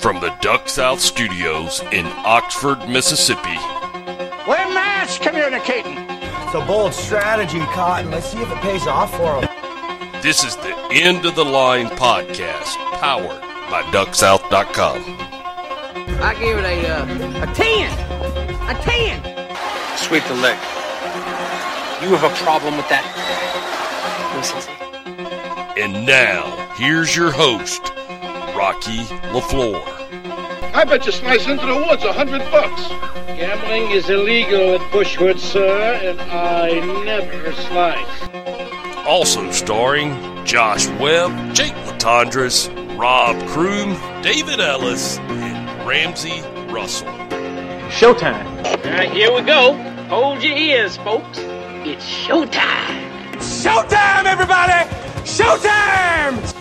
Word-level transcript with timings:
From 0.00 0.20
the 0.20 0.34
Duck 0.40 0.70
South 0.70 1.00
Studios 1.00 1.82
in 1.92 2.06
Oxford, 2.24 2.88
Mississippi, 2.88 3.58
We're 4.48 4.72
mass 4.72 5.18
communicating. 5.18 5.98
It's 5.98 6.54
a 6.54 6.64
bold 6.66 6.94
strategy, 6.94 7.58
Cotton. 7.58 8.10
Let's 8.10 8.30
see 8.30 8.40
if 8.40 8.50
it 8.50 8.56
pays 8.62 8.86
off 8.86 9.14
for 9.14 9.42
him. 9.42 10.22
this 10.22 10.44
is 10.44 10.56
the 10.56 10.74
End 10.92 11.26
of 11.26 11.34
the 11.34 11.44
Line 11.44 11.88
podcast, 11.88 12.74
powered 13.00 13.42
by 13.70 13.82
DuckSouth.com. 13.92 15.04
I 16.22 16.34
give 16.40 16.56
it 16.56 16.64
a 16.64 16.88
uh, 16.88 17.04
a 17.50 17.54
ten, 17.54 17.92
a 18.70 18.74
ten. 18.80 19.20
Sweep 19.98 20.24
the 20.24 20.34
leg. 20.36 20.56
You 22.02 22.16
have 22.16 22.24
a 22.24 22.34
problem 22.42 22.78
with 22.78 22.88
that? 22.88 23.04
Listen, 24.34 24.62
see. 24.62 24.72
And 25.82 26.06
now, 26.06 26.67
here's 26.78 27.14
your 27.16 27.32
host, 27.32 27.92
Rocky 28.56 29.02
LaFleur. 29.34 29.82
I 30.74 30.84
bet 30.84 31.04
you 31.06 31.12
slice 31.12 31.48
into 31.48 31.66
the 31.66 31.74
woods 31.74 32.04
a 32.04 32.12
hundred 32.12 32.40
bucks. 32.52 32.86
Gambling 33.26 33.90
is 33.90 34.08
illegal 34.08 34.76
at 34.76 34.80
Bushwood, 34.92 35.40
sir, 35.40 35.94
and 35.94 36.20
I 36.20 36.70
never 37.04 37.52
slice. 37.52 39.06
Also 39.06 39.50
starring 39.50 40.44
Josh 40.44 40.86
Webb, 41.00 41.52
Jake 41.52 41.74
Latondras, 41.86 42.68
Rob 42.96 43.36
Kroom, 43.48 44.22
David 44.22 44.60
Ellis, 44.60 45.18
and 45.18 45.86
Ramsey 45.86 46.42
Russell. 46.72 47.08
Showtime. 47.88 48.46
All 48.64 48.92
right, 48.92 49.10
here 49.10 49.34
we 49.34 49.42
go. 49.42 49.72
Hold 50.08 50.44
your 50.44 50.56
ears, 50.56 50.96
folks. 50.98 51.38
It's 51.38 52.04
showtime. 52.04 53.34
Showtime, 53.38 54.26
everybody! 54.26 54.88
Showtime! 55.24 56.57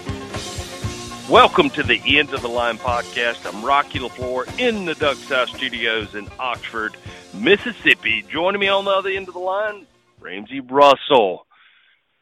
Welcome 1.30 1.70
to 1.72 1.84
the 1.84 2.17
End 2.17 2.34
of 2.34 2.41
the 2.41 2.48
Line 2.48 2.77
podcast. 2.77 3.45
I'm 3.45 3.62
Rocky 3.66 3.99
LaFleur 3.99 4.59
in 4.59 4.85
the 4.85 4.96
Duck 4.96 5.18
South 5.18 5.49
Studios 5.49 6.15
in 6.15 6.26
Oxford, 6.40 6.96
Mississippi. 7.34 8.24
Joining 8.29 8.62
me 8.62 8.70
on 8.70 8.85
the 8.85 8.91
other 8.91 9.10
end 9.10 9.27
of 9.27 9.34
the 9.34 9.41
line, 9.41 9.85
Ramsey 10.21 10.62
Russell. 10.62 11.46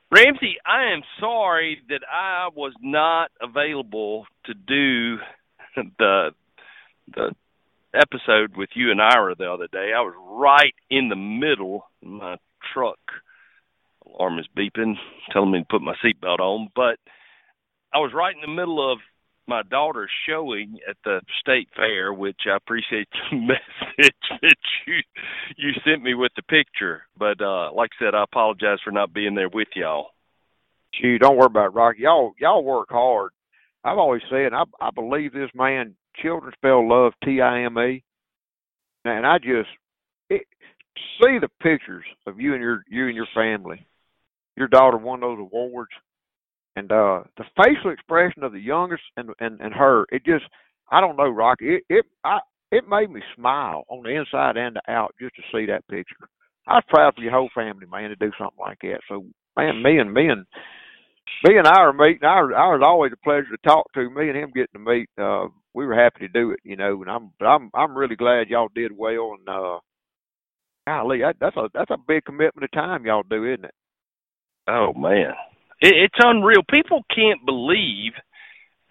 Ramsey, 0.10 0.56
I 0.66 0.92
am 0.92 1.04
sorry 1.20 1.84
that 1.90 2.02
I 2.12 2.50
was 2.56 2.74
not 2.82 3.30
available 3.40 4.26
to 4.46 4.56
do 4.56 5.20
the 5.76 6.32
the 7.14 7.36
episode 7.94 8.58
with 8.58 8.70
you 8.74 8.90
and 8.90 9.00
Ira 9.00 9.36
the 9.36 9.52
other 9.52 9.68
day. 9.68 9.92
I 9.96 10.02
was 10.02 10.16
right 10.18 10.74
in 10.90 11.10
the 11.10 11.16
middle. 11.16 11.86
My 12.02 12.38
truck 12.74 12.98
alarm 14.08 14.40
is 14.40 14.48
beeping, 14.58 14.96
telling 15.32 15.52
me 15.52 15.60
to 15.60 15.66
put 15.66 15.84
my 15.84 15.94
seatbelt 16.04 16.40
on, 16.40 16.70
but 16.76 16.98
I 17.96 18.00
was 18.00 18.12
right 18.14 18.36
in 18.36 18.42
the 18.42 18.54
middle 18.54 18.92
of 18.92 19.00
my 19.48 19.62
daughter's 19.64 20.10
showing 20.28 20.80
at 20.90 20.98
the 21.06 21.22
state 21.40 21.70
fair, 21.78 22.12
which 22.14 22.42
I 22.46 22.58
appreciate 22.58 23.08
the 23.32 23.38
message 23.38 24.16
that 24.42 24.56
you 24.86 24.96
you 25.56 25.72
sent 25.86 26.04
me 26.04 26.14
with 26.14 26.34
the 26.36 26.42
picture. 26.42 27.04
But 27.18 27.40
uh 27.42 27.72
like 27.72 27.92
I 28.00 28.06
said, 28.06 28.16
I 28.16 28.24
apologize 28.24 28.80
for 28.84 28.92
not 28.92 29.14
being 29.14 29.34
there 29.34 29.48
with 29.48 29.70
y'all. 29.76 30.10
Gee, 30.94 31.18
don't 31.20 31.38
worry 31.38 31.46
about 31.46 31.68
it, 31.68 31.76
Rocky. 31.76 32.02
Y'all 32.02 32.34
y'all 32.38 32.66
work 32.66 32.90
hard. 32.90 33.32
I've 33.86 33.98
always 33.98 34.24
said 34.30 34.52
I 34.52 34.64
I 34.82 34.90
believe 34.94 35.32
this 35.32 35.52
man. 35.56 35.96
Children 36.22 36.52
spell 36.58 36.88
love 36.88 37.14
T 37.24 37.40
I 37.40 37.64
M 37.64 37.78
E, 37.78 38.04
and 39.06 39.26
I 39.26 39.38
just 39.38 39.70
it, 40.30 40.44
see 41.22 41.40
the 41.40 41.50
pictures 41.62 42.06
of 42.28 42.42
you 42.42 42.54
and 42.54 42.62
your 42.62 42.84
you 42.90 43.08
and 43.08 43.16
your 43.16 43.28
family. 43.34 43.88
Your 44.58 44.68
daughter 44.68 44.98
won 44.98 45.20
those 45.20 45.40
awards, 45.40 45.92
and 46.76 46.92
uh 46.92 47.24
the 47.38 47.46
facial 47.62 47.92
expression 47.92 48.44
of 48.44 48.52
the 48.52 48.60
youngest 48.60 49.04
and 49.18 49.30
and 49.40 49.60
and 49.60 49.74
her. 49.74 50.06
It 50.12 50.26
just 50.26 50.46
I 50.92 51.02
don't 51.02 51.18
know, 51.18 51.30
Rocky. 51.30 51.76
It 51.76 51.84
it 51.90 52.06
I 52.24 52.40
it 52.72 52.88
made 52.90 53.10
me 53.10 53.22
smile 53.36 53.84
on 53.90 54.04
the 54.04 54.10
inside 54.10 54.58
and 54.58 54.76
the 54.76 54.92
out 54.92 55.16
just 55.20 55.36
to 55.36 55.42
see 55.54 55.66
that 55.68 55.88
picture. 55.88 56.28
I 56.68 56.76
was 56.76 56.84
proud 56.90 57.14
for 57.16 57.22
your 57.22 57.32
whole 57.32 57.50
family, 57.54 57.86
man, 57.86 58.10
to 58.10 58.16
do 58.16 58.32
something 58.38 58.60
like 58.60 58.80
that. 58.82 59.00
So, 59.08 59.26
man, 59.56 59.84
me 59.84 60.00
and 60.00 60.12
me 60.12 60.28
and 60.28 60.46
me 61.44 61.58
and 61.58 61.68
I 61.68 61.80
are 61.80 61.94
meeting. 61.94 62.24
I, 62.24 62.40
I 62.40 62.68
was 62.74 62.84
always 62.86 63.12
a 63.14 63.24
pleasure 63.24 63.50
to 63.52 63.68
talk 63.70 63.92
to. 63.94 64.10
Me 64.10 64.30
and 64.30 64.38
him 64.38 64.52
getting 64.54 64.74
to 64.74 64.80
meet. 64.80 65.10
Uh, 65.18 65.48
we 65.74 65.86
were 65.86 65.96
happy 65.96 66.20
to 66.22 66.28
do 66.28 66.52
it, 66.52 66.60
you 66.64 66.76
know. 66.76 67.02
And 67.02 67.12
I'm, 67.12 67.32
I'm, 67.42 67.70
I'm 67.74 67.98
really 67.98 68.16
glad 68.16 68.48
y'all 68.50 68.70
did 68.74 68.92
well. 68.96 69.36
And 69.38 69.48
uh, 69.48 69.80
golly, 70.88 71.20
that, 71.20 71.36
that's 71.40 71.58
a 71.58 71.70
that's 71.74 71.92
a 71.92 71.98
big 71.98 72.26
commitment 72.26 72.64
of 72.64 72.72
time 72.72 73.06
y'all 73.06 73.24
do, 73.30 73.46
isn't 73.46 73.66
it? 73.66 73.74
Oh 74.68 74.94
man, 74.94 75.34
it, 75.82 75.94
it's 75.96 76.20
unreal. 76.20 76.64
People 76.70 77.04
can't 77.14 77.46
believe 77.46 78.14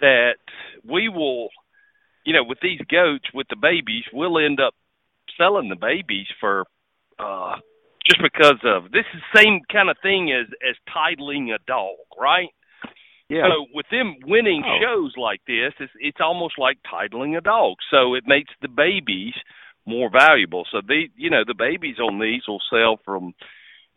that 0.00 0.36
we 0.88 1.08
will, 1.08 1.48
you 2.24 2.32
know, 2.32 2.44
with 2.44 2.58
these 2.62 2.80
goats, 2.90 3.24
with 3.32 3.46
the 3.48 3.56
babies, 3.56 4.04
we'll 4.12 4.38
end 4.38 4.60
up 4.60 4.74
selling 5.38 5.68
the 5.68 5.76
babies 5.76 6.26
for 6.40 6.64
uh 7.18 7.54
just 8.06 8.20
because 8.22 8.60
of 8.64 8.90
this 8.92 9.04
is 9.14 9.22
the 9.32 9.40
same 9.40 9.60
kind 9.72 9.88
of 9.88 9.96
thing 10.02 10.30
as 10.30 10.46
as 10.68 10.76
titling 10.94 11.54
a 11.54 11.58
dog, 11.66 11.96
right? 12.20 12.48
Yeah. 13.30 13.48
So 13.48 13.66
with 13.72 13.86
them 13.90 14.16
winning 14.26 14.62
Oh. 14.66 14.78
shows 14.82 15.14
like 15.16 15.40
this, 15.46 15.72
it's 15.80 15.92
it's 15.98 16.20
almost 16.20 16.58
like 16.58 16.78
titling 16.84 17.38
a 17.38 17.40
dog. 17.40 17.76
So 17.90 18.14
it 18.14 18.24
makes 18.26 18.52
the 18.60 18.68
babies 18.68 19.34
more 19.86 20.10
valuable. 20.10 20.66
So 20.70 20.80
they, 20.86 21.08
you 21.16 21.30
know, 21.30 21.44
the 21.46 21.54
babies 21.54 21.98
on 21.98 22.18
these 22.18 22.42
will 22.46 22.60
sell 22.70 22.98
from 23.04 23.32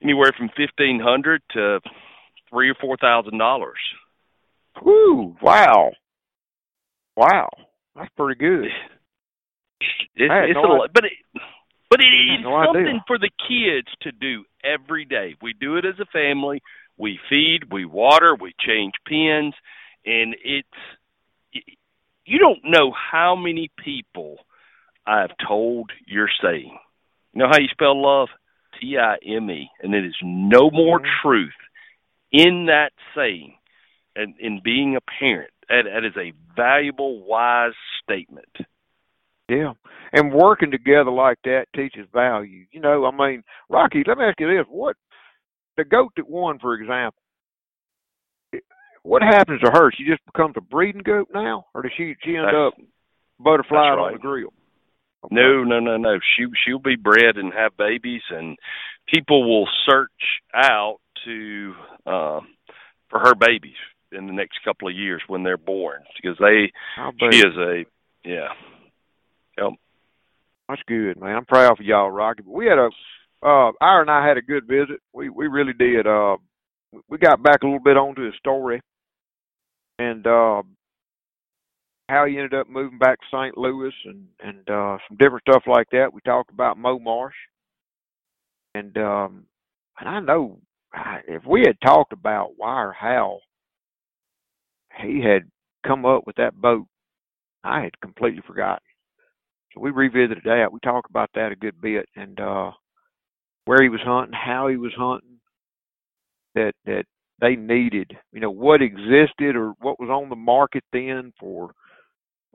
anywhere 0.01 0.31
from 0.37 0.49
fifteen 0.55 0.99
hundred 1.03 1.41
to 1.53 1.81
three 2.49 2.69
or 2.69 2.75
four 2.75 2.97
thousand 2.97 3.37
dollars. 3.37 3.79
Whew! 4.83 5.35
Wow. 5.41 5.91
Wow. 7.15 7.49
That's 7.95 8.11
pretty 8.15 8.39
good. 8.39 8.67
It's, 10.19 10.33
it's 10.33 10.55
no 10.55 10.63
a 10.63 10.73
lot, 10.73 10.89
but 10.91 11.05
it, 11.05 11.11
but 11.91 11.99
it 11.99 12.07
is 12.07 12.43
no 12.43 12.55
idea. 12.55 12.73
something 12.73 13.01
for 13.05 13.19
the 13.19 13.29
kids 13.47 13.87
to 14.01 14.11
do 14.11 14.43
every 14.63 15.05
day. 15.05 15.35
We 15.39 15.53
do 15.53 15.75
it 15.77 15.85
as 15.85 15.99
a 15.99 16.05
family. 16.07 16.63
We 16.97 17.19
feed, 17.29 17.71
we 17.71 17.85
water, 17.85 18.33
we 18.33 18.53
change 18.59 18.93
pens, 19.07 19.53
and 20.03 20.35
it's 20.43 20.67
you 22.25 22.39
don't 22.39 22.63
know 22.63 22.91
how 22.91 23.35
many 23.35 23.69
people 23.77 24.37
I've 25.05 25.37
told 25.47 25.91
you're 26.07 26.31
saying. 26.41 26.75
You 27.33 27.39
know 27.43 27.47
how 27.51 27.59
you 27.59 27.67
spell 27.71 28.01
love? 28.01 28.29
T 28.81 28.97
I 28.97 29.17
M 29.23 29.49
E, 29.51 29.69
and 29.83 29.93
it 29.93 30.03
is 30.05 30.15
no 30.23 30.71
more 30.71 30.99
Mm-hmm. 30.99 31.27
truth 31.27 31.53
in 32.31 32.67
that 32.67 32.91
saying 33.15 33.55
and 34.15 34.35
in 34.39 34.61
being 34.63 34.95
a 34.95 35.01
parent. 35.19 35.51
That, 35.69 35.83
that 35.83 36.05
is 36.05 36.15
a 36.17 36.33
valuable, 36.55 37.23
wise 37.25 37.73
statement. 38.03 38.55
Yeah. 39.49 39.73
And 40.13 40.33
working 40.33 40.71
together 40.71 41.11
like 41.11 41.39
that 41.43 41.65
teaches 41.75 42.07
value. 42.13 42.65
You 42.71 42.79
know, 42.79 43.05
I 43.05 43.11
mean, 43.11 43.43
Rocky, 43.69 44.03
let 44.05 44.17
me 44.17 44.25
ask 44.25 44.39
you 44.39 44.47
this. 44.47 44.65
What 44.69 44.95
the 45.75 45.83
goat 45.83 46.13
that 46.17 46.29
won, 46.29 46.59
for 46.59 46.73
example, 46.73 47.21
what 49.03 49.21
happens 49.21 49.61
to 49.61 49.71
her? 49.71 49.91
She 49.91 50.05
just 50.05 50.25
becomes 50.25 50.55
a 50.57 50.61
breeding 50.61 51.03
goat 51.03 51.29
now? 51.33 51.65
Or 51.73 51.81
does 51.81 51.91
she 51.95 52.15
she 52.23 52.35
end 52.35 52.45
That's- 52.45 52.67
up 52.67 52.73
butterflying 53.39 53.95
that's 53.95 53.99
on 53.99 54.13
the 54.13 54.19
grill? 54.19 54.53
Okay. 55.23 55.35
No, 55.35 55.63
no, 55.63 55.79
no, 55.79 55.97
no. 55.97 56.19
She 56.35 56.45
she'll 56.65 56.79
be 56.79 56.95
bred 56.95 57.37
and 57.37 57.53
have 57.53 57.75
babies, 57.77 58.21
and 58.29 58.57
people 59.13 59.43
will 59.49 59.67
search 59.85 60.41
out 60.53 60.97
to 61.27 61.73
uh, 62.05 62.39
for 63.09 63.19
her 63.19 63.35
babies 63.35 63.77
in 64.11 64.27
the 64.27 64.33
next 64.33 64.59
couple 64.63 64.87
of 64.87 64.95
years 64.95 65.21
when 65.27 65.43
they're 65.43 65.57
born 65.57 66.01
because 66.15 66.37
they 66.39 66.71
she 67.31 67.37
is 67.37 67.55
a 67.57 67.85
yeah. 68.23 68.49
Yep. 69.57 69.73
That's 70.69 70.81
good, 70.87 71.19
man. 71.19 71.35
I'm 71.35 71.45
proud 71.45 71.77
for 71.77 71.83
y'all, 71.83 72.11
Rocky. 72.11 72.43
But 72.43 72.53
we 72.53 72.65
had 72.65 72.77
a 72.77 72.89
uh 73.43 73.71
Ira 73.81 74.01
and 74.01 74.11
I 74.11 74.27
had 74.27 74.37
a 74.37 74.41
good 74.41 74.67
visit. 74.67 75.01
We 75.13 75.29
we 75.29 75.47
really 75.47 75.73
did. 75.73 76.07
Uh 76.07 76.37
we 77.09 77.17
got 77.17 77.43
back 77.43 77.63
a 77.63 77.65
little 77.65 77.83
bit 77.83 77.97
onto 77.97 78.25
his 78.25 78.35
story 78.39 78.81
and 79.99 80.25
uh 80.25 80.63
how 82.09 82.25
he 82.25 82.37
ended 82.37 82.53
up 82.53 82.69
moving 82.69 82.97
back 82.97 83.19
to 83.19 83.25
St. 83.31 83.57
Louis 83.57 83.93
and 84.05 84.27
and 84.43 84.69
uh 84.69 84.97
some 85.07 85.17
different 85.17 85.43
stuff 85.49 85.63
like 85.67 85.89
that. 85.91 86.13
We 86.13 86.21
talked 86.21 86.51
about 86.51 86.77
Momarsh. 86.77 87.31
And 88.75 88.97
um 88.97 89.45
and 89.99 90.07
I 90.09 90.19
know 90.19 90.59
if 91.27 91.43
we 91.45 91.61
had 91.65 91.77
talked 91.81 92.13
about 92.13 92.51
why 92.57 92.83
or 92.83 92.93
how 92.93 93.39
he 95.01 95.21
had 95.21 95.43
come 95.85 96.05
up 96.05 96.25
with 96.27 96.35
that 96.37 96.55
boat, 96.59 96.87
I 97.63 97.81
had 97.83 97.99
completely 98.01 98.41
forgotten. 98.47 98.79
So 99.73 99.81
we 99.81 99.91
revisited 99.91 100.43
that. 100.45 100.71
We 100.71 100.79
talked 100.81 101.09
about 101.09 101.29
that 101.35 101.51
a 101.51 101.55
good 101.55 101.79
bit 101.81 102.07
and 102.15 102.39
uh 102.39 102.71
where 103.65 103.83
he 103.83 103.89
was 103.89 104.01
hunting, 104.03 104.33
how 104.33 104.67
he 104.69 104.77
was 104.77 104.93
hunting, 104.97 105.39
that 106.55 106.73
that 106.85 107.05
they 107.41 107.55
needed, 107.55 108.11
you 108.33 108.39
know, 108.41 108.51
what 108.51 108.81
existed 108.81 109.55
or 109.55 109.73
what 109.81 109.99
was 109.99 110.09
on 110.09 110.29
the 110.29 110.35
market 110.35 110.83
then 110.93 111.33
for 111.39 111.71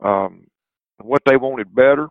um 0.03 0.45
what 1.01 1.21
they 1.25 1.37
wanted 1.37 1.73
better 1.75 2.07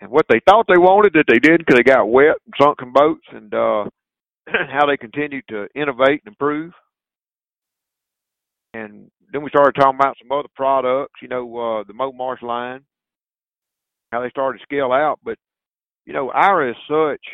and 0.00 0.10
what 0.10 0.26
they 0.28 0.40
thought 0.48 0.66
they 0.68 0.78
wanted 0.78 1.12
that 1.14 1.24
they 1.28 1.38
didn't 1.38 1.60
because 1.66 1.76
they 1.76 1.82
got 1.84 2.08
wet 2.10 2.36
and 2.46 2.54
sunken 2.60 2.92
boats 2.92 3.26
and 3.32 3.54
uh 3.54 3.84
how 4.72 4.86
they 4.86 4.96
continued 4.96 5.44
to 5.48 5.66
innovate 5.74 6.22
and 6.24 6.28
improve 6.28 6.72
and 8.74 9.10
then 9.32 9.42
we 9.42 9.50
started 9.50 9.74
talking 9.78 9.98
about 9.98 10.16
some 10.20 10.36
other 10.36 10.48
products, 10.54 11.14
you 11.22 11.28
know, 11.28 11.44
uh, 11.56 11.84
the 11.86 11.92
Momarsh 11.92 12.42
line, 12.42 12.80
how 14.12 14.20
they 14.20 14.30
started 14.30 14.58
to 14.58 14.64
scale 14.64 14.92
out. 14.92 15.20
But, 15.24 15.38
you 16.04 16.12
know, 16.12 16.30
Ira 16.30 16.70
is 16.70 16.76
such 16.88 17.24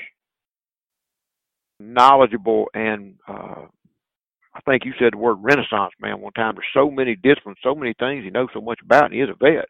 knowledgeable 1.81 2.69
and, 2.75 3.15
uh, 3.27 3.65
I 4.53 4.61
think 4.69 4.85
you 4.85 4.93
said 4.99 5.13
the 5.13 5.19
word 5.19 5.39
renaissance 5.41 5.93
man 6.01 6.21
one 6.21 6.33
time. 6.33 6.55
There's 6.57 6.67
so 6.75 6.91
many 6.91 7.15
disciplines, 7.15 7.59
so 7.63 7.75
many 7.75 7.95
things 7.99 8.25
he 8.25 8.31
knows 8.31 8.49
so 8.53 8.61
much 8.61 8.81
about, 8.85 9.05
and 9.05 9.15
he 9.15 9.21
is 9.21 9.29
a 9.31 9.35
vet. 9.35 9.69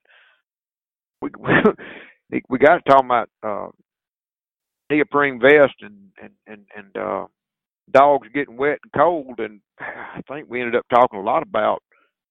We 1.20 1.28
we, 1.38 2.40
we 2.48 2.58
got 2.58 2.78
to 2.78 2.90
talk 2.90 3.04
about 3.04 3.28
uh, 3.42 3.68
neoprene 4.90 5.40
vest 5.40 5.74
and 5.80 6.10
and 6.20 6.32
and 6.46 6.66
and 6.76 6.96
uh, 6.96 7.26
dogs 7.92 8.28
getting 8.34 8.56
wet 8.56 8.78
and 8.82 8.92
cold, 8.96 9.38
and 9.38 9.60
I 9.80 10.20
think 10.28 10.48
we 10.48 10.60
ended 10.60 10.76
up 10.76 10.86
talking 10.92 11.18
a 11.18 11.22
lot 11.22 11.42
about 11.42 11.82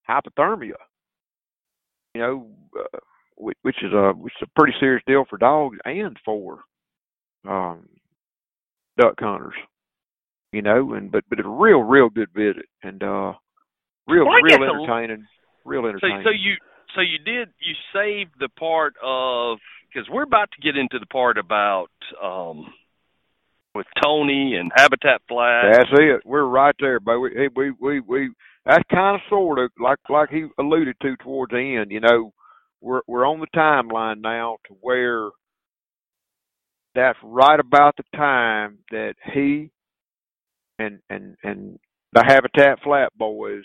hypothermia. 0.10 0.74
You 2.16 2.22
know, 2.22 2.48
uh, 2.78 2.98
which 3.38 3.78
is 3.84 3.94
a 3.94 4.12
which 4.12 4.34
is 4.42 4.48
a 4.48 4.60
pretty 4.60 4.76
serious 4.80 5.04
deal 5.08 5.26
for 5.30 5.38
dogs 5.38 5.78
and 5.86 6.18
for 6.26 6.60
um, 7.48 7.88
duck 9.00 9.16
hunters. 9.20 9.54
You 10.52 10.62
know, 10.64 10.94
and 10.94 11.12
but 11.12 11.24
but 11.30 11.40
it's 11.40 11.46
a 11.46 11.50
real 11.50 11.82
real 11.82 12.10
good 12.10 12.30
visit 12.36 12.66
and 12.84 13.02
uh, 13.04 13.34
real 14.08 14.26
Well, 14.26 14.42
real 14.42 14.58
guess 14.58 14.68
a- 14.68 14.74
entertaining, 14.74 15.28
real 15.64 15.84
So, 15.84 15.90
entertaining. 15.90 16.24
so 16.24 16.30
you 16.32 16.56
so 16.96 17.02
you 17.02 17.20
did 17.20 17.50
you 17.60 17.76
saved 17.94 18.34
the 18.40 18.50
part 18.58 18.96
of 19.04 19.60
because 19.94 20.08
we're 20.10 20.24
about 20.24 20.50
to 20.52 20.62
get 20.62 20.78
into 20.78 21.00
the 21.00 21.06
part 21.08 21.38
about 21.38 21.90
um 22.24 22.66
with 23.76 23.86
Tony 24.04 24.56
and 24.56 24.72
Habitat 24.76 25.22
Flat. 25.28 25.72
That's 25.72 25.90
it. 25.94 26.22
We're 26.26 26.44
right 26.44 26.76
there, 26.80 27.00
but 27.00 27.20
we 27.20 27.50
we 27.56 27.72
we 27.80 28.00
we 28.00 28.30
that's 28.66 28.84
kind 28.92 29.16
of 29.16 29.22
sort 29.30 29.60
of 29.60 29.72
like 29.80 30.00
like 30.10 30.30
he 30.30 30.48
alluded 30.60 30.96
to 31.02 31.16
towards 31.18 31.52
the 31.52 31.78
end. 31.80 31.92
You 31.92 32.00
know, 32.00 32.34
we're 32.82 33.02
we're 33.08 33.28
on 33.28 33.40
the 33.40 33.48
timeline 33.56 34.22
now 34.22 34.58
to 34.68 34.76
where 34.82 35.30
that's 36.96 37.20
right 37.24 37.60
about 37.60 37.96
the 37.98 38.04
time 38.18 38.80
that 38.92 39.16
he 39.34 39.72
and 40.80 41.00
and 41.10 41.38
and 41.44 41.80
the 42.14 42.24
Habitat 42.26 42.80
Flat 42.84 43.10
boys. 43.18 43.64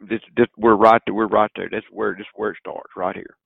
This 0.00 0.20
this 0.36 0.46
we're 0.56 0.74
right 0.74 1.00
there. 1.06 1.14
We're 1.14 1.26
right 1.26 1.50
there. 1.56 1.68
That's 1.70 1.86
where 1.90 2.14
this 2.16 2.26
where 2.34 2.50
it 2.50 2.58
starts 2.60 2.90
right 2.96 3.14
here. 3.16 3.36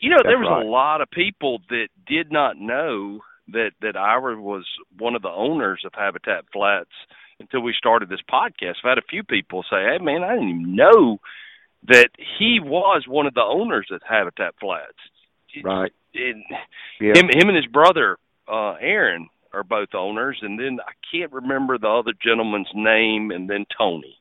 You 0.00 0.10
know, 0.10 0.18
there 0.22 0.38
was 0.38 0.48
right. 0.50 0.64
a 0.64 0.68
lot 0.68 1.00
of 1.00 1.10
people 1.10 1.60
that 1.68 1.88
did 2.06 2.30
not 2.32 2.56
know 2.56 3.20
that 3.48 3.72
that 3.80 3.96
Ira 3.96 4.40
was 4.40 4.64
one 4.98 5.14
of 5.14 5.22
the 5.22 5.28
owners 5.30 5.82
of 5.84 5.92
Habitat 5.94 6.44
Flats 6.52 6.90
until 7.40 7.60
we 7.60 7.74
started 7.76 8.08
this 8.08 8.20
podcast. 8.30 8.76
I've 8.84 8.90
had 8.90 8.98
a 8.98 9.02
few 9.08 9.22
people 9.22 9.64
say, 9.68 9.82
"Hey, 9.84 9.98
man, 9.98 10.22
I 10.22 10.34
didn't 10.34 10.48
even 10.48 10.76
know 10.76 11.18
that 11.88 12.10
he 12.38 12.60
was 12.62 13.04
one 13.08 13.26
of 13.26 13.34
the 13.34 13.42
owners 13.42 13.88
of 13.90 14.00
Habitat 14.08 14.54
Flats." 14.60 14.98
Right. 15.62 15.92
And 16.14 16.44
Yeah. 17.00 17.14
him, 17.18 17.28
him 17.28 17.48
and 17.48 17.56
his 17.56 17.66
brother 17.66 18.18
uh, 18.48 18.74
Aaron 18.80 19.28
are 19.52 19.64
both 19.64 19.94
owners, 19.94 20.38
and 20.42 20.58
then 20.58 20.78
I 20.80 20.92
can't 21.10 21.32
remember 21.32 21.78
the 21.78 21.88
other 21.88 22.12
gentleman's 22.22 22.70
name, 22.74 23.30
and 23.30 23.48
then 23.50 23.66
Tony. 23.76 24.18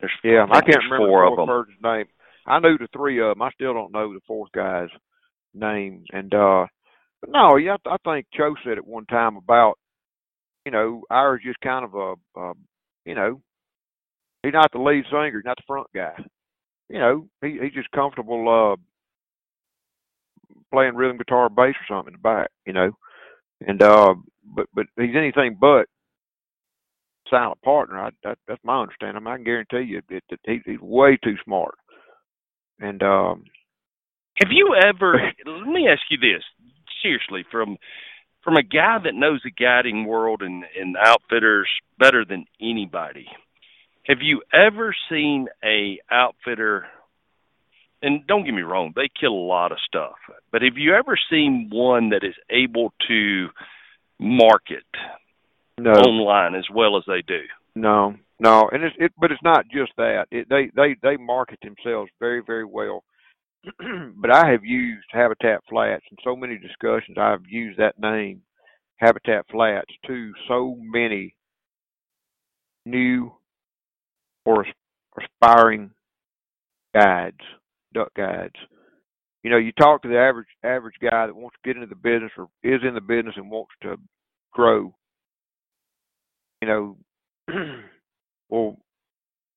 There's, 0.00 0.12
Yeah, 0.22 0.46
I 0.50 0.60
can't 0.60 0.82
remember 0.84 1.08
four 1.08 1.24
the 1.36 1.42
of 1.42 1.66
them. 1.66 1.76
name. 1.82 2.06
I 2.46 2.58
knew 2.58 2.78
the 2.78 2.88
three 2.92 3.20
of 3.20 3.30
them. 3.36 3.42
I 3.42 3.50
still 3.52 3.74
don't 3.74 3.92
know 3.92 4.12
the 4.12 4.20
fourth 4.26 4.50
guy's 4.52 4.88
name. 5.54 6.04
And 6.12 6.32
uh 6.34 6.66
no, 7.28 7.56
yeah, 7.56 7.76
I 7.86 7.96
think 8.04 8.26
Cho 8.34 8.54
said 8.64 8.78
it 8.78 8.86
one 8.86 9.06
time 9.06 9.36
about, 9.36 9.78
you 10.66 10.72
know, 10.72 11.02
Ira's 11.08 11.42
just 11.44 11.60
kind 11.60 11.84
of 11.84 11.94
a, 11.94 12.14
uh, 12.36 12.54
you 13.04 13.14
know, 13.14 13.40
he's 14.42 14.52
not 14.52 14.72
the 14.72 14.80
lead 14.80 15.04
singer, 15.04 15.38
he's 15.38 15.44
not 15.44 15.56
the 15.56 15.62
front 15.66 15.86
guy. 15.94 16.14
You 16.88 16.98
know, 16.98 17.28
he 17.42 17.58
he's 17.62 17.74
just 17.74 17.90
comfortable 17.92 18.48
uh 18.48 18.76
playing 20.72 20.94
rhythm 20.96 21.18
guitar, 21.18 21.48
bass, 21.48 21.74
or 21.74 21.86
something 21.88 22.14
in 22.14 22.18
the 22.18 22.22
back. 22.22 22.50
You 22.66 22.72
know, 22.72 22.90
and 23.66 23.82
uh, 23.82 24.14
but 24.44 24.66
but 24.74 24.86
he's 24.96 25.16
anything 25.16 25.56
but 25.60 25.86
silent 27.30 27.60
partner. 27.62 27.98
I, 27.98 28.10
that, 28.24 28.38
that's 28.46 28.60
my 28.64 28.82
understanding. 28.82 29.16
I, 29.16 29.20
mean, 29.20 29.32
I 29.32 29.36
can 29.36 29.44
guarantee 29.44 29.90
you 29.92 30.02
that, 30.10 30.22
that 30.30 30.38
he, 30.44 30.60
he's 30.64 30.80
way 30.80 31.18
too 31.22 31.36
smart. 31.44 31.74
And 32.80 33.02
um, 33.02 33.44
Have 34.42 34.50
you 34.50 34.74
ever? 34.74 35.14
let 35.46 35.66
me 35.66 35.88
ask 35.88 36.02
you 36.10 36.18
this 36.18 36.42
seriously, 37.02 37.44
from 37.50 37.76
from 38.42 38.56
a 38.56 38.62
guy 38.62 38.98
that 39.04 39.14
knows 39.14 39.40
the 39.44 39.50
guiding 39.50 40.04
world 40.04 40.42
and, 40.42 40.64
and 40.78 40.96
outfitters 40.96 41.68
better 41.98 42.24
than 42.24 42.44
anybody. 42.60 43.26
Have 44.06 44.18
you 44.20 44.42
ever 44.52 44.94
seen 45.08 45.46
a 45.64 45.98
outfitter? 46.10 46.86
And 48.02 48.26
don't 48.26 48.44
get 48.44 48.52
me 48.52 48.62
wrong, 48.62 48.92
they 48.96 49.08
kill 49.20 49.32
a 49.32 49.46
lot 49.46 49.70
of 49.70 49.78
stuff. 49.86 50.16
But 50.50 50.62
have 50.62 50.76
you 50.76 50.94
ever 50.94 51.16
seen 51.30 51.68
one 51.72 52.10
that 52.10 52.24
is 52.24 52.34
able 52.50 52.92
to 53.06 53.48
market 54.18 54.82
no, 55.78 55.92
online 55.92 56.56
as 56.56 56.66
well 56.72 56.96
as 56.96 57.04
they 57.06 57.22
do? 57.22 57.42
no, 57.76 58.16
no, 58.42 58.68
and 58.72 58.82
it's 58.82 58.96
it, 58.98 59.12
but 59.20 59.30
it's 59.30 59.42
not 59.44 59.66
just 59.68 59.92
that. 59.98 60.26
It, 60.32 60.48
they 60.48 60.68
they 60.74 60.96
they 61.00 61.16
market 61.16 61.60
themselves 61.62 62.10
very 62.18 62.42
very 62.44 62.64
well. 62.64 63.04
but 64.16 64.32
I 64.32 64.50
have 64.50 64.64
used 64.64 65.06
Habitat 65.12 65.60
Flats 65.68 66.02
in 66.10 66.16
so 66.24 66.34
many 66.34 66.58
discussions. 66.58 67.16
I've 67.16 67.46
used 67.48 67.78
that 67.78 68.00
name, 68.00 68.42
Habitat 68.96 69.46
Flats, 69.48 69.92
to 70.08 70.32
so 70.48 70.76
many 70.80 71.36
new 72.84 73.32
or 74.44 74.66
aspiring 75.16 75.92
guides, 76.92 77.38
duck 77.94 78.12
guides. 78.16 78.56
You 79.44 79.52
know, 79.52 79.58
you 79.58 79.70
talk 79.70 80.02
to 80.02 80.08
the 80.08 80.18
average 80.18 80.48
average 80.64 80.96
guy 81.00 81.28
that 81.28 81.36
wants 81.36 81.56
to 81.62 81.68
get 81.68 81.76
into 81.80 81.86
the 81.86 81.94
business 81.94 82.32
or 82.36 82.48
is 82.64 82.80
in 82.82 82.94
the 82.94 83.00
business 83.00 83.34
and 83.36 83.48
wants 83.48 83.70
to 83.82 83.98
grow. 84.52 84.92
You 86.60 86.68
know, 86.68 86.96
well, 88.52 88.76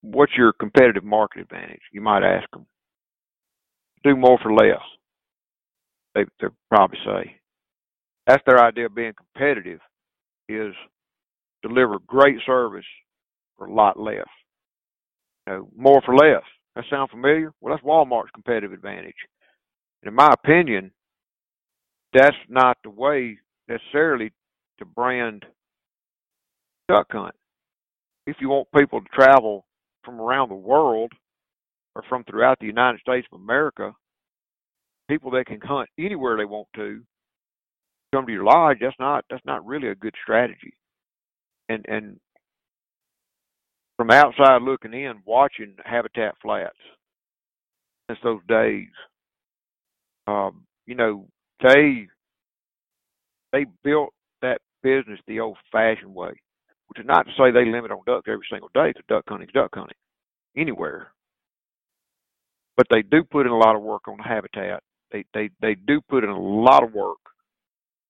what's 0.01 0.31
your 0.37 0.53
competitive 0.53 1.03
market 1.03 1.41
advantage? 1.41 1.81
You 1.91 1.99
might 1.99 2.23
ask 2.23 2.49
them. 2.51 2.65
Do 4.05 4.15
more 4.15 4.39
for 4.41 4.53
less. 4.53 4.81
They 6.13 6.23
they 6.39 6.47
probably 6.69 6.97
say. 7.05 7.35
That's 8.25 8.43
their 8.47 8.63
idea 8.63 8.85
of 8.85 8.95
being 8.95 9.13
competitive, 9.13 9.81
is 10.47 10.73
deliver 11.61 11.99
great 12.07 12.37
service 12.45 12.85
for 13.57 13.67
a 13.67 13.73
lot 13.73 13.99
less. 13.99 14.25
You 15.45 15.53
know, 15.53 15.69
more 15.75 16.01
for 16.05 16.15
less. 16.15 16.43
That 16.75 16.85
sound 16.89 17.09
familiar? 17.09 17.53
Well, 17.59 17.73
that's 17.75 17.85
Walmart's 17.85 18.31
competitive 18.33 18.71
advantage. 18.71 19.15
And 20.03 20.09
in 20.09 20.15
my 20.15 20.29
opinion, 20.31 20.91
that's 22.13 22.37
not 22.47 22.77
the 22.83 22.91
way 22.91 23.39
necessarily 23.67 24.31
to 24.79 24.85
brand 24.85 25.43
duck 26.87 27.07
hunt. 27.11 27.35
If 28.27 28.37
you 28.39 28.49
want 28.49 28.67
people 28.75 29.01
to 29.01 29.07
travel 29.13 29.65
from 30.03 30.19
around 30.19 30.49
the 30.49 30.55
world 30.55 31.11
or 31.95 32.03
from 32.09 32.23
throughout 32.23 32.59
the 32.59 32.65
United 32.65 32.99
States 33.01 33.27
of 33.31 33.39
America, 33.39 33.93
people 35.07 35.31
that 35.31 35.45
can 35.45 35.61
hunt 35.61 35.89
anywhere 35.99 36.37
they 36.37 36.45
want 36.45 36.67
to 36.75 37.01
come 38.13 38.25
to 38.25 38.31
your 38.31 38.43
lodge, 38.43 38.77
that's 38.81 38.95
not 38.99 39.25
that's 39.29 39.45
not 39.45 39.65
really 39.65 39.89
a 39.89 39.95
good 39.95 40.15
strategy. 40.21 40.73
And 41.69 41.85
and 41.87 42.19
from 43.97 44.11
outside 44.11 44.61
looking 44.61 44.93
in, 44.93 45.21
watching 45.25 45.75
Habitat 45.83 46.35
Flats 46.41 46.75
since 48.09 48.19
those 48.23 48.41
days, 48.47 48.89
um, 50.27 50.65
you 50.85 50.95
know, 50.95 51.27
they 51.63 52.07
they 53.51 53.65
built 53.83 54.13
that 54.41 54.59
business 54.83 55.19
the 55.27 55.39
old 55.39 55.57
fashioned 55.71 56.13
way. 56.13 56.33
Which 56.87 56.99
is 56.99 57.05
not 57.05 57.25
to 57.25 57.31
say 57.37 57.51
they 57.51 57.65
limit 57.65 57.91
on 57.91 57.99
duck 58.05 58.25
every 58.27 58.45
single 58.49 58.69
day, 58.73 58.89
because 58.89 59.03
duck 59.07 59.23
hunting's 59.27 59.51
duck 59.53 59.71
hunting 59.73 59.97
anywhere. 60.57 61.09
But 62.77 62.87
they 62.89 63.01
do 63.01 63.23
put 63.23 63.45
in 63.45 63.51
a 63.51 63.57
lot 63.57 63.75
of 63.75 63.81
work 63.81 64.07
on 64.07 64.17
the 64.17 64.23
habitat. 64.23 64.83
They 65.11 65.25
they 65.33 65.49
they 65.61 65.75
do 65.75 66.01
put 66.09 66.23
in 66.23 66.29
a 66.29 66.39
lot 66.39 66.83
of 66.83 66.93
work 66.93 67.17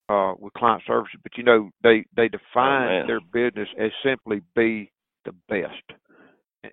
uh 0.10 0.34
with 0.40 0.54
client 0.54 0.84
services. 0.88 1.20
But 1.24 1.38
you 1.38 1.44
know, 1.44 1.70
they 1.84 2.06
they 2.16 2.30
define 2.30 3.06
man. 3.06 3.08
their 3.08 3.22
business 3.22 3.70
as 3.80 3.92
simply 4.04 4.42
be 4.56 4.92
the 5.26 5.34
best. 5.50 6.00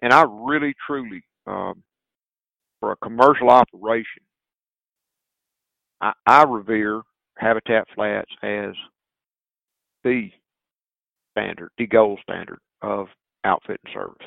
And 0.02 0.12
I 0.12 0.24
really 0.28 0.74
truly 0.86 1.22
um 1.46 1.82
for 2.80 2.92
a 2.92 2.96
commercial 2.96 3.50
operation 3.50 4.22
I, 6.02 6.12
I 6.26 6.44
revere 6.44 7.02
Habitat 7.38 7.86
Flats 7.94 8.30
as 8.42 8.74
the 10.04 10.30
standard, 11.32 11.70
the 11.78 11.86
gold 11.86 12.20
standard 12.22 12.58
of 12.82 13.08
outfit 13.44 13.80
and 13.84 13.92
service. 13.94 14.26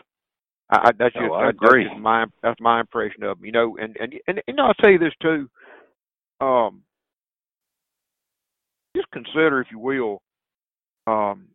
I, 0.69 0.89
I 0.89 0.91
that's 0.97 1.15
Oh, 1.17 1.33
I 1.33 1.45
that- 1.45 1.49
agree. 1.49 1.83
That's 1.83 1.93
just 1.95 2.01
my 2.01 2.25
that's 2.41 2.59
my 2.59 2.79
impression 2.81 3.23
of 3.23 3.37
them. 3.37 3.45
You 3.45 3.51
know, 3.51 3.77
and 3.77 3.95
and 3.99 4.13
and 4.27 4.41
you 4.47 4.53
know, 4.53 4.65
I'll 4.65 4.73
tell 4.75 4.91
you 4.91 4.99
this 4.99 5.13
too. 5.21 5.49
Um, 6.41 6.81
just 8.95 9.09
consider, 9.11 9.61
if 9.61 9.67
you 9.71 9.79
will, 9.79 10.21
um, 11.07 11.47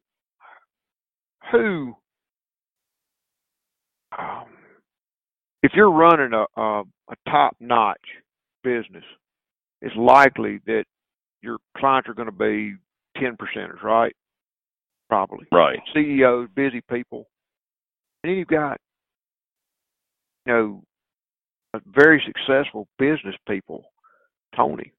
who 1.51 1.95
um, 4.19 4.45
if 5.63 5.73
you're 5.75 5.91
running 5.91 6.33
a 6.33 6.47
a, 6.61 6.83
a 7.11 7.17
top 7.29 7.57
notch 7.61 8.01
business, 8.63 9.05
it's 9.83 9.95
likely 9.97 10.61
that 10.67 10.85
your 11.43 11.59
clients 11.77 12.09
are 12.09 12.15
going 12.15 12.27
to 12.27 12.33
be 12.33 12.75
ten 13.17 13.37
percenters, 13.37 13.83
right? 13.83 14.15
Probably. 15.11 15.45
Right. 15.51 15.81
CEOs, 15.93 16.49
busy 16.55 16.81
people, 16.89 17.27
and 18.23 18.31
then 18.31 18.39
you've 18.39 18.47
got 18.47 18.79
you 20.47 20.53
know 20.53 20.83
very 21.85 22.23
successful 22.25 22.87
business 22.97 23.35
people. 23.49 23.85
Tony, 24.57 24.93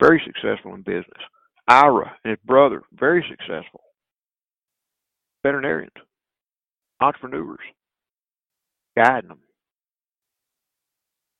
very 0.00 0.20
successful 0.26 0.74
in 0.74 0.82
business. 0.82 1.22
Ira 1.68 2.16
and 2.24 2.32
his 2.32 2.40
brother, 2.44 2.82
very 2.92 3.24
successful. 3.30 3.80
Veterinarians, 5.44 5.92
entrepreneurs, 7.00 7.58
guiding 8.96 9.28
them. 9.28 9.38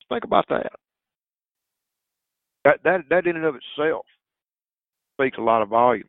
Think 0.07 0.23
about 0.23 0.45
that. 0.49 0.71
That 2.63 2.79
that 2.85 3.01
that 3.09 3.27
in 3.27 3.35
and 3.35 3.45
of 3.45 3.55
itself 3.55 4.05
speaks 5.19 5.37
a 5.37 5.41
lot 5.41 5.61
of 5.61 5.69
volumes. 5.69 6.07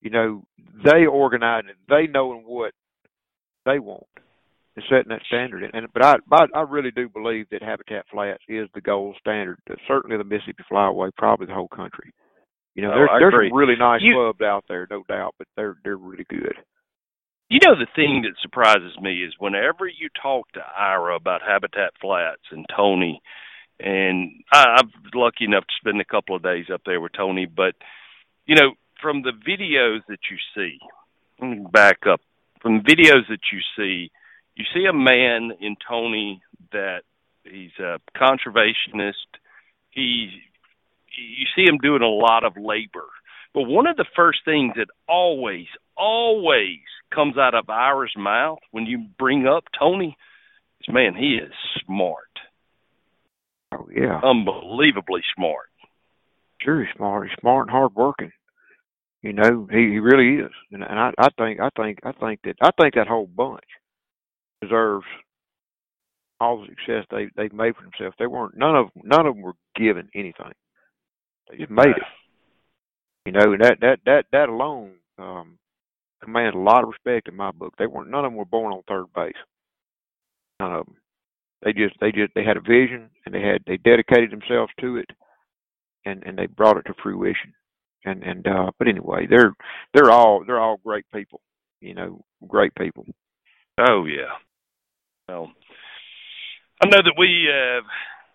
You 0.00 0.10
know, 0.10 0.44
they 0.84 1.06
organize 1.06 1.64
it. 1.68 1.76
They 1.88 2.06
knowing 2.06 2.44
what 2.46 2.72
they 3.66 3.78
want 3.78 4.06
and 4.76 4.84
setting 4.88 5.08
that 5.08 5.22
standard. 5.26 5.68
And, 5.72 5.86
but 5.92 6.04
I 6.04 6.14
but 6.28 6.50
I 6.54 6.62
really 6.62 6.90
do 6.92 7.08
believe 7.08 7.46
that 7.50 7.62
Habitat 7.62 8.06
Flats 8.10 8.42
is 8.48 8.68
the 8.74 8.80
gold 8.80 9.16
standard. 9.20 9.58
Certainly 9.88 10.16
the 10.18 10.24
Mississippi 10.24 10.62
Flyway, 10.70 11.10
probably 11.16 11.46
the 11.46 11.54
whole 11.54 11.68
country. 11.68 12.12
You 12.74 12.82
know, 12.82 12.92
Oh, 12.92 12.94
there's 12.94 13.10
there's 13.32 13.48
some 13.50 13.58
really 13.58 13.76
nice 13.76 14.00
You- 14.02 14.14
clubs 14.14 14.40
out 14.40 14.64
there, 14.68 14.86
no 14.88 15.02
doubt, 15.08 15.34
but 15.38 15.48
they're 15.56 15.76
they're 15.82 15.96
really 15.96 16.26
good. 16.28 16.54
You 17.50 17.58
know, 17.66 17.74
the 17.74 17.86
thing 17.96 18.22
that 18.22 18.34
surprises 18.42 18.92
me 19.00 19.24
is 19.24 19.32
whenever 19.38 19.86
you 19.86 20.10
talk 20.22 20.52
to 20.52 20.60
Ira 20.78 21.16
about 21.16 21.40
Habitat 21.40 21.92
Flats 21.98 22.42
and 22.52 22.66
Tony, 22.76 23.22
and 23.80 24.30
I, 24.52 24.76
I'm 24.78 24.92
lucky 25.14 25.46
enough 25.46 25.64
to 25.64 25.74
spend 25.80 25.98
a 26.00 26.04
couple 26.04 26.36
of 26.36 26.42
days 26.42 26.66
up 26.72 26.82
there 26.84 27.00
with 27.00 27.12
Tony, 27.16 27.46
but, 27.46 27.74
you 28.44 28.54
know, 28.54 28.74
from 29.00 29.22
the 29.22 29.32
videos 29.32 30.00
that 30.08 30.18
you 30.30 30.36
see, 30.54 30.78
let 31.40 31.50
me 31.50 31.66
back 31.72 31.98
up. 32.10 32.20
From 32.60 32.82
the 32.82 32.94
videos 32.94 33.28
that 33.28 33.40
you 33.52 33.60
see, 33.76 34.10
you 34.56 34.64
see 34.74 34.84
a 34.86 34.92
man 34.92 35.52
in 35.60 35.76
Tony 35.88 36.42
that 36.72 37.02
he's 37.44 37.70
a 37.78 37.98
conservationist. 38.16 39.12
He, 39.90 40.30
you 41.16 41.46
see 41.54 41.62
him 41.68 41.78
doing 41.78 42.02
a 42.02 42.08
lot 42.08 42.44
of 42.44 42.56
labor. 42.56 43.06
But 43.54 43.62
one 43.62 43.86
of 43.86 43.96
the 43.96 44.04
first 44.16 44.40
things 44.44 44.74
that 44.76 44.88
always, 45.08 45.66
always 45.96 46.78
comes 47.14 47.38
out 47.38 47.54
of 47.54 47.70
Ira's 47.70 48.12
mouth 48.16 48.58
when 48.72 48.86
you 48.86 49.06
bring 49.18 49.46
up 49.46 49.64
Tony 49.78 50.16
is, 50.80 50.92
man, 50.92 51.14
he 51.14 51.36
is 51.36 51.52
smart. 51.84 52.24
Oh 53.72 53.88
yeah, 53.94 54.20
Unbelievably 54.22 55.22
smart. 55.36 55.66
sure 56.60 56.84
he's 56.84 56.94
smart. 56.96 57.28
He's 57.28 57.38
smart 57.40 57.66
and 57.68 57.70
hardworking. 57.70 58.32
You 59.22 59.32
know, 59.32 59.66
he 59.70 59.90
he 59.90 59.98
really 59.98 60.44
is. 60.44 60.52
And 60.72 60.82
and 60.82 60.98
I 60.98 61.12
I 61.18 61.28
think 61.38 61.60
I 61.60 61.70
think 61.76 61.98
I 62.04 62.12
think 62.12 62.40
that 62.44 62.56
I 62.62 62.70
think 62.80 62.94
that 62.94 63.08
whole 63.08 63.26
bunch 63.26 63.64
deserves 64.62 65.06
all 66.40 66.60
the 66.60 66.66
success 66.66 67.04
they 67.10 67.28
they've 67.36 67.52
made 67.52 67.74
for 67.74 67.82
themselves. 67.82 68.14
They 68.18 68.26
weren't 68.26 68.56
none 68.56 68.76
of 68.76 68.88
none 68.94 69.26
of 69.26 69.34
them 69.34 69.42
were 69.42 69.56
given 69.74 70.08
anything. 70.14 70.52
They 71.50 71.58
just 71.58 71.70
made 71.70 71.88
it. 71.88 72.02
You 73.26 73.32
know, 73.32 73.52
and 73.52 73.60
that 73.60 73.78
that 73.80 73.98
that 74.06 74.24
that 74.32 74.48
alone 74.48 74.92
um 75.18 75.58
commands 76.22 76.54
a 76.54 76.58
lot 76.58 76.82
of 76.82 76.90
respect 76.90 77.28
in 77.28 77.36
my 77.36 77.50
book. 77.50 77.74
They 77.76 77.86
weren't 77.86 78.10
none 78.10 78.24
of 78.24 78.30
them 78.30 78.38
were 78.38 78.44
born 78.44 78.72
on 78.72 78.82
third 78.86 79.06
base. 79.14 79.32
None 80.60 80.74
of 80.74 80.86
them. 80.86 80.96
They 81.62 81.72
just 81.72 81.94
they 82.00 82.12
just 82.12 82.32
they 82.34 82.44
had 82.44 82.56
a 82.56 82.60
vision 82.60 83.10
and 83.26 83.34
they 83.34 83.42
had 83.42 83.62
they 83.66 83.78
dedicated 83.78 84.30
themselves 84.30 84.72
to 84.80 84.96
it 84.96 85.10
and 86.04 86.22
and 86.24 86.38
they 86.38 86.46
brought 86.46 86.76
it 86.76 86.86
to 86.86 86.94
fruition. 87.02 87.52
And 88.08 88.22
and 88.22 88.46
uh 88.46 88.70
but 88.78 88.88
anyway, 88.88 89.26
they're 89.28 89.54
they're 89.94 90.10
all 90.10 90.44
they're 90.46 90.60
all 90.60 90.78
great 90.84 91.04
people. 91.12 91.40
You 91.80 91.94
know, 91.94 92.24
great 92.46 92.74
people. 92.74 93.06
Oh 93.78 94.04
yeah. 94.04 94.34
Well, 95.28 95.50
I 96.82 96.88
know 96.88 97.02
that 97.02 97.14
we 97.18 97.48
uh 97.48 97.82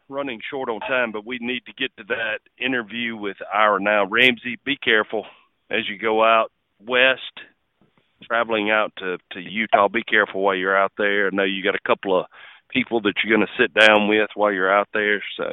running 0.09 0.39
short 0.49 0.69
on 0.69 0.79
time, 0.81 1.11
but 1.11 1.25
we 1.25 1.39
need 1.41 1.63
to 1.65 1.73
get 1.73 1.95
to 1.97 2.03
that 2.09 2.39
interview 2.63 3.15
with 3.15 3.37
Ira 3.53 3.81
now. 3.81 4.05
Ramsey, 4.05 4.59
be 4.63 4.77
careful 4.77 5.25
as 5.69 5.89
you 5.89 5.97
go 5.97 6.23
out 6.23 6.51
west, 6.79 7.21
traveling 8.23 8.69
out 8.69 8.93
to 8.97 9.17
to 9.31 9.39
Utah. 9.39 9.87
Be 9.87 10.03
careful 10.03 10.41
while 10.41 10.55
you're 10.55 10.77
out 10.77 10.93
there. 10.97 11.27
I 11.27 11.29
know 11.31 11.43
you 11.43 11.63
got 11.63 11.75
a 11.75 11.87
couple 11.87 12.19
of 12.19 12.25
people 12.69 13.01
that 13.01 13.13
you're 13.23 13.35
going 13.35 13.47
to 13.47 13.61
sit 13.61 13.73
down 13.73 14.07
with 14.07 14.29
while 14.35 14.51
you're 14.51 14.73
out 14.73 14.89
there. 14.93 15.23
So 15.37 15.43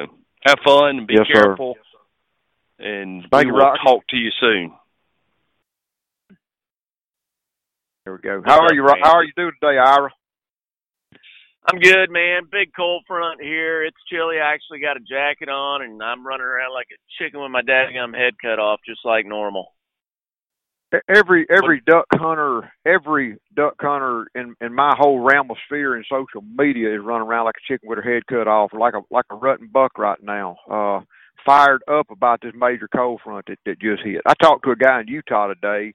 have 0.46 0.58
fun 0.64 0.98
and 0.98 1.06
be 1.06 1.14
Yes, 1.14 1.26
sir. 1.32 1.56
Careful. 2.80 3.00
And 3.00 3.26
Thank 3.30 3.46
we 3.46 3.52
will 3.52 3.58
Rocky. 3.58 3.78
talk 3.84 4.06
to 4.08 4.16
you 4.16 4.30
soon. 4.40 4.72
There 8.04 8.14
we 8.14 8.20
go. 8.20 8.42
How 8.44 8.60
are 8.60 8.74
you 8.74 8.82
Ro- 8.82 8.94
how 9.02 9.16
are 9.16 9.24
you 9.24 9.32
doing 9.36 9.52
today, 9.60 9.78
Ira? 9.78 10.10
I'm 11.70 11.78
good, 11.78 12.10
man. 12.10 12.42
Big 12.50 12.70
cold 12.74 13.04
front 13.06 13.40
here. 13.40 13.84
It's 13.84 13.96
chilly. 14.10 14.36
I 14.42 14.54
actually 14.54 14.80
got 14.80 14.96
a 14.96 15.00
jacket 15.00 15.50
on, 15.50 15.82
and 15.82 16.02
I'm 16.02 16.26
running 16.26 16.46
around 16.46 16.72
like 16.72 16.88
a 16.90 17.22
chicken 17.22 17.40
with 17.40 17.50
my 17.50 17.60
dadgum 17.60 18.16
head 18.16 18.34
cut 18.40 18.58
off, 18.58 18.80
just 18.86 19.04
like 19.04 19.26
normal. 19.26 19.74
Every 21.08 21.46
every 21.48 21.80
duck 21.86 22.06
hunter, 22.14 22.72
every 22.84 23.36
duck 23.54 23.74
hunter 23.78 24.26
in 24.34 24.56
in 24.60 24.74
my 24.74 24.94
whole 24.98 25.20
realm 25.20 25.50
of 25.50 25.56
sphere 25.66 25.96
in 25.96 26.02
social 26.10 26.42
media 26.42 26.94
is 26.94 27.00
running 27.04 27.28
around 27.28 27.44
like 27.44 27.54
a 27.56 27.72
chicken 27.72 27.88
with 27.88 27.98
her 28.02 28.14
head 28.14 28.26
cut 28.26 28.48
off, 28.48 28.70
like 28.72 28.94
a 28.94 29.02
like 29.10 29.26
a 29.30 29.36
rutting 29.36 29.68
buck 29.72 29.98
right 29.98 30.20
now. 30.20 30.56
Uh, 30.68 31.00
fired 31.44 31.82
up 31.90 32.06
about 32.10 32.40
this 32.42 32.52
major 32.54 32.88
cold 32.94 33.20
front 33.22 33.46
that, 33.46 33.58
that 33.66 33.80
just 33.80 34.02
hit. 34.02 34.22
I 34.26 34.34
talked 34.42 34.64
to 34.64 34.70
a 34.70 34.76
guy 34.76 35.00
in 35.00 35.08
Utah 35.08 35.48
today 35.48 35.92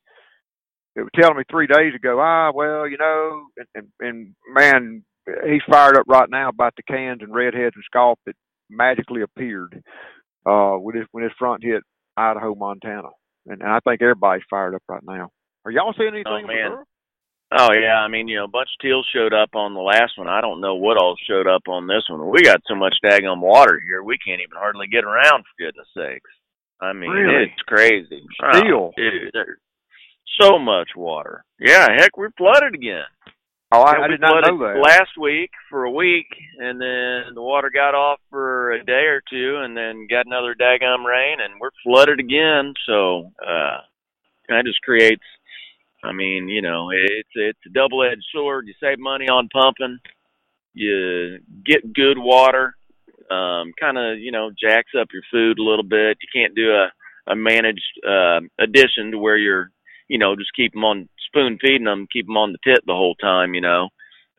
that 0.96 1.04
was 1.04 1.12
telling 1.20 1.38
me 1.38 1.44
three 1.50 1.68
days 1.68 1.94
ago, 1.96 2.20
ah, 2.20 2.52
well, 2.54 2.88
you 2.88 2.98
know, 2.98 3.46
and, 3.58 3.68
and, 3.75 3.88
and 4.00 4.36
man, 4.54 5.04
he's 5.48 5.62
fired 5.70 5.98
up 5.98 6.06
right 6.08 6.30
now 6.30 6.50
about 6.50 6.74
the 6.78 6.84
cans 6.84 7.22
and 7.22 7.34
redheads 7.34 7.75
and 7.75 7.84
scaup 7.94 8.18
that 8.25 8.36
magically 8.70 9.22
appeared 9.22 9.84
uh 10.48 10.72
when 10.74 10.96
his 10.96 11.06
when 11.12 11.24
this 11.24 11.34
front 11.38 11.64
hit 11.64 11.84
Idaho, 12.18 12.56
Montana. 12.56 13.10
And, 13.48 13.62
and 13.62 13.70
I 13.70 13.80
think 13.88 14.02
everybody's 14.02 14.44
fired 14.50 14.75
up 14.75 14.82
right 14.88 15.04
now. 15.04 15.30
Are 15.66 15.72
y'all 15.72 15.94
seeing 15.98 16.14
anything? 16.14 16.25
Oh 16.28 16.48
man. 16.48 16.84
Oh 17.52 17.70
yeah, 17.74 18.00
I 18.02 18.08
mean, 18.08 18.28
you 18.28 18.38
know, 18.38 18.46
a 18.46 18.50
bunch 18.50 18.70
of 18.74 18.82
teals 18.82 19.08
showed 19.14 19.34
up 19.34 19.50
on 19.54 19.74
the 19.74 19.80
last 19.80 20.18
one. 20.18 20.28
I 20.28 20.42
don't 20.42 20.62
know 20.62 20.75
what 20.75 20.98
all 20.98 21.16
showed 21.28 21.48
up 21.48 21.64
on 21.68 21.88
this 21.88 22.04
one. 22.10 22.28
We 22.30 22.42
got 22.42 22.62
so 22.68 22.75
much 22.75 22.96
daggum 23.04 23.40
water 23.40 23.80
here, 23.86 24.04
we 24.04 24.18
can't 24.18 24.42
even 24.42 24.58
hardly 24.58 24.88
get 24.88 25.04
around 25.04 25.44
for 25.44 25.64
goodness 25.66 25.88
sakes. 25.96 26.30
I 26.82 26.92
mean, 26.94 27.10
Really? 27.10 27.44
it's 27.46 27.62
crazy. 27.68 28.24
Still? 28.54 28.75
Oh, 28.75 28.94
dude, 28.98 29.30
there's 29.34 29.60
so 30.42 30.60
much 30.60 30.90
water. 30.96 31.46
Yeah, 31.60 31.88
heck, 31.98 32.18
we're 32.18 32.32
flooded 32.38 32.74
again. 32.74 33.06
Oh, 33.72 33.82
I, 33.82 33.98
Yeah, 33.98 34.04
I 34.04 34.08
did 34.08 34.22
not 34.22 34.44
know 34.48 34.58
that. 34.60 34.82
Last 34.82 35.18
week 35.20 35.52
for 35.70 35.86
a 35.86 35.92
week, 35.92 36.28
and 36.60 36.80
then 36.82 37.34
the 37.34 37.42
water 37.42 37.72
got 37.74 37.96
off 37.96 38.20
for 38.30 38.72
a 38.74 38.84
day 38.84 39.06
or 39.06 39.22
two, 39.30 39.58
and 39.64 39.75
then 39.78 40.08
got 40.10 40.25
another 40.25 40.56
daggum 40.56 41.06
rain, 41.06 41.38
and 41.40 41.60
we're 41.60 41.72
flooded 41.84 42.20
again. 42.20 42.74
So, 42.86 43.32
uh, 43.42 43.78
that 44.50 44.66
just 44.66 44.82
creates. 44.82 45.24
I 46.05 46.13
mean, 46.13 46.47
you 46.47 46.62
know, 46.62 46.89
it's 46.91 47.29
it's 47.35 47.59
a 47.65 47.69
double-edged 47.69 48.25
sword. 48.33 48.67
You 48.67 48.74
save 48.79 49.00
money 49.00 49.27
on 49.27 49.50
pumping, 49.51 50.00
you 50.74 51.39
get 51.65 51.93
good 51.93 52.17
water. 52.17 52.75
Um, 53.31 53.74
kind 53.79 53.97
of, 53.97 54.19
you 54.19 54.31
know, 54.31 54.51
jacks 54.51 54.91
up 55.00 55.07
your 55.12 55.24
food 55.31 55.57
a 55.57 55.63
little 55.63 55.83
bit. 55.83 56.17
You 56.21 56.29
can't 56.33 56.55
do 56.55 56.71
a 56.71 56.91
a 57.27 57.35
managed 57.35 57.81
uh, 58.07 58.41
addition 58.59 59.12
to 59.12 59.17
where 59.17 59.38
you're, 59.38 59.71
you 60.07 60.19
know, 60.19 60.35
just 60.35 60.53
keep 60.55 60.74
them 60.74 60.83
on 60.83 61.09
spoon 61.27 61.57
feeding 61.59 61.85
them, 61.85 62.07
keep 62.13 62.27
them 62.27 62.38
on 62.38 62.51
the 62.51 62.59
tit 62.63 62.83
the 62.85 62.93
whole 62.93 63.15
time. 63.15 63.55
You 63.55 63.62
know, 63.62 63.89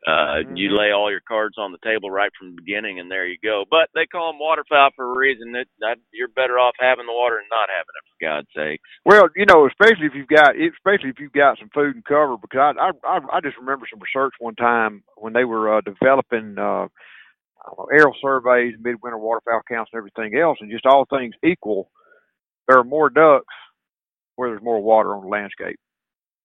uh, 0.07 0.39
you 0.55 0.71
Mhm. 0.71 0.77
lay 0.77 0.91
all 0.91 1.11
your 1.11 1.21
cards 1.27 1.57
on 1.57 1.73
the 1.73 1.77
table 1.83 2.09
right 2.09 2.31
from 2.39 2.55
the 2.55 2.61
beginning, 2.61 2.99
and 2.99 3.11
there 3.11 3.27
you 3.27 3.37
go. 3.43 3.65
But 3.69 3.89
they 3.93 4.05
call 4.07 4.31
them 4.31 4.39
waterfowl 4.39 4.91
for 4.95 5.11
a 5.11 5.17
reason. 5.17 5.51
That, 5.51 5.67
that 5.79 5.97
you're 6.13 6.29
better 6.29 6.57
off 6.57 6.75
having 6.79 7.05
the 7.05 7.13
water 7.13 7.37
and 7.39 7.47
not 7.51 7.69
having 7.69 7.93
it, 7.93 8.07
for 8.07 8.25
God's 8.25 8.47
sake. 8.55 8.81
Well, 9.05 9.27
you 9.35 9.45
know, 9.45 9.67
especially 9.67 10.07
if 10.07 10.15
you've 10.15 10.27
got, 10.27 10.55
especially 10.55 11.09
if 11.09 11.19
you've 11.19 11.33
got 11.33 11.59
some 11.59 11.69
food 11.69 11.95
and 11.95 12.05
cover, 12.05 12.37
because 12.37 12.75
I, 12.79 12.91
I, 13.05 13.19
I 13.33 13.41
just 13.41 13.57
remember 13.57 13.85
some 13.91 13.99
research 13.99 14.33
one 14.39 14.55
time 14.55 15.03
when 15.17 15.33
they 15.33 15.43
were 15.43 15.77
uh, 15.77 15.81
developing 15.81 16.57
uh, 16.57 16.87
I 17.65 17.83
aerial 17.91 18.15
surveys, 18.21 18.75
midwinter 18.79 19.17
waterfowl 19.17 19.61
counts, 19.67 19.91
and 19.93 19.97
everything 19.97 20.39
else, 20.39 20.57
and 20.61 20.71
just 20.71 20.85
all 20.85 21.05
things 21.05 21.35
equal, 21.43 21.91
there 22.67 22.79
are 22.79 22.83
more 22.83 23.09
ducks 23.09 23.53
where 24.35 24.49
there's 24.49 24.63
more 24.63 24.81
water 24.81 25.15
on 25.15 25.23
the 25.23 25.29
landscape. 25.29 25.79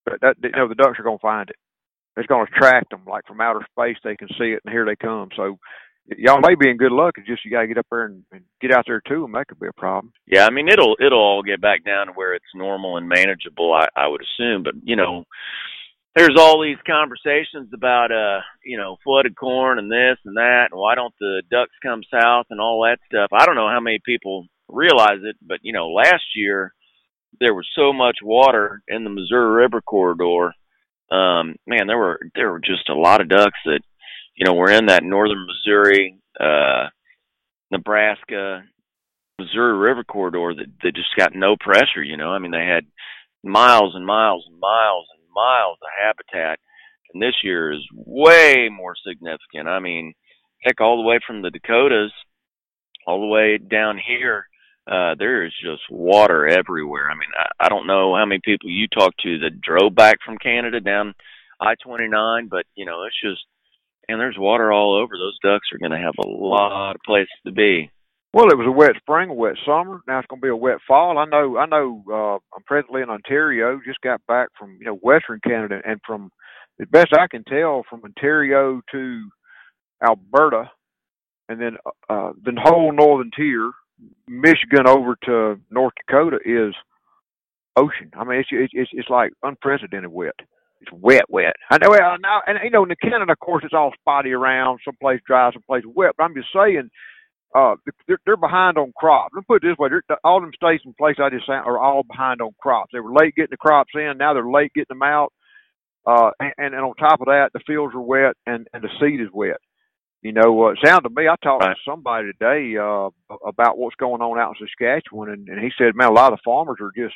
But 0.04 0.20
that, 0.22 0.36
you 0.42 0.50
know, 0.50 0.68
the 0.68 0.74
ducks 0.74 0.98
are 0.98 1.04
going 1.04 1.18
to 1.18 1.22
find 1.22 1.50
it. 1.50 1.56
It's 2.16 2.26
going 2.26 2.46
to 2.46 2.52
attract 2.52 2.90
them, 2.90 3.02
like 3.06 3.26
from 3.26 3.40
outer 3.40 3.66
space, 3.70 3.96
they 4.04 4.16
can 4.16 4.28
see 4.38 4.52
it, 4.52 4.60
and 4.64 4.72
here 4.72 4.84
they 4.84 4.96
come. 4.96 5.30
So, 5.34 5.58
y'all 6.16 6.40
may 6.40 6.54
be 6.54 6.68
in 6.68 6.76
good 6.76 6.92
luck. 6.92 7.14
It's 7.16 7.26
just 7.26 7.44
you 7.44 7.50
got 7.50 7.62
to 7.62 7.66
get 7.68 7.78
up 7.78 7.86
there 7.90 8.04
and, 8.04 8.22
and 8.32 8.42
get 8.60 8.72
out 8.72 8.84
there 8.86 9.00
too, 9.06 9.24
and 9.24 9.34
that 9.34 9.48
could 9.48 9.60
be 9.60 9.68
a 9.68 9.80
problem. 9.80 10.12
Yeah, 10.26 10.46
I 10.46 10.50
mean 10.50 10.68
it'll 10.68 10.96
it'll 11.00 11.18
all 11.18 11.42
get 11.42 11.60
back 11.60 11.84
down 11.84 12.08
to 12.08 12.12
where 12.12 12.34
it's 12.34 12.44
normal 12.54 12.96
and 12.96 13.08
manageable. 13.08 13.72
I 13.72 13.88
I 13.96 14.08
would 14.08 14.20
assume, 14.22 14.62
but 14.62 14.74
you 14.82 14.96
know, 14.96 15.24
there's 16.14 16.36
all 16.38 16.62
these 16.62 16.78
conversations 16.86 17.70
about 17.72 18.12
uh 18.12 18.40
you 18.64 18.76
know 18.76 18.96
flooded 19.02 19.36
corn 19.36 19.78
and 19.78 19.90
this 19.90 20.18
and 20.24 20.36
that 20.36 20.68
and 20.70 20.78
why 20.78 20.94
don't 20.94 21.14
the 21.20 21.42
ducks 21.50 21.72
come 21.82 22.02
south 22.10 22.46
and 22.50 22.60
all 22.60 22.82
that 22.82 22.98
stuff 23.06 23.30
i 23.32 23.46
don't 23.46 23.54
know 23.54 23.68
how 23.68 23.80
many 23.80 23.98
people 24.04 24.46
realize 24.68 25.20
it 25.22 25.36
but 25.42 25.58
you 25.62 25.72
know 25.72 25.88
last 25.90 26.24
year 26.34 26.72
there 27.40 27.54
was 27.54 27.66
so 27.74 27.92
much 27.92 28.18
water 28.22 28.82
in 28.88 29.04
the 29.04 29.10
missouri 29.10 29.62
river 29.62 29.80
corridor 29.80 30.52
um 31.12 31.56
man 31.66 31.86
there 31.86 31.98
were 31.98 32.20
there 32.34 32.50
were 32.50 32.60
just 32.60 32.88
a 32.88 32.94
lot 32.94 33.20
of 33.20 33.28
ducks 33.28 33.58
that 33.64 33.80
you 34.36 34.44
know 34.44 34.54
were 34.54 34.70
in 34.70 34.86
that 34.86 35.04
northern 35.04 35.46
missouri 35.46 36.18
uh 36.40 36.86
nebraska 37.70 38.62
missouri 39.38 39.76
river 39.76 40.04
corridor 40.04 40.54
that 40.54 40.66
that 40.82 40.94
just 40.94 41.14
got 41.16 41.34
no 41.34 41.56
pressure 41.58 42.02
you 42.02 42.16
know 42.16 42.30
i 42.30 42.38
mean 42.38 42.52
they 42.52 42.66
had 42.66 42.84
miles 43.44 43.94
and 43.94 44.06
miles 44.06 44.44
and 44.48 44.58
miles 44.58 45.06
and 45.14 45.22
miles 45.34 45.78
of 45.82 45.88
habitat, 46.00 46.58
and 47.12 47.22
this 47.22 47.34
year 47.42 47.72
is 47.72 47.86
way 47.94 48.68
more 48.70 48.94
significant. 49.06 49.68
I 49.68 49.80
mean, 49.80 50.14
heck, 50.62 50.80
all 50.80 50.96
the 50.96 51.08
way 51.08 51.18
from 51.26 51.42
the 51.42 51.50
Dakotas, 51.50 52.12
all 53.06 53.20
the 53.20 53.26
way 53.26 53.58
down 53.58 53.98
here, 53.98 54.46
uh, 54.86 55.14
there 55.18 55.44
is 55.44 55.52
just 55.62 55.82
water 55.90 56.46
everywhere. 56.46 57.10
I 57.10 57.14
mean, 57.14 57.30
I, 57.36 57.66
I 57.66 57.68
don't 57.68 57.86
know 57.86 58.16
how 58.16 58.26
many 58.26 58.40
people 58.44 58.68
you 58.68 58.88
talked 58.88 59.20
to 59.22 59.38
that 59.40 59.60
drove 59.60 59.94
back 59.94 60.16
from 60.24 60.38
Canada 60.38 60.80
down 60.80 61.14
I 61.60 61.74
twenty 61.82 62.08
nine, 62.08 62.48
but 62.48 62.66
you 62.74 62.84
know, 62.84 63.04
it's 63.04 63.20
just 63.22 63.42
and 64.08 64.20
there's 64.20 64.36
water 64.38 64.72
all 64.72 64.94
over. 64.96 65.14
Those 65.16 65.38
ducks 65.42 65.68
are 65.72 65.78
going 65.78 65.92
to 65.92 66.04
have 66.04 66.14
a 66.18 66.28
lot 66.28 66.94
of 66.94 67.00
places 67.06 67.28
to 67.46 67.52
be. 67.52 67.90
Well, 68.34 68.48
it 68.48 68.56
was 68.56 68.66
a 68.66 68.72
wet 68.72 68.96
spring, 68.96 69.28
a 69.28 69.34
wet 69.34 69.56
summer. 69.64 70.00
Now 70.08 70.18
it's 70.18 70.26
going 70.26 70.40
to 70.40 70.44
be 70.44 70.48
a 70.48 70.56
wet 70.56 70.78
fall. 70.88 71.18
I 71.18 71.26
know. 71.26 71.58
I 71.58 71.66
know. 71.66 72.02
Uh, 72.10 72.56
I'm 72.56 72.62
presently 72.66 73.02
in 73.02 73.10
Ontario. 73.10 73.78
Just 73.86 74.00
got 74.00 74.26
back 74.26 74.48
from 74.58 74.76
you 74.80 74.86
know 74.86 74.96
Western 74.96 75.40
Canada, 75.44 75.80
and 75.84 76.00
from 76.06 76.30
as 76.80 76.88
best 76.90 77.12
I 77.12 77.26
can 77.30 77.44
tell, 77.44 77.84
from 77.88 78.02
Ontario 78.04 78.80
to 78.90 79.28
Alberta, 80.02 80.70
and 81.48 81.60
then 81.60 81.76
uh, 82.08 82.32
the 82.42 82.52
whole 82.60 82.92
northern 82.92 83.30
tier, 83.36 83.70
Michigan 84.28 84.86
over 84.86 85.16
to 85.24 85.60
North 85.70 85.94
Dakota 86.06 86.38
is 86.44 86.74
ocean. 87.76 88.10
I 88.14 88.24
mean, 88.24 88.40
it's 88.40 88.48
it's 88.72 88.90
it's 88.92 89.10
like 89.10 89.32
unprecedented 89.42 90.10
wet. 90.10 90.34
It's 90.80 90.92
wet, 90.92 91.24
wet. 91.28 91.54
I 91.70 91.78
know. 91.78 91.94
I 91.94 92.16
know, 92.18 92.40
and 92.46 92.58
you 92.64 92.70
know, 92.70 92.82
in 92.82 92.88
the 92.88 92.96
Canada, 92.96 93.32
of 93.32 93.38
course, 93.38 93.64
it's 93.64 93.74
all 93.74 93.92
spotty 94.00 94.32
around. 94.32 94.80
Some 94.84 94.96
place 95.00 95.20
dry, 95.26 95.52
some 95.52 95.62
place 95.62 95.84
wet. 95.86 96.12
But 96.16 96.24
I'm 96.24 96.34
just 96.34 96.48
saying 96.54 96.90
uh, 97.54 97.76
they're, 98.08 98.18
they're 98.26 98.36
behind 98.36 98.78
on 98.78 98.92
crops. 98.96 99.32
Let 99.34 99.40
me 99.40 99.44
put 99.48 99.64
it 99.64 99.68
this 99.68 99.78
way: 99.78 99.90
all 100.24 100.40
them 100.40 100.52
states 100.56 100.82
and 100.84 100.96
places 100.96 101.20
I 101.22 101.30
just 101.30 101.46
said 101.46 101.54
are 101.54 101.78
all 101.78 102.02
behind 102.02 102.40
on 102.42 102.50
crops. 102.60 102.90
They 102.92 103.00
were 103.00 103.14
late 103.14 103.34
getting 103.36 103.52
the 103.52 103.56
crops 103.58 103.92
in. 103.94 104.18
Now 104.18 104.34
they're 104.34 104.50
late 104.50 104.72
getting 104.74 104.98
them 104.98 105.02
out. 105.02 105.32
Uh, 106.06 106.30
and, 106.40 106.52
and 106.58 106.74
on 106.76 106.94
top 106.96 107.20
of 107.20 107.26
that, 107.26 107.50
the 107.54 107.60
fields 107.66 107.94
are 107.94 108.00
wet 108.00 108.34
and, 108.46 108.66
and 108.72 108.82
the 108.82 108.88
seed 109.00 109.20
is 109.20 109.28
wet. 109.32 109.58
You 110.22 110.32
know, 110.32 110.66
uh, 110.66 110.68
it 110.70 110.78
sounded 110.84 111.08
to 111.08 111.14
me, 111.14 111.28
I 111.28 111.34
talked 111.42 111.64
right. 111.64 111.74
to 111.74 111.90
somebody 111.90 112.32
today, 112.32 112.76
uh, 112.76 113.10
about 113.44 113.76
what's 113.76 113.96
going 113.96 114.22
on 114.22 114.38
out 114.38 114.54
in 114.60 114.66
Saskatchewan 114.66 115.30
and, 115.30 115.48
and 115.48 115.60
he 115.60 115.70
said, 115.76 115.94
man, 115.94 116.08
a 116.08 116.12
lot 116.12 116.32
of 116.32 116.38
the 116.38 116.42
farmers 116.44 116.78
are 116.80 116.92
just 116.96 117.14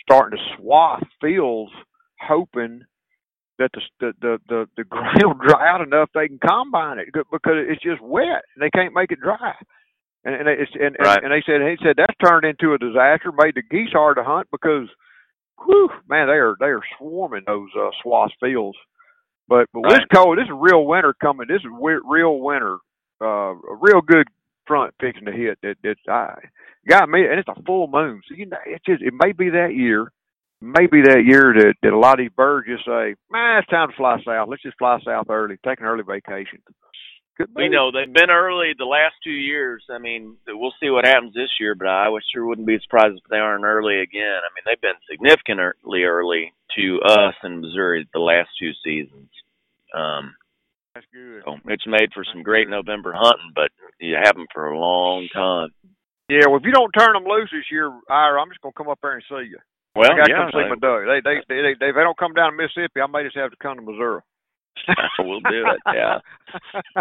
starting 0.00 0.38
to 0.38 0.44
swath 0.56 1.02
fields 1.20 1.72
hoping 2.20 2.82
that 3.58 3.70
the 3.74 3.80
the 4.00 4.12
the 4.20 4.38
the, 4.48 4.68
the 4.76 4.84
ground 4.88 5.22
will 5.22 5.34
dry 5.34 5.68
out 5.68 5.80
enough 5.80 6.08
they 6.14 6.28
can 6.28 6.38
combine 6.38 6.98
it 6.98 7.08
because 7.12 7.54
it's 7.68 7.82
just 7.82 8.00
wet 8.00 8.42
and 8.54 8.62
they 8.62 8.70
can't 8.70 8.94
make 8.94 9.12
it 9.12 9.20
dry. 9.20 9.54
And 10.24 10.34
and 10.34 10.48
it's 10.48 10.72
and, 10.74 10.96
right. 10.98 11.22
and, 11.22 11.32
and 11.32 11.32
they 11.32 11.42
said 11.46 11.60
he 11.60 11.76
said 11.84 11.96
that's 11.96 12.16
turned 12.24 12.44
into 12.44 12.74
a 12.74 12.78
disaster, 12.78 13.32
made 13.32 13.54
the 13.54 13.62
geese 13.62 13.92
hard 13.92 14.16
to 14.16 14.24
hunt 14.24 14.48
because, 14.50 14.88
whew, 15.64 15.88
man, 16.08 16.26
they 16.26 16.40
are 16.40 16.56
they 16.58 16.66
are 16.66 16.82
swarming 16.98 17.44
those 17.46 17.70
uh, 17.78 17.90
swath 18.02 18.32
fields. 18.40 18.76
But 19.50 19.66
but 19.74 19.80
right. 19.80 19.98
this 19.98 20.06
cold, 20.14 20.38
this 20.38 20.44
is 20.44 20.54
real 20.54 20.86
winter 20.86 21.14
coming. 21.20 21.48
This 21.48 21.60
is 21.60 21.70
real 21.70 22.38
winter, 22.38 22.78
uh, 23.20 23.52
a 23.52 23.76
real 23.80 24.00
good 24.00 24.28
front 24.66 24.94
fixing 25.00 25.26
to 25.26 25.32
hit. 25.32 25.58
That 25.62 25.76
that 25.82 25.96
I 26.08 26.36
got 26.88 27.10
me, 27.10 27.26
and 27.26 27.38
it's 27.38 27.48
a 27.48 27.62
full 27.64 27.88
moon. 27.88 28.22
So 28.28 28.36
you 28.36 28.46
know, 28.46 28.56
it's 28.64 28.84
just 28.86 29.02
it 29.02 29.12
may 29.12 29.32
be 29.32 29.50
that 29.50 29.74
year 29.74 30.10
maybe 30.60 31.02
that 31.02 31.24
year 31.24 31.54
that, 31.56 31.74
that 31.82 31.92
a 31.92 31.98
lot 31.98 32.20
of 32.20 32.24
these 32.24 32.36
birds 32.36 32.68
just 32.68 32.84
say, 32.84 33.16
man, 33.30 33.58
it's 33.58 33.68
time 33.68 33.88
to 33.88 33.96
fly 33.96 34.18
south. 34.24 34.48
Let's 34.48 34.62
just 34.62 34.78
fly 34.78 34.98
south 35.04 35.30
early, 35.30 35.56
take 35.64 35.80
an 35.80 35.86
early 35.86 36.04
vacation. 36.06 36.60
You 37.56 37.70
know, 37.70 37.90
they've 37.90 38.12
been 38.12 38.30
early 38.30 38.72
the 38.76 38.84
last 38.84 39.14
two 39.22 39.30
years. 39.30 39.82
I 39.90 39.98
mean, 39.98 40.36
we'll 40.46 40.74
see 40.80 40.90
what 40.90 41.06
happens 41.06 41.34
this 41.34 41.50
year, 41.58 41.74
but 41.74 41.88
I 41.88 42.08
sure 42.32 42.46
wouldn't 42.46 42.66
be 42.66 42.78
surprised 42.82 43.16
if 43.16 43.30
they 43.30 43.36
aren't 43.36 43.64
early 43.64 44.00
again. 44.00 44.40
I 44.40 44.50
mean, 44.54 44.64
they've 44.66 44.80
been 44.80 44.98
significantly 45.10 46.04
early 46.04 46.52
to 46.76 47.00
us 47.04 47.34
in 47.44 47.60
Missouri 47.60 48.08
the 48.12 48.20
last 48.20 48.48
two 48.58 48.72
seasons. 48.84 49.28
Um, 49.94 50.34
That's 50.94 51.06
good. 51.12 51.42
So 51.44 51.56
it's 51.66 51.86
made 51.86 52.12
for 52.14 52.24
some 52.32 52.42
great 52.42 52.68
November 52.68 53.12
hunting, 53.14 53.52
but 53.54 53.70
you 53.98 54.16
haven't 54.22 54.48
for 54.52 54.70
a 54.70 54.78
long 54.78 55.28
time. 55.32 55.70
Yeah, 56.28 56.46
well, 56.46 56.58
if 56.58 56.64
you 56.64 56.72
don't 56.72 56.92
turn 56.92 57.14
them 57.14 57.24
loose 57.24 57.50
this 57.50 57.66
year, 57.72 57.90
Ira, 58.08 58.40
I'm 58.40 58.48
just 58.50 58.60
gonna 58.62 58.72
come 58.76 58.88
up 58.88 59.00
there 59.02 59.14
and 59.14 59.24
see 59.28 59.50
you. 59.50 59.58
Well, 59.96 60.06
I 60.06 60.14
got 60.16 60.26
to 60.26 60.30
yeah, 60.30 60.46
come 60.46 60.50
see 60.54 60.70
my 60.70 60.78
dog. 60.78 61.02
They 61.10 61.18
they, 61.18 61.36
they 61.48 61.62
they 61.62 61.74
they 61.74 61.90
they 61.90 62.04
don't 62.06 62.16
come 62.16 62.34
down 62.34 62.52
to 62.52 62.56
Mississippi. 62.56 63.02
I 63.02 63.10
may 63.10 63.24
just 63.24 63.36
have 63.36 63.50
to 63.50 63.56
come 63.58 63.76
to 63.76 63.82
Missouri. 63.82 64.22
we'll 65.18 65.40
do 65.40 65.64
it. 65.66 65.80
Yeah, 65.94 66.18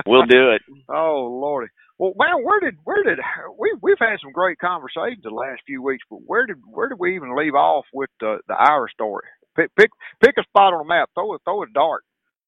we'll 0.06 0.26
do 0.26 0.52
it. 0.52 0.62
Oh 0.90 1.40
lordy. 1.42 1.72
Well, 1.98 2.14
man, 2.18 2.44
where 2.44 2.60
did 2.60 2.76
where 2.84 3.04
did 3.04 3.20
we 3.58 3.76
we've 3.82 4.00
had 4.00 4.18
some 4.22 4.32
great 4.32 4.58
conversations 4.60 5.24
the 5.24 5.32
last 5.32 5.62
few 5.66 5.82
weeks, 5.82 6.04
but 6.10 6.20
where 6.26 6.46
did 6.46 6.58
where 6.66 6.88
did 6.88 7.00
we 7.00 7.16
even 7.16 7.36
leave 7.36 7.56
off 7.56 7.86
with 7.94 8.10
the 8.20 8.40
the 8.48 8.56
Ira 8.56 8.88
story? 8.94 9.28
Pick 9.56 9.76
pick 9.76 9.90
pick 10.24 10.36
a 10.38 10.44
spot 10.44 10.74
on 10.74 10.80
the 10.80 10.86
map. 10.86 11.10
Throw 11.14 11.34
it 11.34 11.42
throw 11.44 11.64
a 11.64 11.66
dart. 11.74 12.04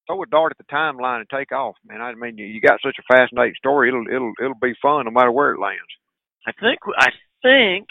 Throw 0.06 0.22
a 0.22 0.26
dart 0.26 0.52
at 0.52 0.58
the 0.58 0.72
timeline 0.72 1.20
and 1.20 1.30
take 1.30 1.52
off, 1.52 1.76
man. 1.86 2.00
I 2.00 2.14
mean, 2.14 2.36
you, 2.36 2.46
you 2.46 2.60
got 2.60 2.80
such 2.82 2.96
a 2.98 3.14
fascinating 3.14 3.54
story. 3.56 3.88
It'll 3.88 4.06
it'll 4.08 4.32
it'll 4.40 4.60
be 4.60 4.74
fun 4.80 5.04
no 5.04 5.10
matter 5.10 5.30
where 5.30 5.52
it 5.52 5.60
lands. 5.60 5.80
I 6.46 6.52
think 6.52 6.78
I 6.98 7.10
think 7.42 7.88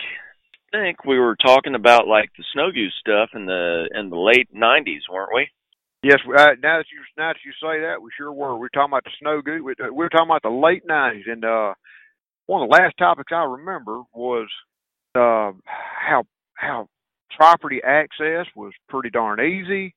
think 0.72 1.06
we 1.06 1.20
were 1.20 1.36
talking 1.36 1.76
about 1.76 2.08
like 2.08 2.30
the 2.38 2.44
snow 2.54 2.72
goose 2.72 2.96
stuff 3.00 3.30
in 3.36 3.46
the 3.46 3.88
in 3.94 4.10
the 4.10 4.18
late 4.18 4.50
'90s, 4.56 5.08
weren't 5.12 5.36
we? 5.36 5.48
Yes. 6.04 6.18
Uh, 6.26 6.56
now 6.62 6.78
that 6.78 6.86
you 6.92 7.02
now 7.18 7.30
that 7.30 7.38
you 7.46 7.52
say 7.62 7.82
that, 7.82 8.02
we 8.02 8.10
sure 8.18 8.32
were. 8.32 8.56
We 8.56 8.62
were 8.62 8.70
talking 8.70 8.92
about 8.92 9.04
the 9.04 9.12
snow 9.20 9.42
goose. 9.42 9.62
We, 9.64 9.76
we 9.80 9.92
were 9.92 10.10
talking 10.10 10.28
about 10.28 10.42
the 10.42 10.50
late 10.50 10.84
'90s, 10.88 11.32
and 11.32 11.46
uh, 11.46 11.74
one 12.48 12.64
of 12.64 12.70
the 12.70 12.76
last 12.76 12.98
topics 12.98 13.32
I 13.32 13.44
remember 13.44 14.02
was 14.14 14.48
uh, 15.16 15.52
how 15.66 16.24
how 16.56 16.88
property 17.38 17.82
access 17.84 18.48
was 18.56 18.74
pretty 18.90 19.12
darn 19.12 19.40
easy. 19.40 19.94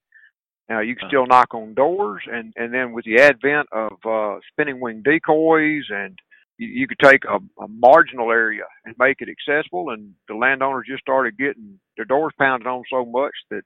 Now 0.69 0.81
you 0.81 0.95
can 0.95 1.07
uh-huh. 1.07 1.11
still 1.11 1.27
knock 1.27 1.55
on 1.55 1.73
doors, 1.73 2.23
and 2.31 2.53
and 2.57 2.73
then 2.73 2.93
with 2.93 3.07
the 3.07 3.23
advent 3.23 3.69
of 3.73 3.93
uh, 4.05 4.41
spinning 4.53 4.81
wing 4.81 5.03
decoys 5.03 5.85
and 5.89 6.19
you, 6.59 6.69
you 6.69 6.87
could 6.87 6.99
take 7.03 7.25
a, 7.25 7.37
a 7.63 7.69
marginal 7.69 8.31
area 8.31 8.65
and 8.85 8.95
make 8.99 9.19
it 9.21 9.29
accessible, 9.29 9.91
and 9.91 10.13
the 10.29 10.35
landowners 10.35 10.87
just 10.89 11.03
started 11.03 11.39
getting 11.39 11.79
their 11.97 12.05
doors 12.05 12.33
pounded 12.39 12.67
on 12.67 12.83
so 12.91 13.05
much 13.05 13.33
that 13.51 13.63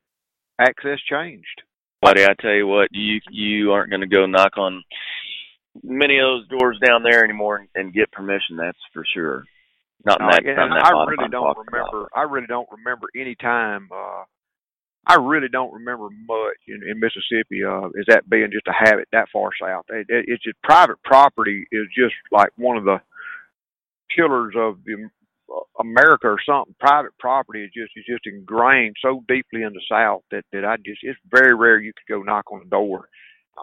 access 0.60 0.98
changed. 1.08 1.62
Buddy, 2.00 2.24
I 2.24 2.34
tell 2.40 2.52
you 2.52 2.66
what, 2.66 2.88
you 2.92 3.20
you 3.30 3.72
aren't 3.72 3.90
going 3.90 4.02
to 4.02 4.06
go 4.06 4.26
knock 4.26 4.56
on 4.56 4.82
many 5.82 6.18
of 6.18 6.24
those 6.24 6.48
doors 6.58 6.78
down 6.84 7.02
there 7.02 7.24
anymore 7.24 7.66
and, 7.74 7.92
get 7.92 8.12
permission. 8.12 8.56
That's 8.56 8.78
for 8.92 9.04
sure. 9.14 9.44
Not 10.04 10.20
in 10.20 10.26
that. 10.26 10.42
Not 10.44 10.64
in 10.64 10.70
that 10.70 10.84
I 10.84 11.04
really 11.10 11.28
don't 11.30 11.58
remember. 11.58 12.00
About. 12.02 12.10
I 12.14 12.22
really 12.22 12.46
don't 12.46 12.68
remember 12.70 13.08
any 13.16 13.34
time. 13.34 13.88
Uh, 13.92 14.24
I 15.06 15.14
really 15.14 15.48
don't 15.48 15.72
remember 15.72 16.08
much 16.26 16.58
in, 16.68 16.82
in 16.88 17.00
Mississippi 17.00 17.64
uh, 17.64 17.86
as 17.86 18.04
that 18.08 18.28
being 18.28 18.50
just 18.52 18.68
a 18.68 18.72
habit 18.72 19.08
that 19.12 19.28
far 19.32 19.50
south. 19.60 19.86
It, 19.88 20.06
it, 20.08 20.26
it's 20.28 20.44
just 20.44 20.62
private 20.62 21.02
property 21.02 21.66
is 21.72 21.86
just 21.96 22.14
like 22.30 22.50
one 22.56 22.76
of 22.76 22.84
the 22.84 23.00
killers 24.14 24.54
of 24.56 24.78
the 24.84 25.08
America 25.80 26.26
or 26.28 26.38
something. 26.44 26.74
Private 26.80 27.16
property 27.18 27.64
is 27.64 27.70
just 27.74 27.92
is 27.96 28.04
just 28.08 28.26
ingrained 28.26 28.96
so 29.02 29.22
deeply 29.28 29.62
in 29.62 29.72
the 29.72 29.82
South 29.90 30.22
that 30.30 30.44
that 30.52 30.64
I 30.64 30.76
just 30.76 31.00
it's 31.02 31.18
very 31.30 31.54
rare 31.54 31.78
you 31.78 31.92
could 31.92 32.12
go 32.12 32.22
knock 32.22 32.50
on 32.52 32.60
the 32.60 32.70
door. 32.70 33.08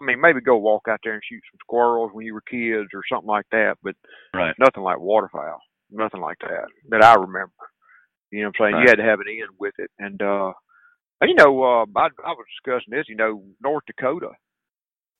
I 0.00 0.04
mean, 0.04 0.20
maybe 0.20 0.40
go 0.40 0.56
walk 0.56 0.82
out 0.88 1.00
there 1.02 1.14
and 1.14 1.22
shoot 1.24 1.40
some 1.50 1.58
squirrels 1.62 2.10
when 2.12 2.26
you 2.26 2.34
were 2.34 2.42
kids 2.42 2.88
or 2.92 3.02
something 3.10 3.28
like 3.28 3.46
that, 3.50 3.76
but 3.82 3.94
right. 4.34 4.54
nothing 4.58 4.82
like 4.82 5.00
waterfowl, 5.00 5.60
nothing 5.90 6.20
like 6.20 6.38
that 6.40 6.66
that 6.90 7.02
I 7.02 7.14
remember. 7.14 7.52
You 8.30 8.42
know 8.42 8.48
what 8.48 8.56
I'm 8.60 8.66
saying? 8.66 8.74
Right. 8.74 8.82
You 8.82 8.88
had 8.90 8.98
to 8.98 9.08
have 9.08 9.20
an 9.20 9.28
end 9.30 9.56
with 9.58 9.74
it, 9.78 9.90
and 9.98 10.20
uh 10.20 10.52
you 11.22 11.34
know, 11.34 11.62
uh, 11.62 11.86
I, 11.96 12.08
I 12.24 12.32
was 12.36 12.44
discussing 12.62 12.92
this. 12.92 13.06
You 13.08 13.16
know, 13.16 13.42
North 13.62 13.84
Dakota 13.86 14.30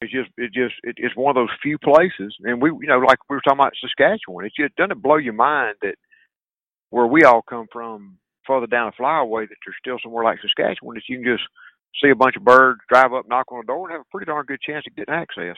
is 0.03 0.11
just 0.11 0.29
it 0.37 0.53
just 0.53 0.75
it, 0.83 0.97
it's 0.99 1.17
one 1.17 1.31
of 1.31 1.41
those 1.41 1.57
few 1.63 1.79
places, 1.79 2.37
and 2.43 2.61
we 2.61 2.71
you 2.71 2.89
know 2.89 2.99
like 2.99 3.19
we 3.31 3.37
were 3.37 3.41
talking 3.41 3.61
about 3.61 3.73
Saskatchewan. 3.81 4.45
It 4.45 4.53
just 4.59 4.77
doesn't 4.77 5.03
blow 5.03 5.17
your 5.17 5.33
mind 5.33 5.77
that 5.83 5.95
where 6.91 7.07
we 7.07 7.25
all 7.25 7.43
come 7.43 7.67
from, 7.73 8.19
further 8.47 8.67
down 8.67 8.93
the 8.97 9.03
flyway, 9.03 9.49
that 9.49 9.57
there's 9.65 9.77
still 9.81 9.99
somewhere 10.03 10.25
like 10.25 10.39
Saskatchewan 10.41 10.95
that 10.95 11.09
you 11.09 11.19
can 11.19 11.37
just 11.37 11.49
see 12.03 12.11
a 12.11 12.15
bunch 12.15 12.37
of 12.37 12.45
birds, 12.45 12.81
drive 12.89 13.13
up, 13.13 13.29
knock 13.29 13.51
on 13.51 13.61
the 13.61 13.67
door, 13.67 13.89
and 13.89 13.93
have 13.93 14.03
a 14.03 14.11
pretty 14.11 14.27
darn 14.27 14.45
good 14.47 14.61
chance 14.61 14.85
of 14.87 14.95
getting 14.97 15.15
access. 15.15 15.57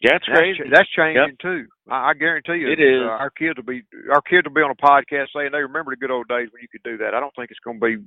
Yeah, 0.00 0.18
that's 0.18 0.24
crazy. 0.24 0.58
That's, 0.66 0.82
that's 0.82 0.90
changing 0.90 1.38
yep. 1.38 1.38
too. 1.38 1.66
I, 1.88 2.10
I 2.10 2.14
guarantee 2.14 2.66
you, 2.66 2.72
it 2.72 2.80
is. 2.80 3.06
Uh, 3.06 3.22
our 3.22 3.30
kids 3.30 3.56
will 3.56 3.64
be 3.64 3.82
our 4.12 4.20
kids 4.20 4.44
will 4.44 4.54
be 4.54 4.60
on 4.60 4.74
a 4.74 4.74
podcast 4.74 5.30
saying 5.34 5.50
they 5.52 5.62
remember 5.62 5.92
the 5.92 5.96
good 5.96 6.10
old 6.10 6.26
days 6.26 6.48
when 6.50 6.60
you 6.60 6.68
could 6.68 6.82
do 6.82 6.98
that. 6.98 7.14
I 7.14 7.20
don't 7.20 7.32
think 7.36 7.50
it's 7.50 7.62
going 7.62 7.78
to 7.78 7.86
be 7.86 8.02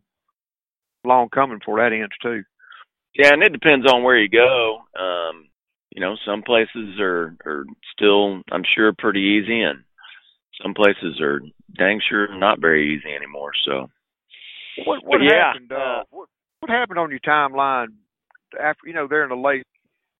long 1.05 1.29
coming 1.29 1.59
for 1.63 1.77
that 1.79 1.95
ends 1.95 2.15
too. 2.21 2.43
Yeah, 3.15 3.31
and 3.31 3.41
it 3.43 3.53
depends 3.53 3.87
on 3.87 4.03
where 4.03 4.19
you 4.19 4.27
go. 4.27 4.79
Um, 4.99 5.47
you 5.95 6.01
know, 6.01 6.15
some 6.27 6.43
places 6.43 6.99
are 6.99 7.37
are 7.45 7.63
still, 7.95 8.41
I'm 8.51 8.65
sure, 8.75 8.91
pretty 8.91 9.39
easy, 9.41 9.61
and 9.61 9.84
some 10.61 10.73
places 10.73 11.19
are 11.21 11.41
dang 11.77 12.01
sure 12.07 12.35
not 12.37 12.61
very 12.61 12.95
easy 12.95 13.13
anymore. 13.13 13.51
So, 13.65 13.89
what 14.85 15.03
what 15.05 15.19
but 15.19 15.23
yeah, 15.23 15.53
happened? 15.53 15.71
Uh, 15.71 16.03
what 16.09 16.29
what 16.59 16.69
happened 16.69 16.99
on 16.99 17.09
your 17.11 17.19
timeline 17.19 17.87
after 18.59 18.87
you 18.87 18.93
know 18.93 19.07
they're 19.07 19.23
in 19.23 19.29
the 19.29 19.35
late 19.35 19.65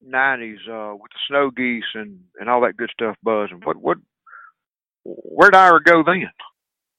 nineties 0.02 0.60
uh, 0.69 0.93
with 0.93 1.12
the 1.12 1.19
snow 1.28 1.52
geese 1.52 1.84
and 1.93 2.19
and 2.39 2.50
all 2.50 2.62
that 2.62 2.78
good 2.78 2.91
stuff 2.93 3.15
buzzing? 3.24 3.62
What 3.63 3.78
what 3.78 3.98
where'd 5.04 5.56
Ira 5.56 5.82
go 5.84 6.04
then? 6.04 6.30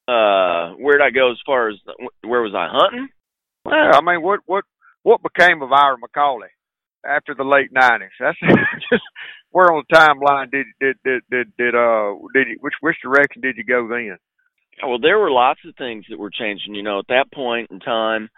uh, 0.09 0.71
where'd 0.79 1.03
I 1.03 1.11
go 1.11 1.33
as 1.33 1.39
far 1.45 1.69
as 1.69 1.77
where 2.23 2.43
was 2.43 2.55
I 2.55 2.69
hunting? 2.71 3.09
Well, 3.65 3.95
I 3.95 4.01
mean, 4.01 4.23
what 4.23 4.41
what 4.47 4.65
what 5.03 5.21
became 5.23 5.63
of 5.63 5.73
Ira 5.73 5.97
McCauley 5.97 6.55
after 7.07 7.35
the 7.35 7.45
late 7.45 7.73
nineties? 7.73 8.11
That's 8.19 8.39
just 8.91 9.03
where 9.51 9.73
on 9.73 9.85
the 9.89 9.97
timeline 9.97 10.51
did 10.51 10.67
did 10.81 10.97
did 11.05 11.23
did, 11.31 11.57
did 11.57 11.75
uh 11.75 12.15
did 12.35 12.49
you, 12.49 12.57
which 12.61 12.75
which 12.81 12.97
direction 13.03 13.43
did 13.43 13.57
you 13.57 13.65
go 13.65 13.89
then? 13.89 14.19
Well, 14.87 14.99
there 14.99 15.19
were 15.19 15.31
lots 15.31 15.61
of 15.67 15.75
things 15.77 16.05
that 16.11 16.19
were 16.19 16.31
changing. 16.31 16.75
You 16.75 16.83
know, 16.83 16.99
at 16.99 17.09
that 17.09 17.33
point 17.33 17.71
in 17.71 17.81
time, 17.81 18.29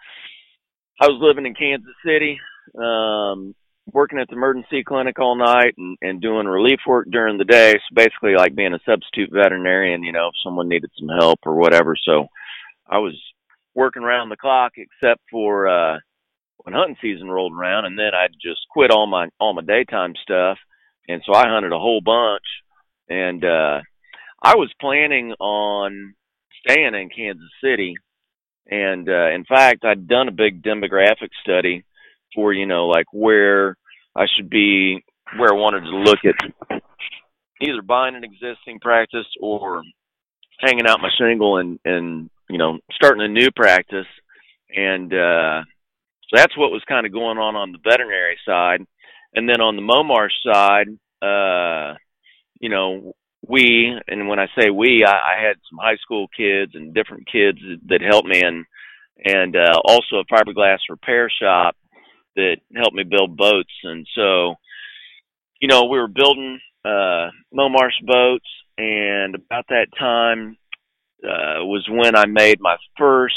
I 1.01 1.07
was 1.07 1.19
living 1.21 1.45
in 1.45 1.53
Kansas 1.53 1.91
City, 2.05 2.39
um, 2.77 3.53
working 3.91 4.19
at 4.19 4.29
the 4.29 4.35
emergency 4.35 4.83
clinic 4.85 5.19
all 5.19 5.35
night 5.35 5.73
and, 5.77 5.97
and 6.01 6.21
doing 6.21 6.47
relief 6.47 6.79
work 6.87 7.07
during 7.11 7.37
the 7.37 7.45
day. 7.45 7.73
So 7.73 7.95
basically, 7.95 8.35
like 8.37 8.55
being 8.55 8.73
a 8.73 8.79
substitute 8.85 9.29
veterinarian. 9.33 10.03
You 10.03 10.13
know, 10.13 10.27
if 10.27 10.35
someone 10.43 10.69
needed 10.69 10.91
some 10.97 11.09
help 11.19 11.39
or 11.45 11.55
whatever. 11.55 11.95
So 12.01 12.27
I 12.89 12.99
was 12.99 13.19
working 13.75 14.03
around 14.03 14.29
the 14.29 14.37
clock, 14.37 14.73
except 14.77 15.21
for 15.31 15.67
uh, 15.67 15.97
when 16.63 16.73
hunting 16.73 16.97
season 17.01 17.29
rolled 17.29 17.53
around, 17.53 17.85
and 17.85 17.97
then 17.97 18.11
I'd 18.13 18.33
just 18.41 18.61
quit 18.69 18.91
all 18.91 19.07
my 19.07 19.29
all 19.39 19.53
my 19.53 19.61
daytime 19.61 20.13
stuff, 20.21 20.57
and 21.07 21.21
so 21.25 21.33
I 21.33 21.47
hunted 21.47 21.71
a 21.71 21.79
whole 21.79 22.01
bunch. 22.01 22.43
And 23.09 23.43
uh, 23.43 23.79
I 24.41 24.55
was 24.55 24.71
planning 24.79 25.33
on 25.39 26.13
staying 26.61 26.93
in 26.93 27.09
Kansas 27.09 27.49
City. 27.63 27.95
And 28.69 29.09
uh, 29.09 29.31
in 29.31 29.45
fact, 29.45 29.83
I'd 29.83 30.07
done 30.07 30.27
a 30.27 30.31
big 30.31 30.61
demographic 30.61 31.29
study 31.41 31.83
for 32.35 32.53
you 32.53 32.65
know 32.65 32.87
like 32.87 33.07
where 33.11 33.75
I 34.15 34.25
should 34.35 34.49
be, 34.49 35.03
where 35.37 35.49
I 35.51 35.57
wanted 35.57 35.81
to 35.81 35.97
look 35.97 36.19
at 36.25 36.81
either 37.61 37.81
buying 37.81 38.15
an 38.15 38.23
existing 38.23 38.79
practice 38.79 39.25
or 39.41 39.81
hanging 40.59 40.87
out 40.87 41.01
my 41.01 41.09
shingle 41.17 41.57
and 41.57 41.79
and 41.83 42.29
you 42.49 42.57
know 42.57 42.77
starting 42.93 43.23
a 43.23 43.27
new 43.27 43.49
practice. 43.55 44.07
And 44.69 45.11
uh, 45.11 45.63
so 46.29 46.37
that's 46.37 46.57
what 46.57 46.71
was 46.71 46.83
kind 46.87 47.05
of 47.05 47.11
going 47.11 47.37
on 47.37 47.55
on 47.55 47.71
the 47.71 47.79
veterinary 47.83 48.37
side. 48.45 48.85
And 49.33 49.49
then 49.49 49.61
on 49.61 49.75
the 49.75 49.81
Momarsh 49.81 50.37
side, 50.45 50.87
uh, 51.21 51.97
you 52.59 52.69
know, 52.69 53.13
we 53.47 53.93
and 54.07 54.27
when 54.27 54.39
I 54.39 54.47
say 54.57 54.69
we, 54.69 55.05
I, 55.05 55.11
I 55.11 55.47
had 55.47 55.55
some 55.69 55.79
high 55.81 55.97
school 56.01 56.27
kids 56.35 56.73
and 56.75 56.93
different 56.93 57.27
kids 57.31 57.59
that 57.87 58.01
helped 58.01 58.27
me, 58.27 58.41
and 58.41 58.65
and 59.23 59.55
uh, 59.55 59.79
also 59.85 60.17
a 60.17 60.25
fiberglass 60.25 60.79
repair 60.89 61.31
shop 61.41 61.75
that 62.35 62.57
helped 62.75 62.95
me 62.95 63.03
build 63.03 63.35
boats. 63.35 63.73
And 63.83 64.07
so, 64.15 64.55
you 65.59 65.67
know, 65.67 65.85
we 65.85 65.99
were 65.99 66.07
building 66.07 66.59
uh, 66.85 67.29
Momarsh 67.53 68.05
boats, 68.05 68.47
and 68.77 69.35
about 69.35 69.65
that 69.69 69.87
time 69.97 70.57
uh, 71.23 71.65
was 71.65 71.87
when 71.89 72.15
I 72.15 72.25
made 72.25 72.59
my 72.59 72.77
first 72.97 73.35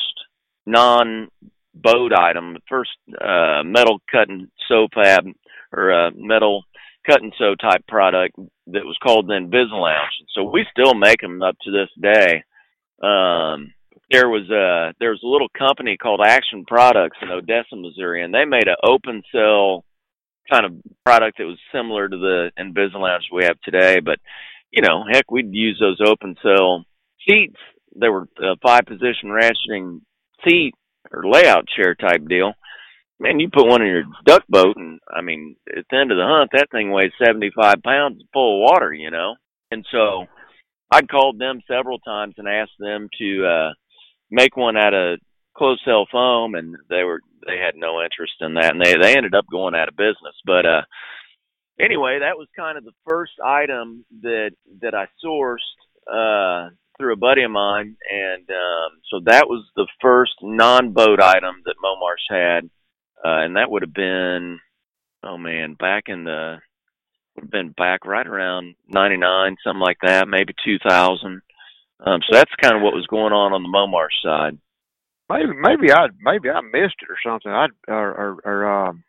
non 0.67 1.29
boat 1.75 2.13
item, 2.13 2.55
the 2.55 2.61
first 2.69 2.91
uh, 3.21 3.63
metal 3.65 4.01
cut 4.11 4.29
and 4.29 4.49
sew 4.69 4.89
fab 4.95 5.25
or 5.73 5.93
uh, 5.93 6.11
metal 6.15 6.65
cut 7.07 7.23
and 7.23 7.33
sew 7.39 7.55
type 7.55 7.87
product 7.89 8.37
that 8.67 8.85
was 8.85 8.97
called 9.03 9.27
the 9.27 9.35
InvisiLounger. 9.35 10.07
So 10.35 10.45
we 10.45 10.65
still 10.71 10.95
make 10.95 11.21
them 11.21 11.43
up 11.43 11.57
to 11.63 11.71
this 11.71 11.89
day. 12.01 12.45
Um, 13.03 13.73
there 14.11 14.29
was 14.29 14.49
a 14.51 14.95
there 15.01 15.11
was 15.11 15.23
a 15.25 15.29
little 15.29 15.49
company 15.57 15.97
called 15.97 16.21
Action 16.25 16.65
Products 16.67 17.17
in 17.23 17.31
Odessa, 17.31 17.77
Missouri, 17.77 18.23
and 18.23 18.33
they 18.33 18.45
made 18.45 18.69
an 18.69 18.77
open 18.85 19.23
cell 19.33 19.85
kind 20.51 20.67
of 20.67 20.73
product 21.05 21.39
that 21.39 21.47
was 21.47 21.59
similar 21.73 22.09
to 22.09 22.17
the 22.17 22.51
InvisiLounger 22.59 23.21
we 23.33 23.45
have 23.45 23.61
today. 23.63 24.01
But 24.01 24.19
you 24.71 24.83
know, 24.83 25.05
heck, 25.11 25.31
we'd 25.31 25.53
use 25.53 25.79
those 25.81 26.01
open 26.07 26.37
cell 26.43 26.85
seats. 27.29 27.57
They 27.95 28.09
were 28.09 28.29
a 28.39 28.57
five 28.63 28.83
position 28.87 29.29
ratcheting 29.29 30.01
seat 30.47 30.75
or 31.11 31.29
layout 31.29 31.67
chair 31.69 31.95
type 31.95 32.27
deal 32.29 32.55
man, 33.23 33.39
you 33.39 33.49
put 33.49 33.67
one 33.67 33.83
in 33.83 33.89
your 33.89 34.03
duck 34.27 34.43
boat, 34.49 34.77
and 34.77 34.99
I 35.09 35.23
mean, 35.23 35.57
at 35.69 35.85
the 35.91 35.97
end 35.97 36.11
of 36.11 36.19
the 36.19 36.27
hunt, 36.27 36.51
that 36.53 36.71
thing 36.71 36.91
weighs 36.91 37.13
seventy-five 37.25 37.83
pounds 37.85 38.23
full 38.33 38.57
of 38.57 38.71
water, 38.71 38.93
you 38.93 39.11
know. 39.11 39.37
And 39.71 39.87
so, 39.91 40.27
I'd 40.91 41.09
called 41.09 41.39
them 41.39 41.61
several 41.71 41.99
times 42.01 42.35
and 42.37 42.49
asked 42.49 42.79
them 42.79 43.09
to 43.19 43.47
uh 43.47 43.71
make 44.31 44.57
one 44.57 44.77
out 44.77 44.93
of 44.93 45.21
closed 45.57 45.83
cell 45.85 46.07
foam, 46.11 46.55
and 46.55 46.77
they 46.91 47.05
were 47.05 47.21
they 47.47 47.59
had 47.59 47.77
no 47.77 48.03
interest 48.03 48.35
in 48.41 48.55
that, 48.55 48.75
and 48.75 48.81
they 48.85 48.95
they 49.01 49.17
ended 49.17 49.35
up 49.35 49.47
going 49.51 49.75
out 49.75 49.89
of 49.89 49.97
business. 49.97 50.37
But 50.45 50.67
uh 50.67 50.83
anyway, 51.81 52.19
that 52.21 52.37
was 52.37 52.49
kind 52.57 52.77
of 52.77 52.85
the 52.85 52.93
first 53.09 53.33
item 53.45 54.05
that 54.23 54.51
that 54.83 54.95
I 54.95 55.07
sourced 55.25 55.57
uh 56.13 56.71
through 57.03 57.15
a 57.15 57.17
buddy 57.17 57.43
of 57.43 57.51
mine, 57.51 57.97
and 58.11 58.49
um 58.49 59.01
so 59.11 59.21
that 59.27 59.49
was 59.49 59.67
the 59.77 59.89
first 60.01 60.33
non-boat 60.41 61.21
item 61.21 61.63
that 61.65 61.75
Momarsh 61.83 62.31
had 62.31 62.71
uh, 63.25 63.47
and 63.47 63.57
that 63.57 63.71
would 63.71 63.83
have 63.83 63.95
been, 63.95 64.59
oh 65.23 65.39
man, 65.39 65.75
back 65.75 66.05
in 66.09 66.25
the 66.25 66.59
would 67.37 67.45
have 67.45 67.51
been 67.51 67.71
back 67.71 68.05
right 68.05 68.27
around 68.27 68.75
'99, 68.89 69.57
something 69.65 69.81
like 69.81 69.99
that, 70.03 70.29
maybe 70.29 70.55
2000. 70.65 71.41
Um, 72.05 72.21
so 72.29 72.37
that's 72.37 72.51
kind 72.61 72.75
of 72.75 72.83
what 72.83 72.95
was 72.95 73.07
going 73.07 73.33
on 73.33 73.53
on 73.53 73.63
the 73.63 73.69
Momarsh 73.69 74.23
side. 74.25 74.59
Maybe 75.31 75.53
maybe 75.57 75.93
I 75.93 76.09
maybe 76.21 76.51
I 76.51 76.61
missed 76.61 76.97
it 77.01 77.11
or 77.11 77.19
something. 77.25 77.53
I 77.53 77.69
or 77.87 78.11
or, 78.11 78.39
or 78.45 78.87
um, 78.89 79.05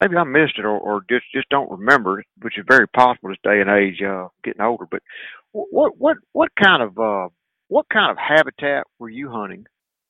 maybe 0.00 0.16
I 0.16 0.24
missed 0.24 0.58
it 0.58 0.64
or, 0.64 0.76
or 0.76 1.02
just 1.08 1.24
just 1.32 1.48
don't 1.48 1.70
remember 1.70 2.24
which 2.42 2.58
is 2.58 2.64
very 2.68 2.88
possible 2.88 3.28
this 3.28 3.38
day 3.44 3.60
and 3.60 3.70
age, 3.70 4.02
uh, 4.02 4.26
getting 4.42 4.60
older. 4.60 4.86
But 4.90 5.02
what 5.52 5.92
what 5.98 6.16
what 6.32 6.50
kind 6.62 6.82
of 6.82 6.98
uh, 6.98 7.28
what 7.68 7.86
kind 7.92 8.10
of 8.10 8.16
habitat 8.18 8.84
were 8.98 9.08
you 9.10 9.30
hunting, 9.30 9.64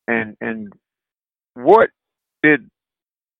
and 0.06 0.36
and 0.40 0.72
what 1.54 1.90
did 2.42 2.68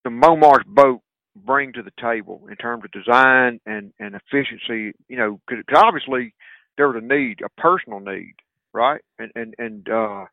the 0.05 0.11
Momarsh 0.11 0.67
boat 0.67 1.01
bring 1.35 1.73
to 1.73 1.83
the 1.83 1.93
table 2.01 2.47
in 2.51 2.57
terms 2.57 2.85
of 2.85 2.91
design 2.91 3.61
and 3.67 3.93
and 3.99 4.15
efficiency? 4.15 4.97
You 5.09 5.17
know, 5.17 5.41
because 5.47 5.65
obviously 5.75 6.35
there 6.77 6.89
was 6.89 7.03
a 7.03 7.07
need, 7.07 7.41
a 7.45 7.61
personal 7.61 8.01
need, 8.01 8.35
right? 8.73 9.01
And 9.19 9.33
and 9.35 9.55
and 9.59 9.89
uh, 9.89 10.25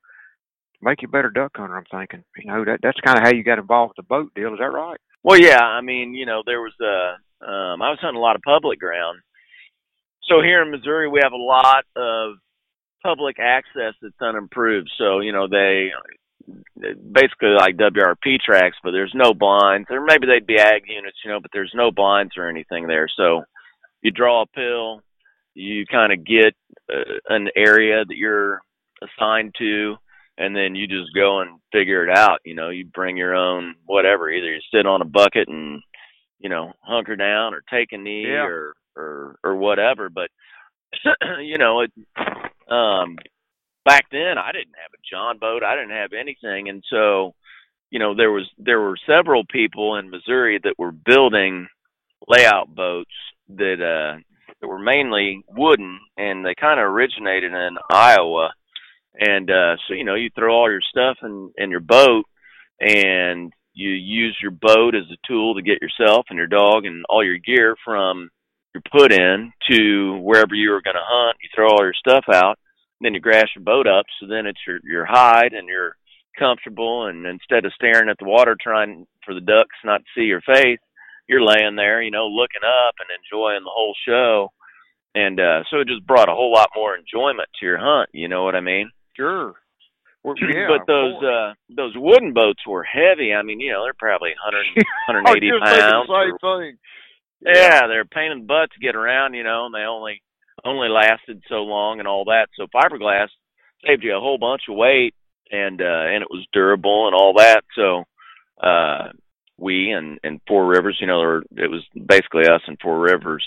make 0.82 1.01
you 1.01 1.08
a 1.08 1.12
better 1.12 1.29
duck 1.29 1.51
hunter. 1.55 1.77
I'm 1.77 1.86
thinking, 1.91 2.23
you 2.38 2.51
know, 2.51 2.65
that 2.65 2.79
that's 2.82 2.99
kind 3.05 3.17
of 3.17 3.23
how 3.23 3.34
you 3.34 3.43
got 3.43 3.60
involved 3.60 3.93
with 3.95 4.05
the 4.05 4.10
boat 4.10 4.32
deal. 4.36 4.53
Is 4.53 4.60
that 4.60 4.65
right? 4.65 4.97
Well, 5.23 5.39
yeah. 5.39 5.62
I 5.62 5.82
mean, 5.82 6.13
you 6.13 6.25
know, 6.25 6.43
there 6.45 6.62
was 6.62 6.73
a. 6.82 7.17
Um, 7.41 7.82
I 7.82 7.89
was 7.89 7.99
hunting 8.01 8.17
a 8.17 8.21
lot 8.21 8.36
of 8.36 8.41
public 8.41 8.79
ground. 8.79 9.19
So 10.30 10.42
here 10.42 10.62
in 10.62 10.72
Missouri, 10.72 11.10
we 11.10 11.20
have 11.24 11.34
a 11.34 11.36
lot 11.36 11.86
of 11.96 12.36
public 13.04 13.38
access 13.39 13.94
that's 14.02 14.22
unimproved. 14.22 14.92
So 14.98 15.20
you 15.20 15.32
know, 15.32 15.48
they 15.48 15.89
basically 17.12 17.50
like 17.50 17.78
WRP 17.78 18.39
tracks, 18.39 18.78
but 18.84 18.92
there's 18.92 19.13
no 19.13 19.34
blinds. 19.34 19.88
Or 19.89 20.02
maybe 20.02 20.28
they'd 20.28 20.48
be 20.48 20.60
ag 20.60 20.84
units, 20.88 21.18
you 21.24 21.32
know, 21.32 21.39
but 21.39 21.52
there's 21.54 21.72
no 21.74 21.92
blinds 21.92 22.34
or 22.38 22.50
anything 22.50 22.88
there. 22.88 23.08
So 23.15 23.44
you 24.02 24.12
draw 24.12 24.44
a 24.44 24.48
pill, 24.48 25.02
you 25.54 25.86
kind 25.86 26.13
of 26.13 26.26
get 26.26 26.56
uh, 26.92 27.18
an 27.28 27.50
area 27.56 28.04
that 28.06 28.15
you're 28.15 28.62
assigned 29.02 29.56
to, 29.60 29.96
and 30.38 30.56
then 30.56 30.76
you 30.76 30.88
just 30.88 31.13
go 31.13 31.42
and 31.42 31.60
figure 31.72 32.08
it 32.08 32.18
out. 32.18 32.39
You 32.46 32.56
know, 32.56 32.70
you 32.70 32.86
bring 32.86 33.18
your 33.18 33.36
own 33.36 33.76
whatever. 33.86 34.30
Either 34.30 34.54
you 34.54 34.62
sit 34.74 34.86
on 34.86 35.02
a 35.02 35.06
bucket 35.06 35.48
and 35.48 35.82
you 36.39 36.50
know 36.50 36.74
hunker 36.82 37.15
down, 37.15 37.54
or 37.54 37.62
take 37.70 37.92
a 37.92 37.98
knee, 37.98 38.26
yeah. 38.28 38.46
or 38.46 38.74
or 38.99 39.35
or 39.43 39.55
whatever. 39.55 40.09
But 40.09 40.29
you 41.41 41.57
know, 41.57 41.81
it 41.81 41.91
um 42.71 43.17
back 43.85 44.05
then 44.12 44.38
I 44.38 44.51
didn't 44.51 44.75
have 44.81 44.93
a 44.93 45.01
John 45.09 45.38
boat. 45.39 45.63
I 45.63 45.75
didn't 45.75 45.97
have 45.97 46.12
anything, 46.13 46.69
and 46.69 46.83
so 46.89 47.33
you 47.89 47.99
know 47.99 48.15
there 48.15 48.31
was 48.31 48.47
there 48.57 48.79
were 48.79 48.97
several 49.07 49.43
people 49.45 49.95
in 49.97 50.09
Missouri 50.09 50.59
that 50.63 50.77
were 50.77 50.91
building 50.91 51.67
layout 52.27 52.73
boats 52.73 53.12
that 53.49 53.81
uh 53.81 54.19
that 54.62 54.67
were 54.67 54.79
mainly 54.79 55.43
wooden, 55.47 55.99
and 56.17 56.45
they 56.45 56.53
kind 56.59 56.79
of 56.79 56.85
originated 56.85 57.53
in 57.53 57.77
Iowa. 57.91 58.51
And 59.19 59.49
uh 59.49 59.75
so 59.88 59.93
you 59.93 60.03
know 60.03 60.15
you 60.15 60.29
throw 60.35 60.53
all 60.53 60.69
your 60.69 60.81
stuff 60.81 61.17
in 61.23 61.51
in 61.57 61.71
your 61.71 61.79
boat, 61.79 62.25
and 62.79 63.51
you 63.73 63.89
use 63.91 64.38
your 64.41 64.51
boat 64.51 64.93
as 64.95 65.09
a 65.12 65.27
tool 65.27 65.55
to 65.55 65.62
get 65.62 65.81
yourself 65.81 66.25
and 66.29 66.38
your 66.38 66.47
dog 66.47 66.85
and 66.85 67.05
all 67.09 67.23
your 67.23 67.38
gear 67.38 67.75
from 67.85 68.29
your 68.73 68.84
put 68.91 69.12
in 69.12 69.51
to 69.71 70.17
wherever 70.21 70.53
you 70.53 70.71
were 70.71 70.82
going 70.82 70.95
to 70.95 71.01
hunt. 71.03 71.38
You 71.41 71.49
throw 71.55 71.69
all 71.69 71.84
your 71.84 71.93
stuff 71.93 72.25
out 72.34 72.58
then 73.01 73.13
you 73.13 73.19
grass 73.19 73.47
your 73.55 73.63
boat 73.63 73.88
up. 73.88 74.05
So 74.19 74.27
then 74.27 74.45
it's 74.45 74.60
your 74.67 74.79
your 74.84 75.05
hide 75.05 75.53
and 75.53 75.67
you're 75.67 75.95
comfortable 76.38 77.08
and 77.08 77.25
instead 77.25 77.65
of 77.65 77.73
staring 77.73 78.10
at 78.10 78.17
the 78.17 78.25
water 78.25 78.55
trying 78.62 79.05
for 79.25 79.34
the 79.34 79.41
ducks 79.41 79.75
not 79.84 79.99
to 79.99 80.12
see 80.15 80.23
your 80.23 80.39
face 80.41 80.79
you're 81.27 81.43
laying 81.43 81.75
there 81.75 82.01
you 82.01 82.12
know 82.12 82.27
looking 82.27 82.63
up 82.63 82.95
and 83.01 83.10
enjoying 83.12 83.60
the 83.65 83.73
whole 83.73 83.93
show 84.08 84.47
and 85.15 85.38
uh 85.41 85.60
so 85.69 85.82
it 85.82 85.88
just 85.89 86.05
brought 86.08 86.29
a 86.29 86.34
whole 86.34 86.53
lot 86.53 86.69
more 86.73 86.95
enjoyment 86.95 87.49
to 87.60 87.65
your 87.65 87.77
hunt 87.77 88.10
you 88.13 88.29
know 88.29 88.45
what 88.45 88.55
i 88.55 88.62
mean 88.62 88.89
sure 89.17 89.53
yeah, 90.25 90.67
but 90.69 90.88
those 90.88 91.21
uh 91.23 91.51
those 91.75 91.91
wooden 91.97 92.32
boats 92.32 92.62
were 92.65 92.84
heavy 92.84 93.34
i 93.34 93.43
mean 93.43 93.60
you 93.60 93.73
know 93.73 93.84
they're 93.84 93.93
probably 93.99 94.32
100 94.39 94.63
180 95.12 95.49
pounds 95.65 96.08
same 96.08 96.38
thing. 96.39 96.77
Yeah. 97.41 97.54
yeah 97.56 97.88
they're 97.88 98.06
pain 98.06 98.32
in 98.32 98.39
the 98.39 98.45
butt 98.45 98.69
to 98.71 98.80
get 98.80 98.95
around 98.95 99.34
you 99.34 99.43
know 99.43 99.65
and 99.65 99.73
they 99.73 99.88
only 99.88 100.21
only 100.65 100.89
lasted 100.89 101.43
so 101.49 101.63
long 101.63 101.99
and 101.99 102.08
all 102.08 102.25
that. 102.25 102.47
So 102.56 102.67
fiberglass 102.67 103.28
saved 103.86 104.04
you 104.04 104.15
a 104.15 104.19
whole 104.19 104.38
bunch 104.38 104.63
of 104.69 104.75
weight 104.75 105.13
and 105.52 105.82
uh 105.82 106.06
and 106.08 106.21
it 106.21 106.30
was 106.30 106.45
durable 106.54 107.08
and 107.08 107.15
all 107.15 107.34
that. 107.38 107.63
So 107.75 108.04
uh 108.62 109.10
we 109.58 109.91
and 109.91 110.19
and 110.23 110.41
four 110.47 110.67
rivers 110.67 110.97
you 110.99 111.08
know 111.08 111.19
there, 111.19 111.65
it 111.65 111.69
was 111.69 111.84
basically 111.93 112.43
us 112.43 112.62
and 112.67 112.78
four 112.82 112.99
rivers 112.99 113.45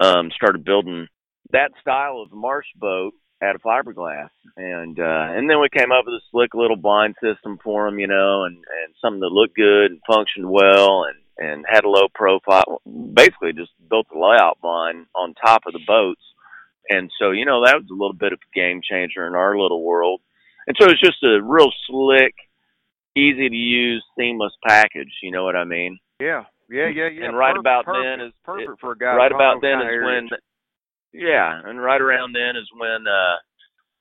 um 0.00 0.30
started 0.34 0.64
building 0.64 1.06
that 1.52 1.70
style 1.80 2.22
of 2.22 2.32
marsh 2.32 2.66
boat 2.76 3.12
out 3.42 3.54
of 3.54 3.62
fiberglass. 3.62 4.30
And 4.56 4.98
uh 4.98 5.36
and 5.36 5.48
then 5.48 5.60
we 5.60 5.68
came 5.68 5.92
up 5.92 6.04
with 6.06 6.14
a 6.14 6.24
slick 6.30 6.54
little 6.54 6.76
blind 6.76 7.16
system 7.22 7.58
for 7.62 7.88
them 7.88 7.98
you 7.98 8.08
know 8.08 8.44
and 8.44 8.56
and 8.56 8.94
something 9.00 9.20
that 9.20 9.32
looked 9.32 9.56
good 9.56 9.90
and 9.92 10.00
functioned 10.06 10.48
well 10.48 11.04
and 11.04 11.18
and 11.38 11.64
had 11.68 11.84
a 11.84 11.88
low 11.88 12.08
profile 12.14 12.80
basically 13.14 13.52
just 13.52 13.72
built 13.88 14.06
the 14.12 14.18
layout 14.18 14.58
blind 14.60 15.06
on 15.14 15.34
top 15.34 15.62
of 15.66 15.72
the 15.72 15.80
boats 15.86 16.22
and 16.88 17.10
so 17.18 17.30
you 17.30 17.44
know 17.44 17.64
that 17.64 17.76
was 17.76 17.86
a 17.90 17.94
little 17.94 18.14
bit 18.14 18.32
of 18.32 18.38
a 18.38 18.58
game 18.58 18.80
changer 18.82 19.26
in 19.26 19.34
our 19.34 19.58
little 19.58 19.82
world 19.82 20.20
and 20.66 20.76
so 20.80 20.88
it's 20.90 21.00
just 21.00 21.22
a 21.22 21.40
real 21.42 21.70
slick, 21.86 22.34
easy 23.16 23.48
to 23.48 23.54
use, 23.54 24.04
seamless 24.18 24.52
package. 24.66 25.12
You 25.22 25.30
know 25.30 25.44
what 25.44 25.56
I 25.56 25.64
mean? 25.64 25.98
Yeah, 26.20 26.44
yeah, 26.68 26.88
yeah, 26.88 27.08
yeah. 27.08 27.26
And 27.26 27.36
right 27.36 27.54
perfect, 27.54 27.60
about 27.60 27.84
perfect, 27.84 28.04
then 28.04 28.26
is 28.26 28.32
perfect 28.44 28.70
it, 28.70 28.78
for 28.80 28.92
a 28.92 28.98
guy. 28.98 29.14
Right 29.14 29.32
about 29.32 29.62
then 29.62 29.80
is 29.80 30.04
when, 30.04 30.28
yeah, 31.12 31.60
and 31.64 31.80
right 31.80 32.00
around 32.00 32.34
then 32.34 32.56
is 32.56 32.68
when 32.76 33.06
uh, 33.06 33.36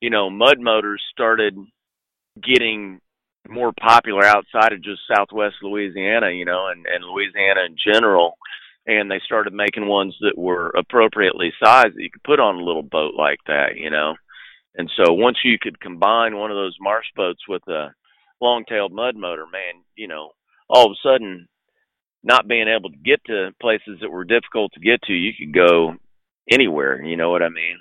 you 0.02 0.10
know 0.10 0.30
mud 0.30 0.60
motors 0.60 1.02
started 1.12 1.56
getting 2.41 3.00
more 3.49 3.73
popular 3.79 4.25
outside 4.25 4.73
of 4.73 4.84
just 4.84 5.01
Southwest 5.08 5.55
Louisiana, 5.62 6.31
you 6.31 6.45
know, 6.45 6.67
and 6.67 6.86
and 6.86 7.03
Louisiana 7.03 7.62
in 7.67 7.75
general. 7.77 8.38
And 8.88 9.10
they 9.10 9.19
started 9.25 9.51
making 9.51 9.88
ones 9.88 10.15
that 10.21 10.38
were 10.38 10.69
appropriately 10.77 11.51
sized 11.63 11.95
that 11.95 12.03
you 12.03 12.12
could 12.12 12.23
put 12.23 12.39
on 12.39 12.55
a 12.55 12.63
little 12.63 12.84
boat 12.84 13.13
like 13.17 13.39
that, 13.47 13.77
you 13.77 13.89
know. 13.89 14.13
And 14.75 14.91
so 14.95 15.13
once 15.13 15.38
you 15.43 15.58
could 15.60 15.79
combine 15.79 16.38
one 16.38 16.51
of 16.51 16.58
those 16.58 16.77
marsh 16.79 17.08
boats 17.15 17.41
with 17.47 17.67
a 17.67 17.93
long-tailed 18.41 18.91
mud 18.91 19.15
motor, 19.15 19.45
man, 19.51 19.81
you 19.95 20.08
know, 20.08 20.31
all 20.69 20.86
of 20.86 20.91
a 20.91 21.08
sudden, 21.08 21.47
not 22.23 22.47
being 22.47 22.67
able 22.67 22.91
to 22.91 22.97
get 22.97 23.23
to 23.25 23.51
places 23.60 23.99
that 24.01 24.12
were 24.12 24.23
difficult 24.23 24.71
to 24.73 24.79
get 24.79 25.01
to, 25.03 25.13
you 25.13 25.31
could 25.39 25.53
go 25.53 25.95
anywhere. 26.51 27.01
You 27.01 27.17
know 27.17 27.31
what 27.31 27.41
I 27.41 27.49
mean? 27.49 27.79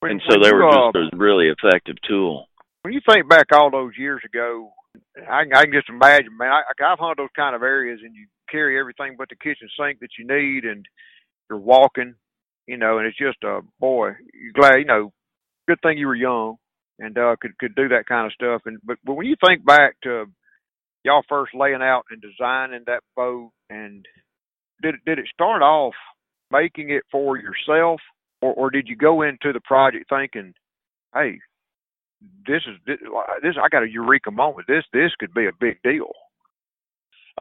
When, 0.00 0.12
and 0.12 0.22
so 0.28 0.36
they 0.40 0.52
were 0.52 0.68
uh, 0.68 0.92
just 0.92 1.14
a 1.14 1.16
really 1.16 1.48
effective 1.48 1.96
tool. 2.06 2.46
When 2.82 2.94
you 2.94 3.00
think 3.08 3.28
back 3.28 3.46
all 3.52 3.70
those 3.70 3.92
years 3.98 4.20
ago, 4.24 4.70
I, 5.28 5.42
I 5.54 5.64
can 5.64 5.72
just 5.72 5.88
imagine, 5.88 6.36
man. 6.36 6.50
I, 6.50 6.62
I've 6.84 6.98
hunted 6.98 7.18
those 7.22 7.34
kind 7.36 7.54
of 7.54 7.62
areas, 7.62 8.00
and 8.04 8.14
you 8.14 8.26
carry 8.50 8.78
everything 8.78 9.16
but 9.18 9.28
the 9.28 9.36
kitchen 9.36 9.68
sink 9.78 10.00
that 10.00 10.18
you 10.18 10.26
need, 10.26 10.64
and 10.64 10.86
you're 11.48 11.58
walking, 11.58 12.14
you 12.66 12.76
know, 12.76 12.98
and 12.98 13.06
it's 13.06 13.18
just 13.18 13.38
a 13.44 13.56
uh, 13.56 13.60
boy. 13.80 14.10
You're 14.34 14.52
glad, 14.54 14.78
you 14.78 14.84
know, 14.84 15.12
good 15.68 15.78
thing 15.82 15.98
you 15.98 16.06
were 16.06 16.14
young 16.14 16.56
and 16.98 17.16
uh 17.18 17.36
could 17.40 17.56
could 17.58 17.74
do 17.74 17.88
that 17.88 18.06
kind 18.06 18.26
of 18.26 18.32
stuff 18.32 18.62
and 18.66 18.78
but 18.84 18.96
but 19.04 19.14
when 19.14 19.26
you 19.26 19.36
think 19.44 19.64
back 19.64 19.96
to 20.02 20.24
y'all 21.04 21.22
first 21.28 21.54
laying 21.54 21.82
out 21.82 22.04
and 22.10 22.22
designing 22.22 22.82
that 22.86 23.02
boat 23.14 23.50
and 23.70 24.06
did 24.82 24.94
did 25.04 25.18
it 25.18 25.26
start 25.32 25.62
off 25.62 25.94
making 26.50 26.90
it 26.90 27.02
for 27.10 27.36
yourself 27.36 28.00
or 28.40 28.52
or 28.54 28.70
did 28.70 28.88
you 28.88 28.96
go 28.96 29.22
into 29.22 29.52
the 29.52 29.60
project 29.64 30.06
thinking 30.08 30.52
hey 31.14 31.38
this 32.46 32.62
is 32.66 32.76
this, 32.86 32.98
this 33.42 33.54
I 33.62 33.68
got 33.68 33.82
a 33.82 33.90
eureka 33.90 34.30
moment 34.30 34.66
this 34.66 34.84
this 34.92 35.12
could 35.18 35.34
be 35.34 35.46
a 35.46 35.52
big 35.58 35.82
deal 35.82 36.10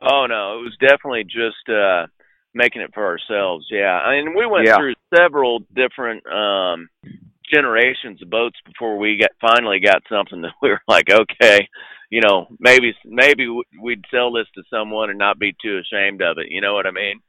oh 0.01 0.25
no 0.27 0.59
it 0.59 0.63
was 0.63 0.77
definitely 0.79 1.23
just 1.23 1.69
uh 1.69 2.07
making 2.53 2.81
it 2.81 2.91
for 2.93 3.05
ourselves 3.05 3.67
yeah 3.69 3.99
I 3.99 4.15
mean 4.15 4.35
we 4.35 4.45
went 4.45 4.67
yeah. 4.67 4.77
through 4.77 4.93
several 5.13 5.59
different 5.73 6.23
um 6.27 6.89
generations 7.53 8.21
of 8.21 8.29
boats 8.29 8.57
before 8.65 8.97
we 8.97 9.19
got 9.19 9.31
finally 9.41 9.79
got 9.79 10.01
something 10.09 10.41
that 10.43 10.53
we 10.61 10.69
were 10.69 10.81
like, 10.87 11.09
okay, 11.09 11.67
you 12.09 12.21
know, 12.21 12.47
maybe 12.59 12.93
maybe 13.05 13.47
we'd 13.81 14.05
sell 14.11 14.31
this 14.31 14.47
to 14.55 14.63
someone 14.69 15.09
and 15.09 15.19
not 15.19 15.39
be 15.39 15.55
too 15.61 15.79
ashamed 15.79 16.21
of 16.21 16.37
it. 16.37 16.47
You 16.49 16.61
know 16.61 16.73
what 16.73 16.87
I 16.87 16.91
mean? 16.91 17.19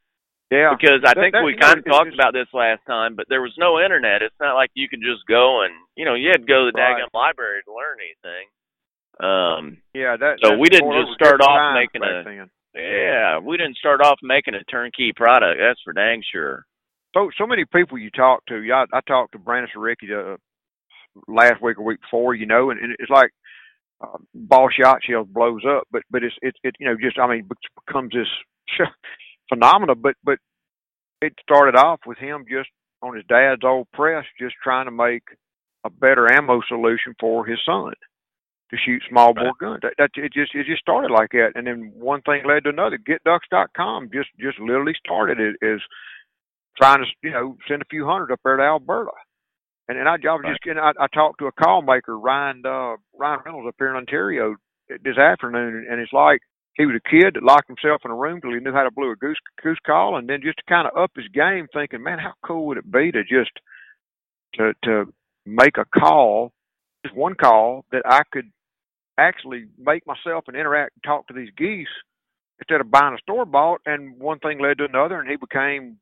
Yeah. 0.50 0.74
Because 0.78 1.02
I 1.02 1.14
that, 1.14 1.20
think 1.20 1.34
we 1.42 1.56
kind 1.58 1.78
of 1.78 1.84
talked 1.84 2.14
about 2.14 2.32
this 2.32 2.46
last 2.54 2.80
time, 2.86 3.16
but 3.16 3.26
there 3.28 3.42
was 3.42 3.54
no 3.58 3.80
internet. 3.80 4.22
It's 4.22 4.38
not 4.40 4.54
like 4.54 4.70
you 4.74 4.88
could 4.88 5.02
just 5.02 5.26
go 5.26 5.62
and 5.62 5.74
you 5.96 6.04
know 6.04 6.14
you 6.14 6.28
had 6.30 6.46
to 6.46 6.48
go 6.48 6.66
to 6.66 6.72
the 6.72 6.78
right. 6.78 7.02
daggum 7.02 7.10
library 7.14 7.62
to 7.66 7.72
learn 7.74 7.98
anything. 7.98 8.46
Um. 9.18 9.78
Yeah. 9.94 10.16
That. 10.16 10.38
So 10.42 10.56
we 10.58 10.68
didn't 10.68 10.92
just 10.92 11.14
start 11.14 11.40
off 11.40 11.74
making 11.74 12.02
a. 12.06 12.22
Then. 12.22 12.50
Yeah, 12.76 13.38
we 13.38 13.56
didn't 13.56 13.78
start 13.78 14.02
off 14.02 14.18
making 14.22 14.54
a 14.54 14.62
turnkey 14.64 15.12
product. 15.16 15.58
That's 15.58 15.80
for 15.82 15.92
dang 15.92 16.22
sure. 16.30 16.66
So 17.14 17.30
so 17.38 17.46
many 17.46 17.64
people 17.64 17.98
you 17.98 18.10
talk 18.10 18.44
to. 18.46 18.62
Yeah, 18.62 18.84
I, 18.92 18.98
I 18.98 19.00
talked 19.08 19.32
to 19.32 19.38
Brandon 19.38 19.70
Ricky 19.80 20.08
uh, 20.12 20.36
last 21.26 21.62
week 21.62 21.78
or 21.78 21.84
week 21.84 22.00
before, 22.02 22.34
you 22.34 22.46
know, 22.46 22.70
and, 22.70 22.78
and 22.78 22.94
it's 22.98 23.10
like 23.10 23.30
uh, 24.00 24.18
ball 24.34 24.68
shot 24.70 24.98
shells 25.02 25.26
blows 25.30 25.62
up, 25.66 25.84
but 25.90 26.02
but 26.10 26.22
it's 26.22 26.34
it's 26.42 26.58
it 26.62 26.74
you 26.78 26.86
know 26.86 26.96
just 27.00 27.18
I 27.18 27.26
mean 27.26 27.48
becomes 27.86 28.12
this 28.12 28.28
phenomenon. 29.48 30.00
But 30.00 30.14
but 30.24 30.38
it 31.20 31.34
started 31.42 31.76
off 31.76 32.00
with 32.06 32.18
him 32.18 32.44
just 32.50 32.68
on 33.02 33.14
his 33.14 33.24
dad's 33.28 33.62
old 33.64 33.88
press, 33.92 34.24
just 34.40 34.54
trying 34.62 34.86
to 34.86 34.90
make 34.90 35.22
a 35.84 35.90
better 35.90 36.30
ammo 36.32 36.60
solution 36.68 37.14
for 37.20 37.46
his 37.46 37.58
son 37.64 37.92
to 38.70 38.76
shoot 38.84 39.02
small 39.08 39.32
bore 39.32 39.44
right. 39.44 39.58
guns. 39.60 39.80
That, 39.82 39.94
that 39.98 40.10
it 40.16 40.32
just 40.32 40.54
it 40.54 40.66
just 40.66 40.80
started 40.82 41.12
like 41.12 41.30
that, 41.30 41.52
and 41.54 41.66
then 41.66 41.92
one 41.94 42.22
thing 42.22 42.42
led 42.46 42.64
to 42.64 42.70
another. 42.70 42.98
GetDucks.com 42.98 44.10
just 44.12 44.30
just 44.40 44.58
literally 44.58 44.94
started 45.04 45.38
it 45.40 45.56
as 45.64 45.80
trying 46.76 46.98
to 46.98 47.06
you 47.22 47.30
know 47.30 47.56
send 47.68 47.82
a 47.82 47.86
few 47.90 48.06
hundred 48.06 48.32
up 48.32 48.40
there 48.44 48.56
to 48.56 48.62
Alberta. 48.62 49.12
And 49.88 49.98
and 49.98 50.08
I, 50.08 50.14
I 50.14 50.16
was 50.34 50.40
Right. 50.42 50.50
just 50.50 50.62
getting, 50.62 50.82
I, 50.82 50.92
I 50.98 51.06
talked 51.14 51.38
to 51.38 51.46
a 51.46 51.52
call 51.52 51.80
maker, 51.82 52.18
Ryan 52.18 52.62
uh, 52.66 52.96
Ryan 53.16 53.40
Reynolds, 53.44 53.68
up 53.68 53.76
here 53.78 53.90
in 53.90 53.96
Ontario 53.96 54.56
this 54.88 55.16
afternoon, 55.16 55.86
and 55.88 56.00
it's 56.00 56.12
like 56.12 56.40
he 56.76 56.86
was 56.86 56.96
a 56.96 57.08
kid 57.08 57.34
that 57.34 57.42
locked 57.42 57.68
himself 57.68 58.02
in 58.04 58.10
a 58.10 58.14
room 58.14 58.40
till 58.40 58.52
he 58.52 58.60
knew 58.60 58.72
how 58.72 58.84
to 58.84 58.90
blow 58.90 59.10
a 59.10 59.16
goose 59.16 59.38
goose 59.62 59.78
call, 59.86 60.16
and 60.16 60.28
then 60.28 60.40
just 60.42 60.58
to 60.58 60.64
kind 60.68 60.86
of 60.86 60.96
up 60.96 61.12
his 61.16 61.28
game, 61.28 61.66
thinking, 61.72 62.02
man, 62.02 62.18
how 62.18 62.32
cool 62.44 62.66
would 62.66 62.78
it 62.78 62.90
be 62.90 63.10
to 63.12 63.22
just 63.22 63.52
to 64.54 64.72
to 64.84 65.12
make 65.46 65.78
a 65.78 65.84
call, 65.84 66.52
just 67.04 67.16
one 67.16 67.34
call 67.34 67.84
that 67.92 68.02
I 68.04 68.22
could 68.32 68.50
actually 69.18 69.66
make 69.78 70.06
myself 70.06 70.44
and 70.46 70.56
interact 70.56 70.92
and 70.96 71.02
talk 71.02 71.26
to 71.28 71.34
these 71.34 71.50
geese 71.56 71.86
instead 72.58 72.80
of 72.80 72.90
buying 72.90 73.14
a 73.14 73.18
store 73.18 73.46
bought. 73.46 73.80
And 73.86 74.18
one 74.18 74.38
thing 74.38 74.58
led 74.60 74.78
to 74.78 74.84
another, 74.84 75.20
and 75.20 75.30
he 75.30 75.36
became 75.36 75.98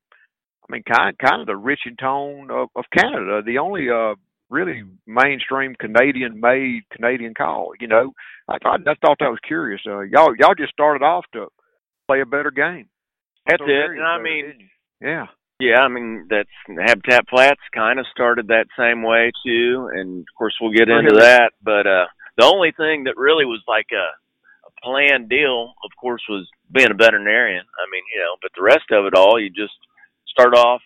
I 0.68 0.72
mean, 0.72 0.82
kind 0.82 1.16
kind 1.18 1.40
of 1.40 1.46
the 1.46 1.56
Rich-N-Tone 1.56 2.50
of, 2.50 2.68
of 2.74 2.84
Canada, 2.96 3.42
the 3.44 3.58
only 3.58 3.88
uh 3.90 4.14
really 4.50 4.82
mainstream 5.06 5.74
Canadian 5.78 6.40
made 6.40 6.82
Canadian 6.90 7.34
call. 7.34 7.72
You 7.80 7.88
know, 7.88 8.12
I 8.48 8.58
thought 8.58 8.80
I 8.86 8.94
thought 9.00 9.18
that 9.20 9.30
was 9.30 9.40
curious. 9.46 9.80
Uh, 9.86 10.00
y'all 10.00 10.34
y'all 10.38 10.54
just 10.56 10.72
started 10.72 11.04
off 11.04 11.24
to 11.32 11.48
play 12.06 12.20
a 12.20 12.26
better 12.26 12.50
game. 12.50 12.88
That's 13.46 13.60
So 13.60 13.66
it. 13.66 13.90
And 13.90 14.02
I 14.02 14.20
mean, 14.20 14.68
yeah, 15.00 15.26
Yeah, 15.60 15.80
I 15.80 15.88
mean 15.88 16.26
that's 16.28 16.48
Habitat 16.68 17.28
Flats 17.28 17.60
kind 17.74 17.98
of 17.98 18.06
started 18.10 18.48
that 18.48 18.66
same 18.78 19.02
way 19.02 19.32
too, 19.44 19.90
and 19.94 20.20
of 20.20 20.34
course 20.36 20.54
we'll 20.60 20.72
get 20.72 20.88
into 20.88 21.16
that. 21.20 21.52
But 21.62 21.86
uh 21.86 22.06
the 22.36 22.44
only 22.44 22.72
thing 22.72 23.04
that 23.04 23.16
really 23.16 23.44
was 23.44 23.62
like 23.68 23.86
a, 23.92 24.08
a 24.66 24.70
planned 24.82 25.28
deal, 25.28 25.74
of 25.84 25.90
course, 26.00 26.22
was 26.28 26.48
being 26.72 26.90
a 26.90 26.94
veterinarian. 26.94 27.62
I 27.62 27.84
mean, 27.90 28.02
you 28.12 28.20
know, 28.20 28.34
but 28.42 28.50
the 28.56 28.62
rest 28.62 28.90
of 28.90 29.06
it 29.06 29.14
all, 29.14 29.38
you 29.38 29.50
just 29.50 29.74
start 30.26 30.54
off 30.54 30.82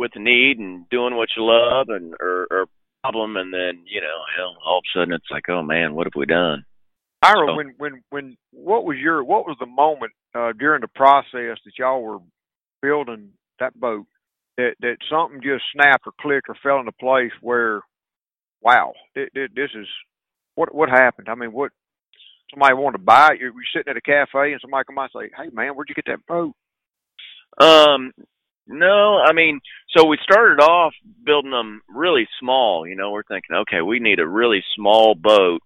with 0.00 0.12
the 0.14 0.20
need 0.20 0.58
and 0.58 0.88
doing 0.88 1.14
what 1.14 1.28
you 1.36 1.44
love 1.44 1.88
and 1.90 2.14
or, 2.20 2.46
or 2.50 2.66
problem, 3.02 3.36
and 3.36 3.52
then 3.52 3.84
you 3.86 4.00
know, 4.00 4.16
all 4.66 4.78
of 4.78 4.84
a 4.84 4.98
sudden 4.98 5.12
it's 5.12 5.30
like, 5.30 5.44
oh 5.50 5.62
man, 5.62 5.94
what 5.94 6.06
have 6.06 6.14
we 6.16 6.24
done? 6.26 6.64
Ira, 7.22 7.46
So- 7.48 7.54
when 7.56 7.74
when 7.76 8.02
when 8.08 8.36
what 8.52 8.84
was 8.84 8.96
your 8.96 9.22
what 9.22 9.46
was 9.46 9.56
the 9.60 9.66
moment 9.66 10.12
uh 10.34 10.52
during 10.58 10.80
the 10.80 10.88
process 10.88 11.58
that 11.64 11.78
y'all 11.78 12.02
were 12.02 12.18
building 12.80 13.28
that 13.58 13.78
boat 13.78 14.06
that 14.56 14.72
that 14.80 14.96
something 15.10 15.42
just 15.42 15.64
snapped 15.74 16.06
or 16.06 16.12
clicked 16.18 16.48
or 16.48 16.56
fell 16.62 16.80
into 16.80 16.92
place 16.92 17.32
where 17.42 17.82
wow 18.62 18.94
thi- 19.14 19.28
this 19.34 19.70
is 19.74 19.86
what 20.54 20.74
what 20.74 20.88
happened? 20.88 21.28
I 21.28 21.34
mean 21.34 21.52
what 21.52 21.72
somebody 22.50 22.74
wanted 22.74 22.98
to 22.98 23.04
buy 23.04 23.32
it? 23.34 23.40
You're, 23.40 23.52
you're 23.52 23.72
sitting 23.76 23.90
at 23.90 23.96
a 23.98 24.00
cafe 24.00 24.52
and 24.52 24.60
somebody 24.62 24.84
come 24.86 24.96
by 24.96 25.04
and 25.04 25.12
say 25.14 25.30
hey 25.36 25.50
man 25.52 25.74
where'd 25.74 25.90
you 25.90 25.94
get 25.94 26.06
that 26.06 26.26
boat? 26.26 26.54
Um, 27.60 28.12
no, 28.70 29.18
I 29.18 29.32
mean, 29.32 29.60
so 29.96 30.06
we 30.06 30.18
started 30.22 30.62
off 30.62 30.92
building 31.24 31.50
them 31.50 31.82
really 31.88 32.26
small. 32.38 32.86
You 32.86 32.96
know, 32.96 33.10
we're 33.10 33.24
thinking, 33.24 33.56
okay, 33.62 33.82
we 33.82 33.98
need 33.98 34.20
a 34.20 34.26
really 34.26 34.62
small 34.76 35.14
boat 35.14 35.60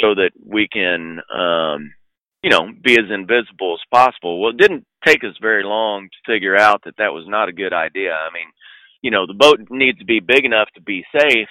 so 0.00 0.14
that 0.14 0.30
we 0.44 0.68
can, 0.72 1.20
um, 1.32 1.94
you 2.42 2.50
know, 2.50 2.68
be 2.82 2.94
as 2.94 3.10
invisible 3.10 3.74
as 3.74 3.88
possible. 3.92 4.40
Well, 4.40 4.50
it 4.50 4.58
didn't 4.58 4.84
take 5.06 5.22
us 5.24 5.36
very 5.40 5.62
long 5.64 6.08
to 6.08 6.32
figure 6.32 6.56
out 6.56 6.82
that 6.84 6.96
that 6.98 7.12
was 7.12 7.24
not 7.28 7.48
a 7.48 7.52
good 7.52 7.72
idea. 7.72 8.12
I 8.12 8.32
mean, 8.34 8.48
you 9.02 9.10
know, 9.10 9.26
the 9.26 9.34
boat 9.34 9.58
needs 9.70 9.98
to 9.98 10.04
be 10.04 10.20
big 10.20 10.44
enough 10.44 10.68
to 10.74 10.80
be 10.80 11.04
safe, 11.16 11.48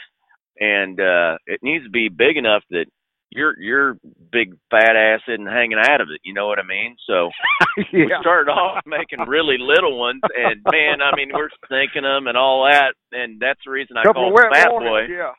and 0.60 0.99
uh, 0.99 1.38
it 1.45 1.62
needs 1.63 1.86
to 1.86 1.91
be 1.91 2.10
big 2.10 2.38
enough 2.38 2.63
that 2.69 2.86
your 3.31 3.59
your 3.59 3.97
big 4.31 4.55
fat 4.69 4.95
ass 4.95 5.21
isn't 5.27 5.47
hanging 5.47 5.79
out 5.79 6.01
of 6.01 6.09
it. 6.13 6.21
You 6.23 6.33
know 6.33 6.47
what 6.47 6.59
I 6.59 6.67
mean? 6.67 6.95
So 7.07 7.29
yeah. 7.91 8.05
we 8.05 8.15
started 8.19 8.51
off 8.51 8.83
making 8.85 9.27
really 9.27 9.57
little 9.57 9.97
ones, 9.97 10.21
and 10.23 10.61
man, 10.71 11.01
I 11.01 11.15
mean, 11.15 11.31
we're 11.33 11.49
thinking 11.69 12.03
them 12.03 12.27
and 12.27 12.37
all 12.37 12.67
that, 12.69 12.93
and 13.11 13.39
that's 13.39 13.59
the 13.65 13.71
reason 13.71 13.97
I 13.97 14.03
called 14.03 14.37
him 14.37 14.51
Fat 14.51 14.69
Boy. 14.69 15.07
Yeah. 15.09 15.31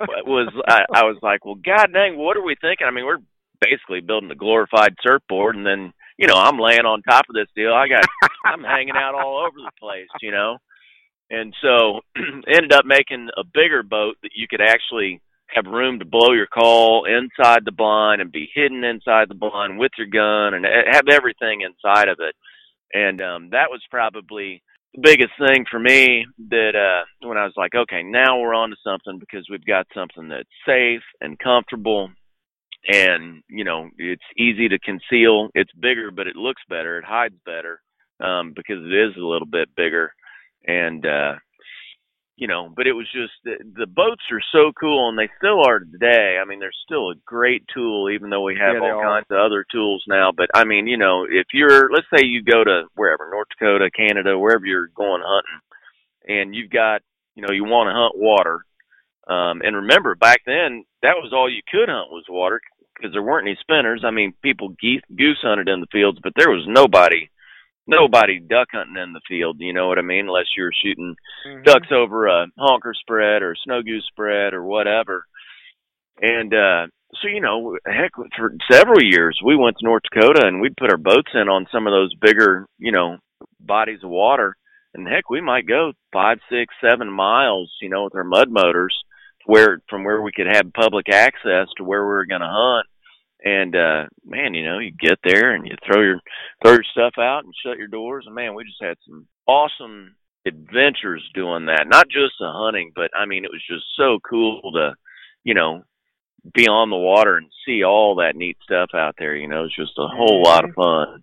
It 0.00 0.26
was 0.26 0.52
I, 0.68 0.82
I 0.92 1.04
was 1.04 1.18
like, 1.22 1.44
well, 1.44 1.54
god 1.54 1.92
dang, 1.92 2.18
what 2.18 2.36
are 2.36 2.44
we 2.44 2.56
thinking? 2.60 2.86
I 2.86 2.90
mean, 2.90 3.06
we're 3.06 3.22
basically 3.60 4.00
building 4.00 4.30
a 4.30 4.34
glorified 4.34 4.94
surfboard, 5.00 5.56
and 5.56 5.64
then 5.64 5.92
you 6.18 6.26
know 6.26 6.34
I'm 6.34 6.58
laying 6.58 6.84
on 6.84 7.02
top 7.02 7.26
of 7.28 7.34
this 7.34 7.48
deal. 7.54 7.72
I 7.72 7.86
got 7.86 8.04
I'm 8.44 8.64
hanging 8.64 8.96
out 8.96 9.14
all 9.14 9.38
over 9.38 9.56
the 9.56 9.70
place, 9.80 10.10
you 10.20 10.32
know, 10.32 10.58
and 11.30 11.54
so 11.62 12.00
ended 12.48 12.72
up 12.72 12.84
making 12.84 13.28
a 13.36 13.44
bigger 13.44 13.84
boat 13.84 14.16
that 14.22 14.32
you 14.34 14.46
could 14.48 14.60
actually 14.60 15.20
have 15.54 15.66
room 15.66 15.98
to 16.00 16.04
blow 16.04 16.32
your 16.32 16.46
call 16.46 17.04
inside 17.06 17.64
the 17.64 17.72
blind 17.72 18.20
and 18.20 18.32
be 18.32 18.50
hidden 18.54 18.84
inside 18.84 19.28
the 19.28 19.34
blind 19.34 19.78
with 19.78 19.92
your 19.96 20.08
gun 20.08 20.54
and 20.54 20.66
have 20.90 21.08
everything 21.10 21.60
inside 21.62 22.08
of 22.08 22.18
it. 22.20 22.34
And 22.92 23.20
um 23.22 23.50
that 23.50 23.70
was 23.70 23.80
probably 23.90 24.62
the 24.94 25.00
biggest 25.00 25.32
thing 25.38 25.64
for 25.70 25.78
me 25.78 26.26
that 26.50 26.74
uh 26.74 27.04
when 27.26 27.38
I 27.38 27.44
was 27.44 27.54
like, 27.56 27.74
okay, 27.74 28.02
now 28.02 28.38
we're 28.38 28.54
on 28.54 28.70
to 28.70 28.76
something 28.84 29.18
because 29.18 29.46
we've 29.50 29.64
got 29.64 29.86
something 29.94 30.28
that's 30.28 30.48
safe 30.66 31.02
and 31.20 31.38
comfortable 31.38 32.10
and, 32.86 33.42
you 33.48 33.64
know, 33.64 33.88
it's 33.96 34.22
easy 34.36 34.68
to 34.68 34.78
conceal. 34.78 35.48
It's 35.54 35.72
bigger 35.80 36.10
but 36.10 36.26
it 36.26 36.36
looks 36.36 36.62
better, 36.68 36.98
it 36.98 37.04
hides 37.04 37.36
better, 37.46 37.80
um, 38.20 38.52
because 38.54 38.82
it 38.84 38.94
is 38.94 39.16
a 39.16 39.24
little 39.26 39.48
bit 39.48 39.74
bigger. 39.76 40.12
And 40.66 41.06
uh 41.06 41.34
you 42.36 42.48
know, 42.48 42.72
but 42.74 42.86
it 42.86 42.92
was 42.92 43.06
just 43.12 43.32
the, 43.44 43.56
the 43.78 43.86
boats 43.86 44.22
are 44.32 44.42
so 44.52 44.72
cool, 44.78 45.08
and 45.08 45.18
they 45.18 45.30
still 45.38 45.64
are 45.64 45.78
today. 45.78 46.38
I 46.40 46.44
mean, 46.44 46.58
they're 46.58 46.72
still 46.84 47.10
a 47.10 47.14
great 47.24 47.62
tool, 47.72 48.10
even 48.10 48.28
though 48.30 48.42
we 48.42 48.56
have 48.56 48.74
Yeah, 48.74 48.80
all 48.80 48.98
are. 48.98 49.04
kinds 49.04 49.26
of 49.30 49.38
other 49.38 49.64
tools 49.70 50.02
now. 50.08 50.32
But 50.36 50.50
I 50.52 50.64
mean, 50.64 50.86
you 50.86 50.96
know, 50.96 51.24
if 51.24 51.46
you're, 51.52 51.90
let's 51.92 52.06
say 52.12 52.24
you 52.26 52.42
go 52.42 52.64
to 52.64 52.84
wherever, 52.96 53.30
North 53.30 53.48
Dakota, 53.56 53.90
Canada, 53.94 54.36
wherever 54.38 54.66
you're 54.66 54.88
going 54.88 55.22
hunting, 55.24 55.60
and 56.26 56.54
you've 56.54 56.70
got, 56.70 57.02
you 57.36 57.42
know, 57.42 57.52
you 57.52 57.64
want 57.64 57.88
to 57.88 57.94
hunt 57.94 58.14
water. 58.16 58.64
Um, 59.26 59.62
and 59.62 59.76
remember, 59.76 60.14
back 60.16 60.40
then, 60.44 60.84
that 61.02 61.16
was 61.22 61.32
all 61.32 61.50
you 61.50 61.62
could 61.70 61.88
hunt 61.88 62.10
was 62.10 62.24
water 62.28 62.60
because 62.96 63.12
there 63.12 63.22
weren't 63.22 63.46
any 63.46 63.56
spinners. 63.60 64.02
I 64.04 64.10
mean, 64.10 64.34
people 64.42 64.74
geese, 64.80 65.02
goose 65.16 65.38
hunted 65.42 65.68
in 65.68 65.80
the 65.80 65.86
fields, 65.92 66.18
but 66.22 66.32
there 66.36 66.50
was 66.50 66.64
nobody, 66.66 67.30
nobody 67.86 68.40
duck 68.40 68.68
hunting 68.72 69.02
in 69.02 69.12
the 69.12 69.20
field. 69.28 69.56
You 69.58 69.72
know 69.72 69.88
what 69.88 69.98
I 69.98 70.02
mean? 70.02 70.26
Unless 70.26 70.56
you're 70.56 70.70
shooting 70.84 71.16
ducks 71.64 71.88
over 71.92 72.26
a 72.26 72.46
honker 72.58 72.94
spread 72.98 73.42
or 73.42 73.52
a 73.52 73.56
snow 73.64 73.82
goose 73.82 74.06
spread 74.10 74.54
or 74.54 74.64
whatever. 74.64 75.24
And 76.20 76.52
uh 76.54 76.86
so 77.22 77.28
you 77.28 77.40
know, 77.40 77.76
heck, 77.86 78.12
for 78.36 78.54
several 78.70 79.02
years 79.02 79.38
we 79.44 79.56
went 79.56 79.76
to 79.78 79.84
North 79.84 80.02
Dakota 80.02 80.46
and 80.46 80.60
we'd 80.60 80.76
put 80.76 80.90
our 80.90 80.98
boats 80.98 81.30
in 81.34 81.48
on 81.48 81.66
some 81.70 81.86
of 81.86 81.92
those 81.92 82.14
bigger, 82.20 82.66
you 82.78 82.92
know, 82.92 83.18
bodies 83.60 84.00
of 84.02 84.10
water. 84.10 84.56
And 84.94 85.08
heck, 85.08 85.28
we 85.28 85.40
might 85.40 85.66
go 85.66 85.92
five, 86.12 86.38
six, 86.48 86.72
seven 86.80 87.10
miles, 87.10 87.72
you 87.82 87.88
know, 87.88 88.04
with 88.04 88.14
our 88.14 88.24
mud 88.24 88.48
motors, 88.48 88.94
where 89.44 89.80
from 89.90 90.04
where 90.04 90.22
we 90.22 90.32
could 90.32 90.46
have 90.46 90.72
public 90.72 91.08
access 91.12 91.68
to 91.76 91.84
where 91.84 92.02
we 92.02 92.12
were 92.12 92.26
going 92.26 92.40
to 92.40 92.48
hunt. 92.48 92.86
And 93.44 93.76
uh 93.76 94.06
man, 94.24 94.54
you 94.54 94.64
know, 94.64 94.78
you 94.78 94.90
get 94.90 95.18
there 95.22 95.54
and 95.54 95.66
you 95.66 95.76
throw 95.86 96.00
your 96.00 96.20
throw 96.62 96.72
your 96.72 96.84
stuff 96.92 97.14
out 97.18 97.44
and 97.44 97.52
shut 97.62 97.78
your 97.78 97.88
doors, 97.88 98.24
and 98.26 98.34
man, 98.34 98.54
we 98.54 98.64
just 98.64 98.82
had 98.82 98.96
some 99.06 99.26
awesome 99.46 100.14
adventures 100.46 101.22
doing 101.34 101.66
that. 101.66 101.86
Not 101.86 102.08
just 102.08 102.34
the 102.38 102.50
hunting, 102.50 102.92
but 102.94 103.10
I 103.16 103.26
mean, 103.26 103.44
it 103.44 103.50
was 103.50 103.62
just 103.68 103.84
so 103.96 104.18
cool 104.28 104.72
to, 104.72 104.94
you 105.42 105.54
know, 105.54 105.84
be 106.52 106.68
on 106.68 106.90
the 106.90 106.96
water 106.96 107.36
and 107.36 107.48
see 107.66 107.84
all 107.84 108.16
that 108.16 108.36
neat 108.36 108.56
stuff 108.62 108.90
out 108.94 109.14
there. 109.18 109.34
You 109.34 109.48
know, 109.48 109.60
it 109.60 109.62
was 109.62 109.76
just 109.76 109.98
a 109.98 110.08
whole 110.08 110.42
lot 110.42 110.64
of 110.64 110.74
fun. 110.74 111.22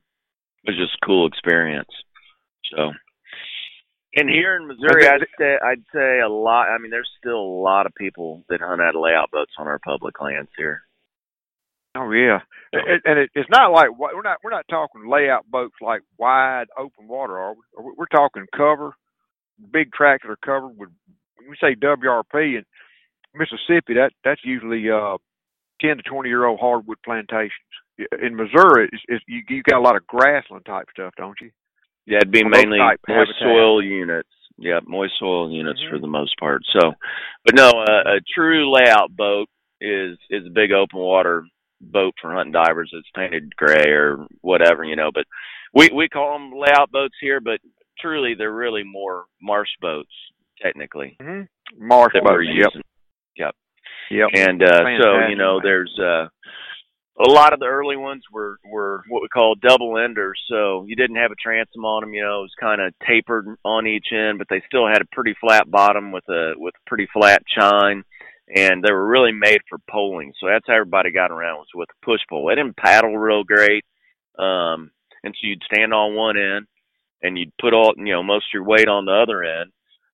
It 0.63 0.71
was 0.71 0.77
just 0.77 0.97
a 1.01 1.05
cool 1.05 1.27
experience. 1.27 1.89
So, 2.75 2.91
and 4.15 4.29
here 4.29 4.57
in 4.57 4.67
Missouri, 4.67 5.07
I'd 5.07 5.25
say 5.39 5.57
I'd 5.63 5.83
say 5.93 6.19
a 6.19 6.29
lot. 6.29 6.69
I 6.69 6.77
mean, 6.77 6.91
there's 6.91 7.09
still 7.19 7.39
a 7.39 7.61
lot 7.61 7.85
of 7.85 7.95
people 7.95 8.43
that 8.49 8.61
hunt 8.61 8.81
out 8.81 8.95
of 8.95 9.01
layout 9.01 9.31
boats 9.31 9.53
on 9.57 9.67
our 9.67 9.79
public 9.79 10.21
lands 10.21 10.49
here. 10.57 10.83
Oh 11.95 12.11
yeah, 12.11 12.39
and 12.71 13.01
and 13.03 13.19
it, 13.19 13.31
it's 13.35 13.49
not 13.49 13.71
like 13.71 13.89
we're 13.97 14.21
not 14.21 14.37
we're 14.43 14.49
not 14.49 14.65
talking 14.69 15.09
layout 15.09 15.45
boats 15.51 15.75
like 15.81 16.01
wide 16.17 16.67
open 16.77 17.07
water, 17.07 17.37
are 17.37 17.53
we? 17.53 17.61
We- 17.83 17.93
We're 17.97 18.05
talking 18.05 18.45
cover, 18.55 18.93
big 19.73 19.91
tracks 19.91 20.23
that 20.23 20.31
are 20.31 20.37
covered 20.37 20.77
with. 20.77 20.89
When 21.37 21.49
we 21.49 21.57
say 21.59 21.75
WRP 21.75 22.57
in 22.59 22.63
Mississippi, 23.35 23.95
that 23.95 24.11
that's 24.23 24.39
usually 24.45 24.89
uh 24.89 25.17
ten 25.81 25.97
to 25.97 26.03
twenty 26.03 26.29
year 26.29 26.45
old 26.45 26.59
hardwood 26.61 26.97
plantations. 27.03 27.51
In 28.21 28.35
Missouri, 28.37 28.89
it's, 28.91 29.03
it's, 29.09 29.23
you 29.27 29.41
you 29.49 29.61
got 29.63 29.77
a 29.77 29.81
lot 29.83 29.97
of 29.97 30.07
grassland 30.07 30.65
type 30.65 30.87
stuff, 30.93 31.13
don't 31.17 31.37
you? 31.41 31.51
Yeah, 32.05 32.17
it'd 32.17 32.31
be 32.31 32.43
mainly 32.43 32.79
moist 33.07 33.31
soil 33.39 33.83
units. 33.83 34.29
Yeah, 34.57 34.79
moist 34.87 35.13
soil 35.19 35.51
units 35.51 35.81
Mhm. 35.81 35.89
for 35.89 35.99
the 35.99 36.07
most 36.07 36.35
part. 36.39 36.61
So, 36.71 36.93
but 37.45 37.55
no, 37.55 37.69
a, 37.69 38.15
a 38.15 38.19
true 38.33 38.71
layout 38.71 39.15
boat 39.15 39.49
is 39.81 40.17
is 40.29 40.45
a 40.47 40.49
big 40.49 40.71
open 40.71 40.99
water 40.99 41.43
boat 41.81 42.13
for 42.21 42.33
hunting 42.33 42.53
divers. 42.53 42.91
that's 42.93 43.09
painted 43.15 43.55
gray 43.55 43.89
or 43.91 44.25
whatever, 44.41 44.83
you 44.83 44.95
know. 44.95 45.11
But 45.13 45.25
we 45.73 45.89
we 45.93 46.07
call 46.09 46.33
them 46.33 46.51
layout 46.57 46.91
boats 46.91 47.15
here, 47.19 47.39
but 47.39 47.59
truly 47.99 48.35
they're 48.37 48.51
really 48.53 48.83
more 48.83 49.25
marsh 49.41 49.69
boats 49.81 50.11
technically 50.61 51.17
Mm-hmm. 51.21 51.87
Marsh 51.87 52.13
boats. 52.13 52.47
Yep. 52.53 52.83
Yep. 53.37 53.55
Yep. 54.11 54.29
And 54.35 54.63
uh 54.63 54.83
so, 55.01 55.27
you 55.29 55.35
know, 55.35 55.59
there's 55.63 55.97
uh 55.99 56.27
a 57.19 57.29
lot 57.29 57.53
of 57.53 57.59
the 57.59 57.65
early 57.65 57.97
ones 57.97 58.23
were 58.31 58.57
were 58.65 59.03
what 59.09 59.21
we 59.21 59.27
call 59.27 59.55
double 59.55 59.97
enders. 59.97 60.39
So 60.49 60.85
you 60.87 60.95
didn't 60.95 61.17
have 61.17 61.31
a 61.31 61.35
transom 61.35 61.85
on 61.85 62.01
them, 62.01 62.13
you 62.13 62.21
know, 62.21 62.39
it 62.39 62.43
was 62.43 62.53
kind 62.59 62.81
of 62.81 62.93
tapered 63.07 63.47
on 63.63 63.87
each 63.87 64.07
end, 64.11 64.37
but 64.37 64.47
they 64.49 64.61
still 64.67 64.87
had 64.87 65.01
a 65.01 65.15
pretty 65.15 65.35
flat 65.39 65.69
bottom 65.69 66.11
with 66.11 66.27
a 66.29 66.53
with 66.57 66.73
a 66.75 66.89
pretty 66.89 67.07
flat 67.13 67.43
chine 67.47 68.03
and 68.53 68.83
they 68.83 68.91
were 68.91 69.07
really 69.07 69.31
made 69.31 69.61
for 69.69 69.77
poling. 69.89 70.33
So 70.39 70.47
that's 70.47 70.65
how 70.67 70.73
everybody 70.73 71.11
got 71.11 71.31
around 71.31 71.57
was 71.57 71.67
with 71.73 71.89
a 71.89 72.05
push 72.05 72.21
pole. 72.29 72.47
They 72.47 72.55
didn't 72.55 72.77
paddle 72.77 73.17
real 73.17 73.43
great. 73.43 73.85
Um 74.37 74.91
and 75.23 75.35
so 75.35 75.47
you'd 75.47 75.63
stand 75.71 75.93
on 75.93 76.15
one 76.15 76.37
end 76.37 76.65
and 77.21 77.37
you'd 77.37 77.53
put 77.59 77.73
all 77.73 77.93
you 77.97 78.11
know, 78.13 78.23
most 78.23 78.45
of 78.45 78.53
your 78.53 78.63
weight 78.63 78.87
on 78.87 79.05
the 79.05 79.11
other 79.11 79.43
end 79.43 79.71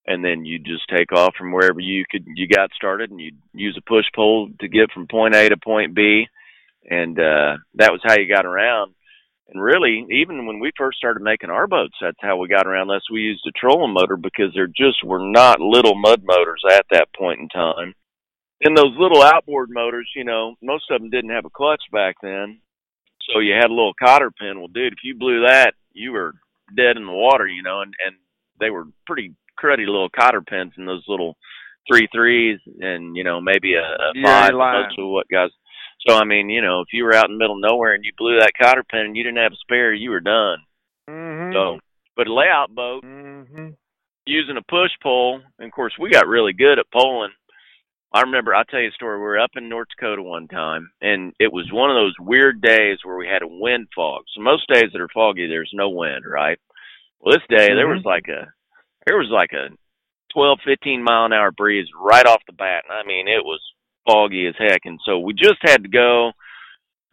and 0.07 0.23
then 0.23 0.45
you'd 0.45 0.65
just 0.65 0.87
take 0.89 1.11
off 1.11 1.35
from 1.37 1.51
wherever 1.51 1.79
you 1.79 2.05
could 2.09 2.25
you 2.35 2.47
got 2.47 2.71
started 2.73 3.11
and 3.11 3.19
you'd 3.19 3.37
use 3.53 3.77
a 3.77 3.89
push 3.89 4.05
pole 4.15 4.49
to 4.59 4.67
get 4.67 4.91
from 4.91 5.07
point 5.07 5.35
A 5.35 5.49
to 5.49 5.57
point 5.57 5.93
B 5.93 6.25
and 6.89 7.19
uh 7.19 7.57
that 7.75 7.91
was 7.91 8.01
how 8.03 8.17
you 8.17 8.33
got 8.33 8.45
around 8.45 8.93
and 9.49 9.61
really 9.61 10.05
even 10.09 10.45
when 10.45 10.59
we 10.59 10.71
first 10.77 10.97
started 10.97 11.21
making 11.21 11.49
our 11.49 11.67
boats 11.67 11.95
that's 12.01 12.17
how 12.21 12.37
we 12.37 12.47
got 12.47 12.65
around 12.65 12.89
unless 12.89 13.09
we 13.11 13.21
used 13.21 13.45
a 13.47 13.51
trolling 13.59 13.93
motor 13.93 14.17
because 14.17 14.53
there 14.53 14.67
just 14.67 15.03
were 15.03 15.19
not 15.19 15.59
little 15.59 15.95
mud 15.95 16.21
motors 16.23 16.63
at 16.71 16.85
that 16.91 17.07
point 17.15 17.39
in 17.39 17.49
time 17.49 17.93
and 18.61 18.75
those 18.75 18.93
little 18.97 19.21
outboard 19.21 19.69
motors 19.71 20.09
you 20.15 20.23
know 20.23 20.55
most 20.61 20.85
of 20.91 21.01
them 21.01 21.09
didn't 21.09 21.31
have 21.31 21.45
a 21.45 21.49
clutch 21.49 21.83
back 21.91 22.15
then 22.21 22.59
so 23.29 23.39
you 23.39 23.53
had 23.53 23.69
a 23.69 23.73
little 23.73 23.93
cotter 24.01 24.31
pin 24.31 24.59
well 24.59 24.67
dude 24.67 24.93
if 24.93 24.99
you 25.03 25.15
blew 25.15 25.45
that 25.45 25.73
you 25.93 26.11
were 26.11 26.33
dead 26.75 26.97
in 26.97 27.05
the 27.05 27.11
water 27.11 27.47
you 27.47 27.63
know 27.63 27.81
and 27.81 27.93
and 28.05 28.15
they 28.59 28.69
were 28.69 28.85
pretty 29.05 29.33
cruddy 29.61 29.85
little 29.85 30.09
cotter 30.09 30.41
pins 30.41 30.73
in 30.77 30.85
those 30.85 31.03
little 31.07 31.35
three 31.89 32.07
threes 32.13 32.59
and 32.79 33.15
you 33.15 33.23
know 33.23 33.39
maybe 33.39 33.73
a, 33.75 33.81
a 33.81 34.11
Yeah, 34.15 34.25
five 34.25 34.53
most 34.53 34.99
of 34.99 35.07
what 35.07 35.27
guys 35.29 35.49
so 36.07 36.15
I 36.15 36.25
mean, 36.25 36.49
you 36.49 36.61
know, 36.61 36.81
if 36.81 36.87
you 36.93 37.03
were 37.03 37.15
out 37.15 37.29
in 37.29 37.33
the 37.33 37.39
middle 37.39 37.55
of 37.55 37.61
nowhere 37.61 37.93
and 37.93 38.03
you 38.05 38.11
blew 38.17 38.39
that 38.39 38.51
cotter 38.61 38.83
pin 38.83 39.01
and 39.01 39.17
you 39.17 39.23
didn't 39.23 39.41
have 39.41 39.51
a 39.51 39.57
spare, 39.57 39.93
you 39.93 40.11
were 40.11 40.19
done. 40.19 40.59
Mm-hmm. 41.09 41.53
So, 41.53 41.79
but 42.15 42.27
a 42.27 42.33
layout 42.33 42.73
boat 42.73 43.03
Mm-hmm. 43.03 43.69
using 44.25 44.57
a 44.57 44.61
push 44.61 44.91
pole, 45.01 45.41
and 45.59 45.67
of 45.67 45.71
course 45.71 45.93
we 45.99 46.11
got 46.11 46.27
really 46.27 46.53
good 46.53 46.79
at 46.79 46.91
poling. 46.93 47.31
I 48.13 48.21
remember 48.21 48.55
I'll 48.55 48.65
tell 48.65 48.79
you 48.79 48.89
a 48.89 48.91
story. 48.91 49.17
We 49.17 49.23
were 49.23 49.39
up 49.39 49.51
in 49.55 49.69
North 49.69 49.87
Dakota 49.89 50.23
one 50.23 50.47
time 50.47 50.89
and 51.01 51.33
it 51.39 51.51
was 51.51 51.69
one 51.71 51.89
of 51.89 51.95
those 51.95 52.15
weird 52.19 52.61
days 52.61 52.99
where 53.03 53.17
we 53.17 53.27
had 53.27 53.41
a 53.41 53.47
wind 53.47 53.87
fog. 53.95 54.23
So 54.33 54.41
most 54.41 54.67
days 54.71 54.91
that 54.93 55.01
are 55.01 55.09
foggy 55.13 55.47
there's 55.47 55.71
no 55.73 55.89
wind, 55.89 56.23
right? 56.25 56.59
Well 57.19 57.35
this 57.35 57.57
day 57.57 57.73
there 57.73 57.87
was 57.87 58.03
like 58.05 58.27
a 58.29 58.47
there 59.05 59.17
was 59.17 59.29
like 59.31 59.51
a 59.53 59.69
twelve, 60.33 60.59
fifteen 60.65 61.03
mile 61.03 61.25
an 61.25 61.33
hour 61.33 61.51
breeze 61.51 61.87
right 61.99 62.25
off 62.25 62.41
the 62.47 62.53
bat. 62.53 62.83
And 62.87 62.97
I 62.97 63.05
mean 63.05 63.27
it 63.27 63.43
was 63.43 63.61
foggy 64.07 64.47
as 64.47 64.55
heck 64.57 64.81
and 64.85 64.99
so 65.05 65.19
we 65.19 65.33
just 65.33 65.59
had 65.61 65.83
to 65.83 65.89
go 65.89 66.31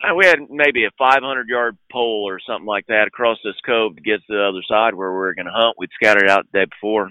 uh, 0.02 0.14
we 0.14 0.26
had 0.26 0.38
maybe 0.50 0.84
a 0.84 0.90
500 0.98 1.48
yard 1.48 1.76
pole 1.90 2.24
or 2.28 2.40
something 2.40 2.66
like 2.66 2.86
that 2.86 3.06
across 3.06 3.38
this 3.44 3.54
cove 3.64 3.96
to 3.96 4.02
get 4.02 4.20
to 4.26 4.32
the 4.32 4.48
other 4.48 4.62
side 4.68 4.94
where 4.94 5.10
we 5.10 5.18
were 5.18 5.34
going 5.34 5.46
to 5.46 5.52
hunt. 5.52 5.76
We'd 5.78 5.90
scattered 5.94 6.28
out 6.28 6.46
the 6.50 6.60
day 6.60 6.66
before. 6.66 7.10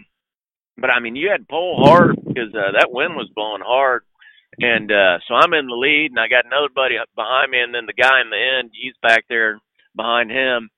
But 0.77 0.89
I 0.89 0.99
mean, 0.99 1.15
you 1.15 1.29
had 1.29 1.47
pole 1.47 1.83
hard 1.85 2.15
because 2.15 2.53
uh, 2.53 2.71
that 2.73 2.91
wind 2.91 3.15
was 3.15 3.29
blowing 3.35 3.61
hard. 3.65 4.03
And 4.59 4.91
uh 4.91 5.17
so 5.27 5.33
I'm 5.33 5.53
in 5.53 5.65
the 5.65 5.73
lead 5.73 6.11
and 6.11 6.19
I 6.19 6.27
got 6.27 6.45
another 6.45 6.69
buddy 6.73 6.95
behind 7.15 7.49
me 7.51 7.59
and 7.59 7.73
then 7.73 7.87
the 7.87 7.93
guy 7.93 8.21
in 8.21 8.29
the 8.29 8.37
end, 8.59 8.71
he's 8.73 8.93
back 9.01 9.25
there 9.27 9.59
behind 9.95 10.29
him. 10.29 10.69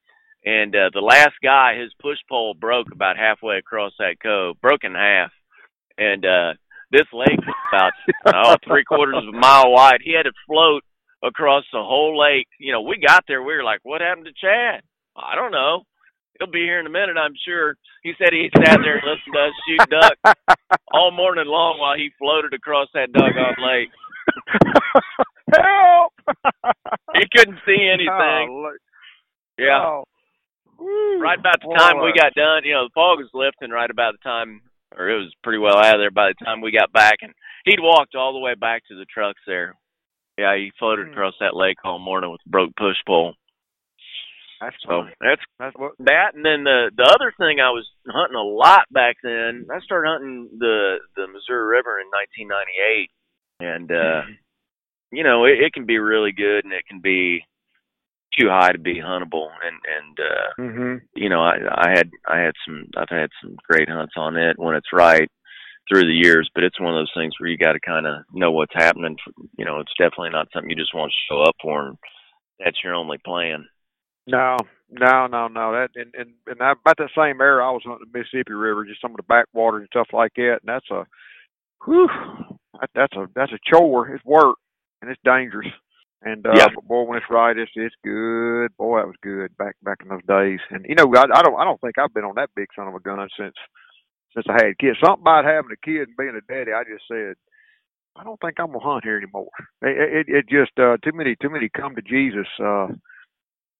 And 0.46 0.74
uh 0.76 0.92
the 0.94 1.02
last 1.02 1.36
guy, 1.44 1.78
his 1.78 1.92
push 2.02 2.18
pole 2.30 2.54
broke 2.54 2.88
about 2.94 3.18
halfway 3.18 3.58
across 3.58 3.92
that 4.00 4.16
cove, 4.24 4.62
broke 4.62 4.84
in 4.84 4.94
half. 4.94 5.32
And 5.98 6.26
uh 6.26 6.54
this 6.92 7.08
lake 7.12 7.40
was 7.46 7.56
about 7.74 7.94
oh 8.34 8.56
three 8.66 8.86
quarters 8.86 9.18
of 9.18 9.34
a 9.34 9.38
mile 9.38 9.72
wide. 9.72 10.00
He 10.02 10.14
had 10.16 10.24
to 10.24 10.32
float 10.48 10.84
across 11.22 11.66
the 11.74 11.84
whole 11.84 12.18
lake. 12.18 12.48
You 12.60 12.72
know, 12.72 12.82
we 12.82 12.98
got 13.06 13.26
there, 13.28 13.44
we 13.44 13.56
were 13.56 13.64
like, 13.64 13.82
What 13.84 14.00
happened 14.00 14.28
to 14.28 14.34
Chad? 14.40 14.84
I 15.18 15.36
don't 15.36 15.52
know. 15.52 15.84
He'll 16.40 16.52
be 16.52 16.64
here 16.64 16.80
in 16.80 16.86
a 16.86 16.90
minute, 16.90 17.16
I'm 17.18 17.34
sure. 17.46 17.76
He 18.04 18.14
said 18.18 18.30
he 18.34 18.50
sat 18.58 18.80
there 18.84 18.98
and 18.98 19.08
listened 19.08 19.34
to 19.34 19.40
us 19.40 19.54
shoot 19.68 19.90
duck 19.90 20.36
all 20.94 21.12
morning 21.12 21.46
long 21.48 21.80
while 21.80 21.96
he 21.96 22.10
floated 22.20 22.54
across 22.54 22.88
that 22.94 23.12
doggone 23.14 23.56
lake. 23.64 23.90
Help! 25.56 26.14
he 27.16 27.24
couldn't 27.36 27.60
see 27.66 27.88
anything. 27.92 28.50
Oh. 28.50 28.72
Yeah. 29.58 29.80
Oh. 29.82 30.04
Woo. 30.78 31.20
Right 31.22 31.40
about 31.40 31.62
the 31.62 31.74
time 31.78 32.02
we 32.02 32.12
got 32.14 32.34
done, 32.34 32.64
you 32.66 32.74
know, 32.74 32.86
the 32.86 32.92
fog 32.94 33.20
was 33.20 33.30
lifting 33.34 33.70
right 33.72 33.90
about 33.90 34.14
the 34.14 34.30
time, 34.30 34.62
or 34.98 35.10
it 35.10 35.18
was 35.18 35.34
pretty 35.44 35.60
well 35.60 35.78
out 35.78 35.96
of 35.96 36.02
there 36.02 36.12
by 36.12 36.30
the 36.30 36.46
time 36.46 36.60
we 36.60 36.72
got 36.72 36.92
back. 36.92 37.20
And 37.22 37.32
he'd 37.64 37.80
walked 37.80 38.16
all 38.16 38.34
the 38.34 38.40
way 38.40 38.56
back 38.56 38.82
to 38.90 38.96
the 38.98 39.06
trucks 39.06 39.40
there. 39.48 39.76
Yeah, 40.38 40.58
he 40.58 40.72
floated 40.78 41.08
Hmm. 41.08 41.14
across 41.14 41.36
that 41.40 41.56
lake 41.56 41.78
all 41.86 42.00
morning 42.00 42.30
with 42.32 42.42
a 42.46 42.50
broke 42.50 42.76
push 42.76 42.98
pole. 43.08 43.36
That's 44.62 44.76
So 44.84 44.90
funny. 45.04 45.14
that's 45.22 45.42
That's 45.60 45.76
what. 45.78 45.94
that 46.00 46.36
and 46.36 46.46
then 46.46 46.64
the 46.64 46.92
the 46.96 47.04
other 47.04 47.34
thing 47.38 47.60
I 47.60 47.70
was 47.72 47.88
hunting 48.08 48.38
a 48.38 48.44
lot 48.44 48.86
back 48.92 49.18
then. 49.24 49.68
I 49.74 49.80
started 49.82 50.10
hunting 50.10 50.50
the 50.58 50.98
the 51.16 51.28
Missouri 51.28 51.78
River 51.78 52.00
in 52.00 52.08
1998, 52.08 53.10
and 53.60 53.92
uh, 53.92 54.22
you 55.12 55.24
know 55.24 55.46
it, 55.46 55.60
it 55.62 55.74
can 55.74 55.86
be 55.86 55.98
really 56.00 56.32
good 56.32 56.64
and 56.66 56.74
it 56.74 56.86
can 56.88 57.00
be 57.02 57.44
too 58.40 58.48
high 58.50 58.72
to 58.72 58.80
be 58.80 58.96
huntable. 58.96 59.50
And 59.64 59.78
and 59.98 60.20
uh, 60.20 60.54
hmm 60.58 60.96
you 61.16 61.30
know 61.30 61.42
I 61.42 61.56
I 61.72 61.90
had 61.92 62.10
I 62.28 62.40
had 62.40 62.54
some 62.66 62.86
I've 62.98 63.10
had 63.10 63.30
some 63.42 63.56
great 63.70 63.90
hunts 63.90 64.14
on 64.18 64.36
it 64.38 64.58
when 64.58 64.76
it's 64.76 64.92
right 64.94 65.30
through 65.88 66.04
the 66.06 66.20
years. 66.24 66.50
But 66.56 66.64
it's 66.64 66.80
one 66.80 66.94
of 66.94 67.00
those 67.00 67.12
things 67.16 67.34
where 67.40 67.50
you 67.50 67.58
got 67.58 67.74
to 67.74 67.80
kind 67.80 68.08
of 68.08 68.24
know 68.34 68.52
what's 68.52 68.74
happening. 68.74 69.18
You 69.58 69.66
know, 69.66 69.80
it's 69.80 69.94
definitely 69.98 70.32
not 70.32 70.48
something 70.54 70.70
you 70.70 70.76
just 70.76 70.96
want 70.96 71.12
to 71.12 71.34
show 71.34 71.42
up 71.42 71.56
for. 71.62 71.88
And 71.90 71.98
that's 72.60 72.78
your 72.84 72.94
only 72.96 73.18
plan. 73.26 73.68
No, 74.28 74.58
no, 74.92 75.28
no, 75.28 75.48
no. 75.48 75.74
That 75.74 75.90
and 75.96 76.14
and 76.16 76.32
and 76.48 76.62
I, 76.62 76.74
about 76.74 76.98
that 76.98 77.12
same 77.18 77.42
era, 77.42 77.68
I 77.68 77.72
was 77.72 77.84
on 77.88 78.00
the 78.00 78.18
Mississippi 78.20 78.54
River, 78.54 78.86
just 78.86 79.02
some 79.02 79.12
of 79.12 79.18
the 79.18 79.24
backwaters 79.24 79.82
and 79.82 79.90
stuff 79.90 80.08
like 80.14 80.34
that. 80.36 80.60
And 80.64 80.70
that's 80.70 80.90
a, 80.92 81.06
whew, 81.86 82.10
that, 82.80 82.90
that's 82.96 83.14
a 83.16 83.28
that's 83.36 83.54
a 83.54 83.60
chore. 83.72 84.10
It's 84.16 84.26
work 84.26 84.58
and 85.02 85.12
it's 85.12 85.22
dangerous. 85.26 85.68
And 86.24 86.46
uh, 86.48 86.68
Yeah. 86.68 86.70
but 86.74 86.86
boy, 86.88 87.04
when 87.04 87.18
it's 87.18 87.30
right, 87.30 87.58
it's 87.58 87.72
it's 87.76 87.96
good. 88.04 88.76
Boy, 88.78 89.00
that 89.00 89.08
was 89.08 89.18
good 89.24 89.56
back 89.58 89.76
back 89.84 90.00
in 90.04 90.10
those 90.10 90.26
days. 90.28 90.60
And 90.72 90.86
you 90.90 90.96
know, 90.96 91.12
I, 91.16 91.24
I 91.24 91.44
don't 91.44 91.60
I 91.60 91.66
don't 91.66 91.82
think 91.82 91.98
I've 92.00 92.14
been 92.14 92.26
on 92.26 92.36
that 92.38 92.52
big 92.56 92.68
son 92.76 92.88
of 92.88 92.96
a 92.96 93.02
gun 93.02 93.20
since 93.40 93.56
since 94.36 94.46
I 94.50 94.66
had 94.66 94.78
kids. 94.80 94.98
Something 95.04 95.24
about 95.24 95.46
having 95.46 95.72
a 95.72 95.86
kid 95.86 96.10
and 96.10 96.18
being 96.18 96.38
a 96.40 96.54
daddy, 96.54 96.74
I 96.74 96.84
just 96.84 97.06
said. 97.10 97.36
I 98.18 98.24
don't 98.24 98.40
think 98.42 98.60
I'm 98.60 98.68
gonna 98.68 98.80
hunt 98.80 99.04
here 99.06 99.18
anymore. 99.18 99.50
It, 99.82 100.28
it, 100.28 100.36
it 100.36 100.46
just 100.50 100.78
uh, 100.80 100.98
too 101.04 101.14
many 101.14 101.36
too 101.42 101.50
many 101.50 101.70
come 101.70 101.96
to 101.96 102.02
Jesus 102.02 102.48
uh, 102.64 102.88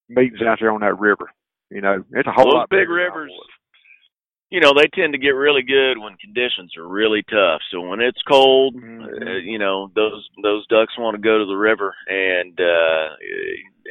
meetings 0.08 0.42
out 0.42 0.58
there 0.60 0.72
on 0.72 0.80
that 0.80 0.98
river. 0.98 1.30
You 1.70 1.80
know, 1.80 2.04
it's 2.12 2.28
a 2.28 2.32
whole 2.32 2.46
Those 2.46 2.54
lot 2.54 2.70
big 2.70 2.80
bigger 2.80 2.94
than 2.94 3.00
I 3.00 3.04
rivers, 3.04 3.32
you 4.50 4.60
know, 4.60 4.72
they 4.74 4.86
tend 4.94 5.12
to 5.12 5.18
get 5.18 5.30
really 5.30 5.62
good 5.62 5.98
when 5.98 6.16
conditions 6.16 6.76
are 6.76 6.86
really 6.86 7.24
tough. 7.24 7.60
So 7.72 7.80
when 7.80 8.00
it's 8.00 8.22
cold, 8.22 8.76
Mhm. 8.76 9.26
uh, 9.26 9.30
you 9.38 9.58
know, 9.58 9.90
those 9.94 10.28
those 10.42 10.66
ducks 10.68 10.96
want 10.96 11.16
to 11.16 11.20
go 11.20 11.38
to 11.38 11.44
the 11.44 11.56
river. 11.56 11.94
And 12.06 12.58
uh 12.60 13.16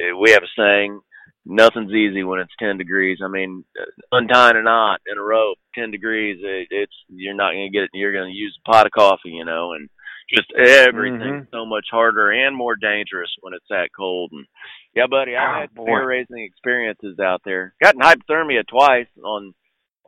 uh, 0.06 0.16
we 0.18 0.30
have 0.30 0.42
a 0.42 0.48
saying, 0.56 1.00
nothing's 1.46 1.92
easy 1.92 2.22
when 2.22 2.40
it's 2.40 2.52
10 2.58 2.76
degrees. 2.76 3.18
I 3.22 3.28
mean, 3.28 3.64
uh, 3.80 3.84
untying 4.12 4.56
a 4.56 4.62
knot 4.62 5.00
in 5.10 5.16
a 5.16 5.22
rope, 5.22 5.58
10 5.74 5.90
degrees, 5.90 6.38
it, 6.42 6.68
it's 6.70 6.96
you're 7.08 7.34
not 7.34 7.52
going 7.52 7.70
to 7.70 7.72
get 7.72 7.84
it 7.84 7.90
you're 7.94 8.12
going 8.12 8.30
to 8.30 8.36
use 8.36 8.58
a 8.58 8.70
pot 8.70 8.86
of 8.86 8.92
coffee, 8.92 9.30
you 9.30 9.44
know, 9.44 9.72
and 9.72 9.88
just 10.28 10.50
everything's 10.52 11.46
Mhm. 11.46 11.50
so 11.50 11.64
much 11.66 11.86
harder 11.90 12.30
and 12.30 12.56
more 12.56 12.76
dangerous 12.76 13.32
when 13.40 13.54
it's 13.54 13.68
that 13.70 13.90
cold. 13.96 14.32
And 14.32 14.46
yeah, 14.94 15.06
buddy, 15.06 15.36
I've 15.36 15.56
Oh, 15.56 15.60
had 15.60 15.74
boy. 15.74 15.84
fear 15.86 16.06
raising 16.06 16.38
experiences 16.44 17.18
out 17.20 17.42
there. 17.44 17.74
Gotten 17.82 18.00
hypothermia 18.00 18.66
twice 18.66 19.08
on 19.22 19.54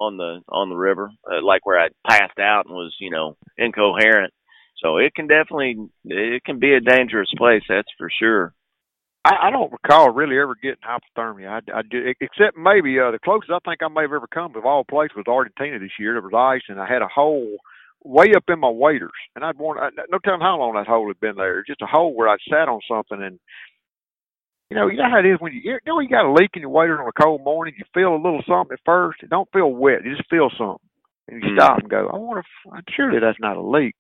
on 0.00 0.16
the 0.16 0.40
on 0.48 0.68
the 0.70 0.76
river, 0.76 1.10
uh, 1.30 1.42
like 1.42 1.66
where 1.66 1.78
I 1.78 1.88
passed 2.08 2.38
out 2.38 2.66
and 2.66 2.74
was 2.74 2.96
you 3.00 3.10
know 3.10 3.36
incoherent. 3.56 4.32
So 4.76 4.98
it 4.98 5.14
can 5.14 5.26
definitely 5.26 5.76
it 6.04 6.44
can 6.44 6.58
be 6.60 6.74
a 6.74 6.80
dangerous 6.80 7.30
place, 7.36 7.62
that's 7.68 7.90
for 7.98 8.08
sure. 8.10 8.54
I, 9.24 9.48
I 9.48 9.50
don't 9.50 9.72
recall 9.72 10.10
really 10.10 10.38
ever 10.38 10.54
getting 10.54 10.78
hypothermia. 10.86 11.48
I, 11.74 11.78
I 11.78 11.82
did, 11.82 12.16
except 12.20 12.56
maybe 12.56 12.98
uh, 13.00 13.10
the 13.10 13.18
closest 13.18 13.50
I 13.50 13.58
think 13.64 13.82
I 13.82 13.88
may 13.88 14.02
have 14.02 14.12
ever 14.12 14.28
come 14.28 14.54
of 14.54 14.64
all 14.64 14.84
places 14.84 15.16
was 15.16 15.26
Argentina 15.26 15.78
this 15.80 15.98
year. 15.98 16.12
There 16.12 16.22
was 16.22 16.32
ice, 16.32 16.62
and 16.68 16.80
I 16.80 16.86
had 16.86 17.02
a 17.02 17.08
hole 17.08 17.56
way 18.04 18.34
up 18.36 18.44
in 18.48 18.60
my 18.60 18.70
waders, 18.70 19.10
and 19.34 19.44
I'd 19.44 19.58
worn 19.58 19.78
I, 19.78 19.90
no 20.10 20.18
telling 20.18 20.40
how 20.40 20.58
long 20.58 20.74
that 20.74 20.86
hole 20.86 21.08
had 21.08 21.20
been 21.20 21.36
there. 21.36 21.64
Just 21.66 21.82
a 21.82 21.86
hole 21.86 22.14
where 22.14 22.28
I'd 22.28 22.38
sat 22.48 22.68
on 22.68 22.80
something, 22.88 23.22
and 23.22 23.38
you 24.70 24.76
know, 24.76 24.88
you 24.88 24.98
know 24.98 25.10
how 25.10 25.18
it 25.18 25.26
is 25.26 25.40
when 25.40 25.52
you 25.52 25.60
you 25.64 25.78
know 25.86 26.00
you 26.00 26.08
got 26.08 26.26
a 26.26 26.32
leak 26.32 26.50
in 26.54 26.62
your 26.62 26.70
waders 26.70 26.98
on 27.00 27.08
a 27.08 27.22
cold 27.22 27.42
morning. 27.44 27.74
You 27.78 27.84
feel 27.94 28.14
a 28.14 28.22
little 28.22 28.42
something 28.46 28.74
at 28.74 28.80
first. 28.84 29.22
It 29.22 29.30
don't 29.30 29.50
feel 29.52 29.72
wet. 29.72 30.04
You 30.04 30.16
just 30.16 30.28
feel 30.30 30.50
something, 30.56 30.88
and 31.28 31.42
you 31.42 31.50
Mm. 31.50 31.56
stop 31.56 31.78
and 31.78 31.88
go, 31.90 32.08
"I 32.12 32.16
wonder 32.16 32.40
if 32.40 32.84
surely 32.94 33.18
that's 33.20 33.40
not 33.40 33.56
a 33.56 33.62
leak." 33.62 33.96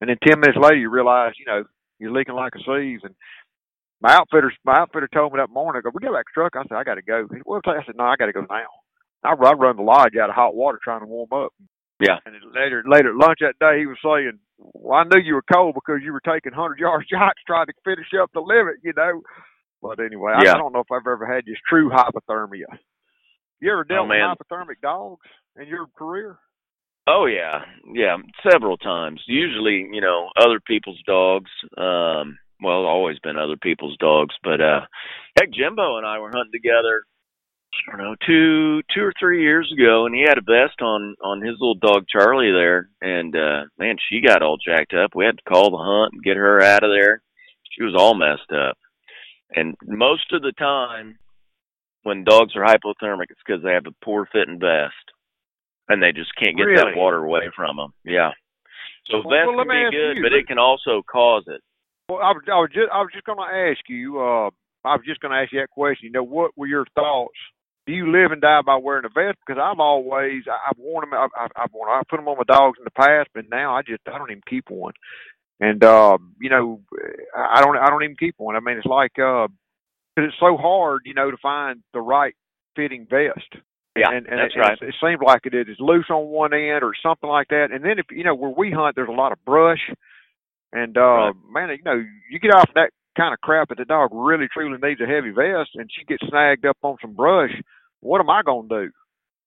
And 0.00 0.10
then 0.10 0.16
ten 0.26 0.40
minutes 0.40 0.58
later, 0.60 0.76
you 0.76 0.90
realize, 0.90 1.34
you 1.38 1.46
know, 1.46 1.64
you're 1.98 2.12
leaking 2.12 2.34
like 2.34 2.54
a 2.54 2.58
sieve, 2.60 3.00
and 3.04 3.14
my 4.00 4.14
outfitter, 4.14 4.52
my 4.64 4.78
outfitter 4.78 5.08
told 5.08 5.32
me 5.32 5.38
that 5.38 5.50
morning, 5.50 5.78
I 5.78 5.82
go, 5.82 5.90
we 5.92 6.00
get 6.00 6.12
back 6.12 6.24
truck. 6.32 6.56
I 6.56 6.62
said, 6.62 6.76
I 6.76 6.84
got 6.84 6.94
to 6.94 7.02
go. 7.02 7.26
He 7.30 7.36
said, 7.36 7.42
well, 7.44 7.60
I 7.66 7.84
said, 7.84 7.96
no, 7.96 8.04
I 8.04 8.16
got 8.16 8.26
to 8.26 8.32
go 8.32 8.46
now. 8.48 8.66
I, 9.22 9.32
I 9.32 9.52
run 9.52 9.76
the 9.76 9.82
lodge 9.82 10.16
out 10.16 10.30
of 10.30 10.34
hot 10.34 10.54
water 10.54 10.78
trying 10.82 11.00
to 11.00 11.06
warm 11.06 11.28
up. 11.32 11.52
Yeah. 12.00 12.18
And 12.24 12.34
later, 12.54 12.82
later 12.86 13.10
at 13.10 13.16
lunch 13.16 13.38
that 13.40 13.58
day, 13.60 13.80
he 13.80 13.86
was 13.86 13.98
saying, 14.02 14.38
well, 14.58 14.98
I 14.98 15.04
knew 15.04 15.20
you 15.22 15.34
were 15.34 15.44
cold 15.52 15.74
because 15.74 16.00
you 16.04 16.12
were 16.12 16.20
taking 16.20 16.52
100 16.52 16.78
yard 16.78 17.04
shots 17.10 17.40
trying 17.46 17.66
to 17.66 17.72
finish 17.84 18.08
up 18.20 18.30
the 18.34 18.40
limit, 18.40 18.76
you 18.82 18.92
know. 18.96 19.22
But 19.82 20.00
anyway, 20.00 20.32
I, 20.36 20.44
Yeah. 20.44 20.54
I 20.54 20.58
don't 20.58 20.72
know 20.72 20.80
if 20.80 20.92
I've 20.92 21.06
ever 21.10 21.26
had 21.26 21.44
just 21.46 21.62
true 21.68 21.90
hypothermia. 21.90 22.66
You 23.60 23.72
ever 23.72 23.84
dealt 23.84 24.08
with 24.08 24.16
man. 24.18 24.34
hypothermic 24.36 24.80
dogs 24.82 25.26
in 25.60 25.68
your 25.68 25.86
career? 25.96 26.38
Oh 27.06 27.26
yeah, 27.26 27.62
yeah, 27.92 28.16
several 28.48 28.76
times. 28.76 29.22
Usually, 29.26 29.88
you 29.90 30.00
know, 30.00 30.28
other 30.38 30.60
people's 30.64 31.00
dogs. 31.06 31.50
Um, 31.76 32.38
well, 32.62 32.84
always 32.86 33.18
been 33.20 33.38
other 33.38 33.56
people's 33.60 33.96
dogs, 33.98 34.34
but 34.44 34.60
uh, 34.60 34.80
heck, 35.38 35.50
Jimbo 35.52 35.96
and 35.96 36.06
I 36.06 36.18
were 36.18 36.30
hunting 36.32 36.52
together. 36.52 37.04
I 37.88 37.96
don't 37.96 38.04
know, 38.04 38.16
two, 38.26 38.82
two 38.94 39.02
or 39.02 39.12
three 39.18 39.42
years 39.42 39.72
ago, 39.72 40.06
and 40.06 40.14
he 40.14 40.22
had 40.22 40.38
a 40.38 40.42
vest 40.42 40.80
on 40.82 41.14
on 41.22 41.40
his 41.40 41.54
little 41.60 41.74
dog 41.76 42.04
Charlie 42.08 42.52
there, 42.52 42.88
and 43.00 43.34
uh, 43.34 43.62
man, 43.78 43.96
she 44.08 44.20
got 44.20 44.42
all 44.42 44.56
jacked 44.56 44.92
up. 44.92 45.12
We 45.14 45.24
had 45.24 45.38
to 45.38 45.50
call 45.50 45.70
the 45.70 45.78
hunt 45.78 46.12
and 46.12 46.22
get 46.22 46.36
her 46.36 46.62
out 46.62 46.84
of 46.84 46.90
there. 46.90 47.22
She 47.72 47.84
was 47.84 47.94
all 47.96 48.14
messed 48.14 48.52
up, 48.52 48.76
and 49.54 49.76
most 49.86 50.32
of 50.32 50.42
the 50.42 50.52
time, 50.52 51.18
when 52.02 52.24
dogs 52.24 52.54
are 52.56 52.64
hypothermic, 52.64 53.30
it's 53.30 53.40
because 53.46 53.62
they 53.62 53.72
have 53.72 53.86
a 53.86 54.04
poor 54.04 54.28
fitting 54.32 54.58
vest 54.58 54.94
and 55.90 56.02
they 56.02 56.12
just 56.12 56.30
can't 56.36 56.56
get 56.56 56.64
Really? 56.64 56.92
that 56.92 56.96
water 56.96 57.18
away 57.18 57.50
from 57.54 57.76
them. 57.76 57.92
Yeah. 58.04 58.30
So 59.10 59.18
Well, 59.24 59.34
vest 59.34 59.48
well, 59.48 59.64
can 59.64 59.68
be 59.68 59.96
good, 59.96 60.16
you, 60.18 60.22
but 60.22 60.32
it 60.32 60.46
can 60.46 60.58
also 60.58 61.02
cause 61.02 61.44
it. 61.48 61.60
Well, 62.08 62.20
I 62.22 62.30
was, 62.30 62.42
I 62.46 62.58
was 62.58 62.70
just, 62.72 62.88
I 62.92 63.00
was 63.00 63.10
just 63.12 63.26
going 63.26 63.38
to 63.38 63.70
ask 63.70 63.80
you. 63.88 64.18
Uh, 64.20 64.50
I 64.84 64.94
was 64.96 65.02
just 65.04 65.20
going 65.20 65.32
to 65.32 65.38
ask 65.38 65.52
you 65.52 65.60
that 65.60 65.70
question. 65.70 66.06
You 66.06 66.12
know, 66.12 66.22
what 66.22 66.56
were 66.56 66.66
your 66.66 66.86
thoughts? 66.94 67.34
Do 67.90 67.96
you 67.96 68.12
live 68.12 68.30
and 68.30 68.40
die 68.40 68.62
by 68.64 68.76
wearing 68.76 69.04
a 69.04 69.08
vest? 69.08 69.38
Because 69.44 69.60
I've 69.60 69.80
always, 69.80 70.44
I- 70.48 70.70
I've 70.70 70.78
worn 70.78 71.10
them. 71.10 71.18
I've, 71.18 71.30
I've, 71.36 71.50
I've 71.56 71.72
worn, 71.74 71.90
I 71.90 72.02
put 72.08 72.18
them 72.18 72.28
on 72.28 72.38
my 72.38 72.44
dogs 72.46 72.78
in 72.78 72.84
the 72.84 72.92
past, 72.92 73.30
but 73.34 73.50
now 73.50 73.74
I 73.76 73.82
just, 73.82 74.02
I 74.06 74.16
don't 74.16 74.30
even 74.30 74.42
keep 74.48 74.70
one. 74.70 74.94
And 75.58 75.82
uh, 75.84 76.18
you 76.40 76.50
know, 76.50 76.82
I 77.36 77.58
I 77.58 77.60
don't, 77.62 77.76
I 77.76 77.88
don't 77.90 78.04
even 78.04 78.16
keep 78.16 78.36
one. 78.38 78.56
I 78.56 78.60
mean, 78.60 78.76
it's 78.78 78.86
like, 78.86 79.18
uh, 79.18 79.48
'cause 80.14 80.26
it's 80.28 80.38
so 80.40 80.56
hard, 80.56 81.02
you 81.04 81.14
know, 81.14 81.30
to 81.32 81.36
find 81.42 81.82
the 81.92 82.00
right 82.00 82.34
fitting 82.76 83.06
vest. 83.10 83.62
Yeah, 83.96 84.10
and, 84.10 84.26
and 84.28 84.38
that's 84.38 84.54
it, 84.54 84.60
right. 84.60 84.78
It, 84.80 84.88
it 84.90 84.94
seems 85.02 85.20
like 85.26 85.42
it 85.46 85.54
is 85.54 85.76
loose 85.80 86.06
on 86.10 86.28
one 86.28 86.54
end 86.54 86.84
or 86.84 86.92
something 87.02 87.28
like 87.28 87.48
that. 87.48 87.68
And 87.72 87.84
then 87.84 87.98
if 87.98 88.06
you 88.12 88.24
know 88.24 88.36
where 88.36 88.54
we 88.56 88.70
hunt, 88.72 88.96
there's 88.96 89.08
a 89.08 89.12
lot 89.12 89.32
of 89.32 89.44
brush, 89.44 89.82
and 90.72 90.96
uh 90.96 91.00
Right. 91.02 91.34
man, 91.52 91.70
you 91.70 91.82
know, 91.84 92.02
you 92.30 92.38
get 92.40 92.54
off 92.54 92.70
that 92.76 92.90
kind 93.16 93.34
of 93.34 93.40
crap 93.40 93.68
that 93.70 93.78
the 93.78 93.84
dog 93.84 94.10
really 94.12 94.48
truly 94.52 94.78
needs 94.82 95.00
a 95.00 95.06
heavy 95.06 95.30
vest, 95.30 95.70
and 95.74 95.90
she 95.92 96.04
gets 96.04 96.26
snagged 96.28 96.66
up 96.66 96.78
on 96.82 96.96
some 97.02 97.14
brush. 97.14 97.50
What 98.00 98.20
am 98.20 98.30
I 98.30 98.42
gonna 98.42 98.68
do? 98.68 98.90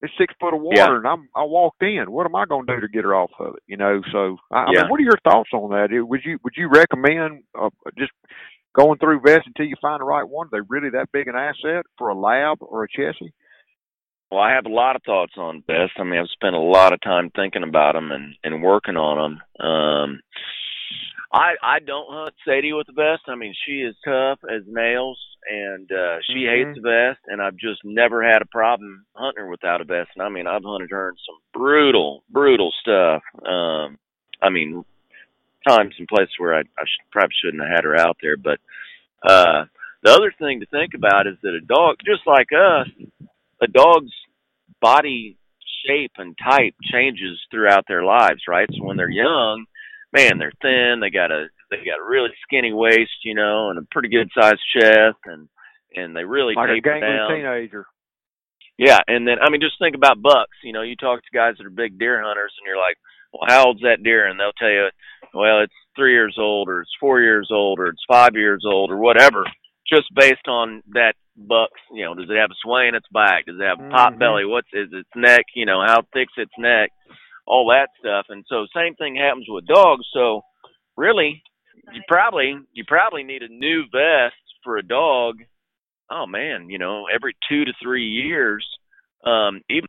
It's 0.01 0.13
six 0.17 0.33
foot 0.39 0.53
of 0.53 0.61
water, 0.61 0.75
Yeah. 0.75 0.97
and 0.97 1.07
I'm 1.07 1.29
I 1.35 1.43
walked 1.43 1.81
in. 1.81 2.11
What 2.11 2.25
am 2.25 2.35
I 2.35 2.45
gonna 2.45 2.65
do 2.67 2.81
to 2.81 2.87
get 2.87 3.05
her 3.05 3.15
off 3.15 3.31
of 3.39 3.55
it? 3.55 3.63
You 3.67 3.77
know, 3.77 4.01
so 4.11 4.37
I, 4.51 4.63
I 4.63 4.71
mean, 4.71 4.89
what 4.89 4.99
are 4.99 5.03
your 5.03 5.19
thoughts 5.23 5.49
on 5.53 5.69
that? 5.71 5.89
Would 5.91 6.25
you 6.25 6.39
would 6.43 6.53
you 6.57 6.67
recommend 6.67 7.43
uh, 7.59 7.69
just 7.97 8.11
going 8.75 8.99
through 8.99 9.21
vests 9.21 9.47
until 9.47 9.65
you 9.65 9.75
find 9.81 10.01
the 10.01 10.05
right 10.05 10.27
one? 10.27 10.47
Are 10.47 10.49
they 10.51 10.65
really 10.67 10.89
that 10.91 11.11
big 11.13 11.27
an 11.27 11.35
asset 11.35 11.85
for 11.97 12.09
a 12.09 12.15
lab 12.15 12.57
or 12.61 12.83
a 12.83 12.87
chessie? 12.89 13.31
Well, 14.29 14.41
I 14.41 14.51
have 14.53 14.65
a 14.65 14.69
lot 14.69 14.95
of 14.95 15.03
thoughts 15.03 15.33
on 15.37 15.63
vests. 15.67 15.95
I 15.97 16.03
mean, 16.03 16.19
I've 16.19 16.27
spent 16.29 16.55
a 16.55 16.59
lot 16.59 16.91
of 16.91 16.99
time 17.01 17.29
thinking 17.35 17.63
about 17.63 17.93
them 17.93 18.11
and 18.11 18.35
and 18.43 18.63
working 18.63 18.97
on 18.97 19.39
them. 19.59 19.65
Um, 19.67 20.19
I 21.33 21.53
I 21.63 21.79
don't 21.79 22.07
hunt 22.09 22.35
Sadie 22.45 22.73
with 22.73 22.87
the 22.87 22.93
vest. 22.93 23.23
I 23.27 23.35
mean, 23.35 23.55
she 23.65 23.81
is 23.81 23.95
tough 24.05 24.39
as 24.49 24.61
nails, 24.67 25.19
and 25.49 25.91
uh 25.91 26.17
she 26.27 26.43
Mhm. 26.45 26.49
hates 26.49 26.75
the 26.75 26.81
vest. 26.81 27.19
And 27.27 27.41
I've 27.41 27.57
just 27.57 27.83
never 27.83 28.23
had 28.23 28.41
a 28.41 28.45
problem 28.45 29.05
hunting 29.15 29.43
her 29.43 29.49
without 29.49 29.81
a 29.81 29.83
vest. 29.85 30.11
And 30.15 30.23
I 30.23 30.29
mean, 30.29 30.45
I've 30.47 30.63
hunted 30.63 30.91
her 30.91 31.09
in 31.09 31.15
some 31.25 31.39
brutal, 31.53 32.23
brutal 32.29 32.71
stuff. 32.81 33.23
Um, 33.45 33.97
I 34.41 34.49
mean, 34.49 34.85
times 35.67 35.95
and 35.97 36.07
places 36.07 36.35
where 36.37 36.53
I, 36.55 36.59
I 36.59 36.83
should, 36.85 37.11
probably 37.11 37.33
shouldn't 37.41 37.63
have 37.63 37.75
had 37.77 37.83
her 37.85 37.95
out 37.97 38.17
there. 38.21 38.37
But 38.37 38.59
uh 39.23 39.65
the 40.03 40.11
other 40.11 40.33
thing 40.37 40.59
to 40.59 40.65
think 40.67 40.93
about 40.93 41.27
is 41.27 41.37
that 41.41 41.53
a 41.55 41.61
dog, 41.61 41.95
just 42.05 42.27
like 42.27 42.49
us, 42.51 42.87
a 43.61 43.67
dog's 43.67 44.11
body 44.81 45.37
shape 45.87 46.11
and 46.17 46.37
type 46.37 46.75
changes 46.91 47.39
throughout 47.49 47.85
their 47.87 48.03
lives, 48.03 48.43
right? 48.47 48.69
So 48.71 48.83
when 48.83 48.97
they're 48.97 49.09
young, 49.09 49.65
man, 50.13 50.37
they're 50.37 50.53
thin. 50.61 50.99
They 51.01 51.09
got 51.09 51.31
a 51.31 51.47
they 51.69 51.77
got 51.77 51.99
a 51.99 52.07
really 52.07 52.29
skinny 52.43 52.71
waist, 52.71 53.25
you 53.25 53.33
know, 53.33 53.69
and 53.69 53.79
a 53.79 53.87
pretty 53.91 54.09
good 54.09 54.29
sized 54.37 54.61
chest, 54.77 55.17
and 55.25 55.49
and 55.95 56.15
they 56.15 56.23
really 56.23 56.53
Like 56.55 56.69
a 56.69 56.81
gangly 56.81 57.27
teenager. 57.27 57.85
Yeah, 58.77 58.99
and 59.07 59.27
then 59.27 59.37
I 59.41 59.49
mean, 59.49 59.61
just 59.61 59.77
think 59.79 59.95
about 59.95 60.21
bucks. 60.21 60.57
You 60.63 60.73
know, 60.73 60.81
you 60.81 60.95
talk 60.95 61.21
to 61.21 61.37
guys 61.37 61.55
that 61.57 61.65
are 61.65 61.71
big 61.71 61.99
deer 61.99 62.21
hunters, 62.23 62.53
and 62.57 62.65
you're 62.65 62.77
like, 62.77 62.97
"Well, 63.31 63.47
how 63.47 63.65
old's 63.65 63.81
that 63.81 64.03
deer?" 64.03 64.27
And 64.27 64.39
they'll 64.39 64.53
tell 64.53 64.69
you, 64.69 64.89
"Well, 65.33 65.61
it's 65.61 65.73
three 65.95 66.13
years 66.13 66.35
old, 66.39 66.69
or 66.69 66.81
it's 66.81 66.95
four 66.99 67.19
years 67.21 67.49
old, 67.51 67.79
or 67.79 67.87
it's 67.87 68.03
five 68.07 68.35
years 68.35 68.63
old, 68.65 68.91
or 68.91 68.97
whatever." 68.97 69.45
Just 69.87 70.13
based 70.15 70.47
on 70.47 70.81
that 70.93 71.13
buck's, 71.35 71.81
you 71.91 72.03
know, 72.05 72.15
does 72.15 72.29
it 72.29 72.37
have 72.37 72.49
a 72.49 72.55
sway 72.63 72.87
in 72.87 72.95
its 72.95 73.07
back? 73.11 73.45
Does 73.45 73.59
it 73.59 73.63
have 73.63 73.79
a 73.79 73.89
pot 73.89 74.13
Mhm. 74.13 74.19
belly? 74.19 74.45
What's 74.45 74.73
is 74.73 74.91
its 74.93 75.09
neck? 75.15 75.45
You 75.55 75.65
know, 75.65 75.81
how 75.81 76.01
thick's 76.13 76.33
its 76.37 76.53
neck? 76.57 76.91
All 77.45 77.67
that 77.69 77.89
stuff. 77.99 78.27
And 78.29 78.45
so, 78.47 78.65
same 78.75 78.95
thing 78.95 79.15
happens 79.15 79.45
with 79.49 79.67
dogs. 79.67 80.05
So, 80.13 80.41
really, 80.95 81.41
you 81.93 82.01
probably 82.07 82.55
you 82.73 82.83
probably 82.87 83.23
need 83.23 83.41
a 83.43 83.47
new 83.47 83.83
vest 83.91 84.35
for 84.63 84.77
a 84.77 84.83
dog 84.83 85.37
oh 86.13 86.25
man, 86.27 86.69
you 86.69 86.77
know, 86.77 87.05
every 87.13 87.35
two 87.49 87.65
to 87.65 87.73
three 87.81 88.07
years, 88.07 88.65
um, 89.25 89.61
even 89.69 89.87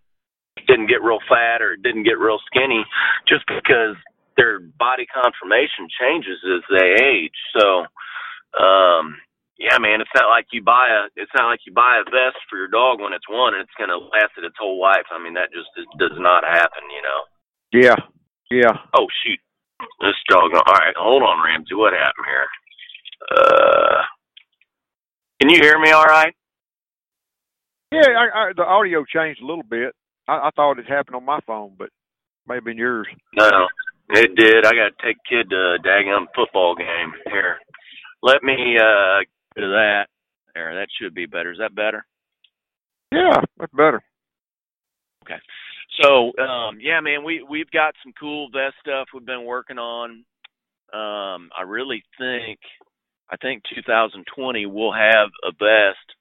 didn't 0.67 0.89
get 0.89 1.03
real 1.03 1.21
fat 1.29 1.61
or 1.61 1.75
it 1.75 1.83
didn't 1.83 2.05
get 2.05 2.19
real 2.19 2.39
skinny, 2.49 2.85
just 3.29 3.45
because 3.47 3.97
their 4.37 4.61
body 4.79 5.07
conformation 5.07 5.87
changes 6.01 6.41
as 6.43 6.65
they 6.73 6.89
age. 7.05 7.37
So, 7.59 7.85
um, 8.57 9.19
yeah, 9.59 9.79
man, 9.79 10.01
it's 10.01 10.15
not 10.17 10.33
like 10.33 10.47
you 10.51 10.63
buy 10.63 10.89
a 10.91 11.07
it's 11.15 11.31
not 11.37 11.47
like 11.47 11.61
you 11.67 11.73
buy 11.73 12.01
a 12.01 12.11
vest 12.11 12.41
for 12.49 12.59
your 12.59 12.73
dog 12.73 13.01
when 13.01 13.13
it's 13.13 13.29
one 13.29 13.55
and 13.55 13.63
it's 13.63 13.79
gonna 13.79 13.99
last 13.99 14.35
it 14.39 14.45
its 14.45 14.59
whole 14.59 14.81
life. 14.81 15.07
I 15.13 15.23
mean, 15.23 15.35
that 15.35 15.53
just 15.53 15.71
does 15.99 16.17
not 16.19 16.43
happen, 16.43 16.83
you 16.91 17.03
know. 17.03 17.21
Yeah, 17.75 17.97
yeah. 18.53 18.71
Oh 18.97 19.07
shoot, 19.25 19.41
this 20.01 20.15
dog. 20.29 20.53
All 20.55 20.75
right, 20.75 20.95
hold 20.97 21.25
on, 21.25 21.45
Ramsey. 21.45 21.75
What 21.75 21.93
happened 21.93 22.27
here? 22.27 22.47
Uh, 23.37 24.03
can 25.41 25.51
you 25.51 25.59
hear 25.61 25.81
me? 25.81 25.91
All 25.91 26.05
right. 26.05 26.33
Yeah, 27.91 28.07
I, 28.17 28.39
I, 28.39 28.53
the 28.57 28.63
audio 28.63 29.05
changed 29.05 29.43
a 29.43 29.47
little 29.47 29.65
bit. 29.65 29.93
I, 30.29 30.35
I 30.35 30.51
thought 30.55 30.79
it 30.79 30.87
happened 30.87 31.17
on 31.17 31.25
my 31.25 31.41
phone, 31.49 31.73
but 31.77 31.89
maybe 32.47 32.71
in 32.71 32.79
yours. 32.79 33.09
No, 33.37 33.67
it 34.11 34.37
did. 34.37 34.65
I 34.65 34.71
got 34.71 34.97
to 34.97 35.07
take 35.07 35.17
kid 35.29 35.51
to 35.51 35.57
a 35.57 35.79
daggum 35.85 36.27
football 36.35 36.77
game. 36.77 37.13
Here, 37.27 37.57
let 38.23 38.45
me 38.45 38.77
uh 38.79 39.19
get 39.57 39.63
to 39.63 39.69
that. 39.69 40.07
There, 40.55 40.75
that 40.77 40.87
should 40.97 41.13
be 41.13 41.27
better. 41.27 41.51
Is 41.51 41.59
that 41.59 41.75
better? 41.75 42.07
Yeah, 43.11 43.41
that's 43.59 43.73
better. 43.73 44.01
Okay. 45.25 45.41
So, 46.03 46.33
um, 46.43 46.79
yeah, 46.81 47.01
man, 47.01 47.23
we 47.25 47.45
we've 47.49 47.71
got 47.71 47.95
some 48.03 48.13
cool 48.19 48.49
vest 48.51 48.75
stuff 48.81 49.09
we've 49.15 49.25
been 49.25 49.45
working 49.45 49.79
on. 49.79 50.25
Um, 50.93 51.51
I 51.57 51.63
really 51.67 52.03
think, 52.19 52.59
I 53.31 53.37
think 53.37 53.63
2020 53.75 54.67
we'll 54.67 54.93
have 54.93 55.29
a 55.45 55.51
vest 55.53 56.17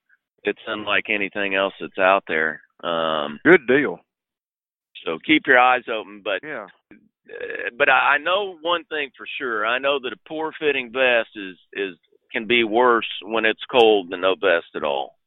that's 0.46 0.58
unlike 0.68 1.06
anything 1.10 1.56
else 1.56 1.74
that's 1.80 1.98
out 1.98 2.24
there. 2.28 2.62
Um, 2.84 3.40
Good 3.46 3.66
deal. 3.68 4.00
so 5.06 5.18
keep 5.26 5.44
your 5.48 5.60
eyes 5.60 5.84
open, 5.92 6.22
but 6.24 6.40
Yeah. 6.44 6.68
uh, 6.92 7.70
but 7.78 7.90
I 7.90 8.16
I 8.16 8.18
know 8.20 8.58
one 8.62 8.84
thing 8.86 9.10
for 9.18 9.26
sure. 9.38 9.66
I 9.66 9.80
know 9.80 10.00
that 10.00 10.14
a 10.14 10.28
poor 10.28 10.52
fitting 10.60 10.92
vest 10.92 11.30
is 11.36 11.58
is 11.74 11.96
can 12.32 12.46
be 12.48 12.64
worse 12.64 13.08
when 13.24 13.46
it's 13.46 13.64
cold 13.72 14.10
than 14.10 14.22
no 14.22 14.36
vest 14.36 14.76
at 14.76 14.84
all. 14.84 15.18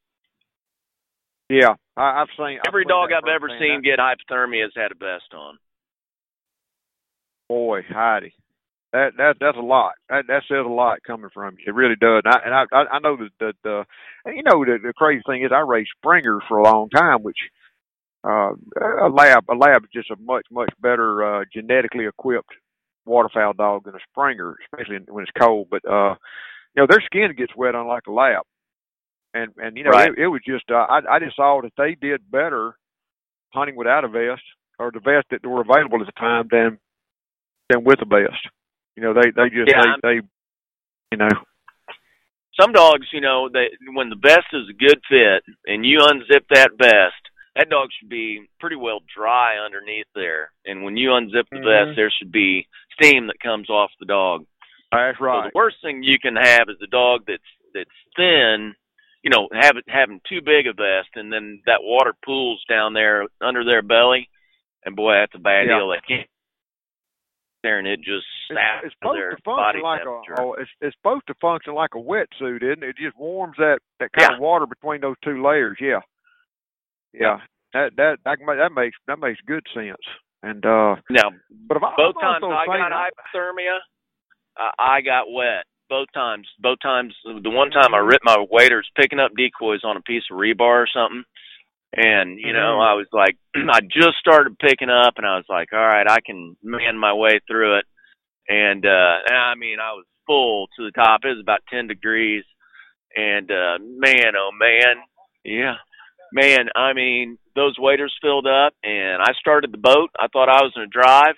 Yeah, 1.49 1.74
I, 1.97 2.22
I've 2.22 2.28
seen 2.36 2.59
Every 2.66 2.84
I've 2.84 2.88
dog 2.88 3.11
I've 3.12 3.28
ever 3.28 3.49
seen 3.59 3.82
get 3.82 3.99
hypothermia 3.99 4.62
has 4.62 4.72
had 4.76 4.92
a 4.92 4.94
vest 4.94 5.32
on. 5.34 5.59
Boy, 7.49 7.82
Heidi, 7.88 8.34
that 8.92 9.12
that 9.18 9.36
that's 9.40 9.57
a 9.57 9.61
lot. 9.61 9.92
That 10.09 10.26
that 10.28 10.42
says 10.49 10.64
a 10.64 10.68
lot 10.68 10.99
coming 11.07 11.30
from 11.32 11.55
you. 11.59 11.64
It 11.68 11.74
really 11.74 11.97
does. 12.01 12.22
And 12.24 12.34
I 12.34 12.38
and 12.44 12.55
I 12.72 12.97
I 12.97 12.99
know 12.99 13.16
that 13.16 13.30
that 13.62 13.70
uh, 13.70 13.84
and 14.24 14.36
you 14.36 14.42
know 14.42 14.64
the 14.64 14.78
the 14.82 14.92
crazy 14.97 15.22
thing 15.26 15.42
is 15.42 15.53
I 15.55 15.61
raised 15.61 15.90
springers 15.97 16.42
for 16.49 16.59
a 16.59 16.64
long 16.64 16.88
time, 16.90 17.22
which 17.22 17.38
uh 18.24 18.53
a 18.80 19.09
lab 19.09 19.44
a 19.49 19.55
lab 19.55 19.84
is 19.84 19.90
just 19.94 20.11
a 20.11 20.16
much 20.20 20.47
much 20.51 20.70
better 20.80 21.40
uh 21.40 21.44
genetically 21.53 22.07
equipped 22.07 22.51
waterfowl 23.05 23.53
dog 23.53 23.84
than 23.84 23.94
a 23.94 23.99
springer, 24.11 24.57
especially 24.64 24.99
when 25.09 25.22
it's 25.22 25.32
cold. 25.40 25.68
But 25.70 25.88
uh 25.88 26.14
you 26.74 26.82
know 26.82 26.86
their 26.88 27.03
skin 27.05 27.34
gets 27.36 27.55
wet 27.57 27.74
unlike 27.74 28.07
a 28.09 28.12
lab, 28.12 28.42
and 29.37 29.53
and 29.59 29.76
you 29.76 29.84
know 29.84 29.91
Right. 29.91 30.11
it, 30.16 30.18
it 30.18 30.28
was 30.28 30.41
just 30.47 30.64
uh, 30.70 30.87
I 30.89 31.16
I 31.16 31.18
just 31.20 31.37
saw 31.37 31.61
that 31.62 31.72
they 31.76 31.95
did 31.95 32.30
better 32.30 32.76
hunting 33.53 33.76
without 33.76 34.05
a 34.05 34.09
vest 34.09 34.43
or 34.78 34.91
the 34.91 35.01
vest 35.01 35.26
that 35.30 35.47
were 35.47 35.61
available 35.62 36.01
at 36.01 36.07
the 36.07 36.12
time 36.12 36.49
than 36.51 36.78
than 37.70 37.84
with 37.84 38.01
a 38.03 38.07
vest. 38.07 38.43
You 38.97 39.03
know, 39.03 39.14
they 39.14 39.30
they 39.34 39.51
just 39.51 39.68
Yeah, 39.68 39.97
they, 40.03 40.09
they 40.09 40.26
you 41.12 41.18
know 41.18 41.28
Some 42.61 42.72
dogs, 42.72 43.07
you 43.12 43.20
know, 43.20 43.49
they 43.53 43.68
when 43.95 44.09
the 44.11 44.16
vest 44.16 44.49
is 44.53 44.68
a 44.70 44.72
good 44.72 45.01
fit 45.09 45.45
and 45.66 45.84
you 45.84 45.99
unzip 46.01 46.45
that 46.51 46.70
vest, 46.78 47.22
that 47.55 47.68
dog 47.70 47.89
should 47.99 48.09
be 48.09 48.49
pretty 48.61 48.76
well 48.76 49.01
dry 49.14 49.59
underneath 49.64 50.07
there. 50.14 50.51
And 50.64 50.82
when 50.82 50.97
you 50.97 51.11
unzip 51.11 51.49
the 51.51 51.59
Mhm. 51.59 51.64
vest, 51.87 51.97
there 51.97 52.11
should 52.18 52.32
be 52.32 52.66
steam 53.01 53.26
that 53.28 53.41
comes 53.41 53.68
off 53.70 53.91
the 54.01 54.07
dog. 54.07 54.47
that's 54.93 55.18
So 55.18 55.24
right. 55.24 55.53
the 55.53 55.53
worst 55.55 55.76
thing 55.82 56.03
you 56.03 56.18
can 56.18 56.37
have 56.37 56.68
is 56.68 56.80
a 56.82 56.87
dog 56.87 57.22
that's 57.26 57.43
that's 57.74 57.91
thin, 58.16 58.74
you 59.22 59.30
know, 59.30 59.48
have 59.52 59.76
it 59.76 59.84
having 59.88 60.20
too 60.28 60.40
big 60.40 60.66
a 60.66 60.72
vest, 60.72 61.10
and 61.14 61.32
then 61.32 61.62
that 61.66 61.82
water 61.82 62.14
pools 62.24 62.62
down 62.68 62.92
there 62.92 63.26
under 63.40 63.64
their 63.64 63.82
belly, 63.82 64.28
and 64.84 64.94
boy, 64.96 65.14
that's 65.14 65.34
a 65.34 65.38
bad 65.38 65.66
Yeah. 65.66 65.78
deal. 65.78 65.88
They 65.90 66.00
can't 66.06 66.28
there, 67.62 67.78
and 67.78 67.88
it 67.88 67.98
just 67.98 68.26
It's, 68.50 68.60
it's 68.84 68.94
supposed 68.94 69.18
their 69.18 69.30
to 69.30 69.42
function 69.42 69.82
like 69.82 70.02
a 70.04 70.22
oh, 70.38 70.54
it's 70.54 70.70
it's 70.80 70.96
supposed 70.96 71.26
to 71.26 71.34
function 71.40 71.74
like 71.74 71.94
a 71.94 71.98
wetsuit, 71.98 72.62
isn't 72.62 72.84
it? 72.84 72.90
It 72.90 72.96
just 72.96 73.16
warms 73.18 73.56
that 73.58 73.80
that 73.98 74.12
kind 74.12 74.30
Yeah. 74.30 74.36
of 74.36 74.40
water 74.40 74.66
between 74.66 75.00
those 75.00 75.16
two 75.24 75.42
layers. 75.42 75.76
Yeah, 75.80 76.00
yeah. 77.12 77.40
That 77.72 77.96
that 77.96 78.18
that 78.24 78.38
that 78.46 78.72
makes 78.72 78.96
that 79.08 79.18
makes 79.18 79.40
good 79.46 79.66
sense. 79.74 79.96
And 80.42 80.64
uh, 80.64 80.96
now, 81.10 81.32
but 81.66 81.78
if 81.78 81.82
I, 81.82 81.94
both 81.96 82.14
I'm 82.22 82.40
times 82.40 82.44
I 82.44 82.66
got 82.66 82.92
hypothermia, 82.92 83.78
I, 84.56 84.70
I 84.78 85.00
got 85.00 85.32
wet. 85.32 85.64
Both 85.89 86.09
times, 86.12 86.49
both 86.59 86.78
times. 86.82 87.14
The 87.24 87.51
one 87.51 87.70
time 87.70 87.95
I 87.95 87.99
ripped 87.99 88.24
my 88.24 88.45
waders 88.51 88.89
picking 88.97 89.20
up 89.20 89.30
decoys 89.37 89.84
on 89.84 89.97
a 89.97 90.03
piece 90.03 90.24
of 90.30 90.37
rebar 90.37 90.82
or 90.82 90.89
something, 90.93 91.22
and 91.95 92.39
you 92.41 92.53
know 92.53 92.78
Mhm. 92.78 92.87
I 92.91 92.95
was 92.95 93.07
like, 93.12 93.37
I 93.55 93.80
just 93.82 94.18
started 94.18 94.59
picking 94.59 94.91
up, 94.91 95.14
and 95.16 95.26
I 95.26 95.37
was 95.37 95.47
like, 95.49 95.72
all 95.72 95.78
right, 95.87 96.11
I 96.11 96.20
can 96.20 96.57
man 96.62 96.99
my 96.99 97.12
way 97.14 97.39
through 97.47 97.78
it. 97.78 97.84
And 98.49 98.84
uh 98.84 99.18
I 99.32 99.55
mean, 99.55 99.78
I 99.80 99.93
was 99.93 100.05
full 100.26 100.66
to 100.76 100.84
the 100.84 100.91
top. 100.93 101.20
It 101.24 101.28
was 101.28 101.41
about 101.41 101.61
ten 101.70 101.87
degrees, 101.87 102.45
and 103.16 103.49
uh 103.51 103.78
man, 103.80 104.34
oh 104.37 104.51
man, 104.59 104.97
yeah, 105.45 105.76
man. 106.32 106.68
I 106.74 106.95
mean, 106.95 107.39
those 107.55 107.76
waders 107.78 108.14
filled 108.20 108.47
up, 108.49 108.74
and 108.82 109.22
I 109.22 109.32
started 109.39 109.72
the 109.72 109.78
boat. 109.78 110.11
I 110.18 110.26
thought 110.32 110.49
I 110.49 110.62
was 110.62 110.72
going 110.74 110.91
to 110.91 111.01
drive. 111.01 111.37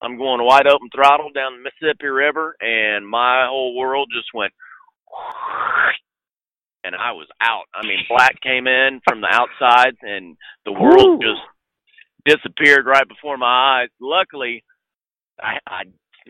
I'm 0.00 0.16
going 0.16 0.44
wide 0.44 0.66
open 0.66 0.88
throttle 0.94 1.30
down 1.34 1.54
the 1.56 1.70
Mississippi 1.70 2.06
River, 2.06 2.56
and 2.60 3.08
my 3.08 3.46
whole 3.48 3.76
world 3.76 4.08
just 4.14 4.28
went, 4.32 4.52
and 6.84 6.94
I 6.94 7.12
was 7.12 7.26
out. 7.40 7.64
I 7.74 7.86
mean, 7.86 7.98
black 8.08 8.40
came 8.40 8.66
in 8.66 9.00
from 9.06 9.20
the 9.20 9.28
outside, 9.30 9.94
and 10.02 10.36
the 10.64 10.72
world 10.72 11.20
Whew. 11.20 11.34
just 11.34 11.42
disappeared 12.24 12.86
right 12.86 13.08
before 13.08 13.36
my 13.36 13.82
eyes. 13.82 13.88
Luckily, 14.00 14.62
I 15.40 15.58
I 15.66 15.82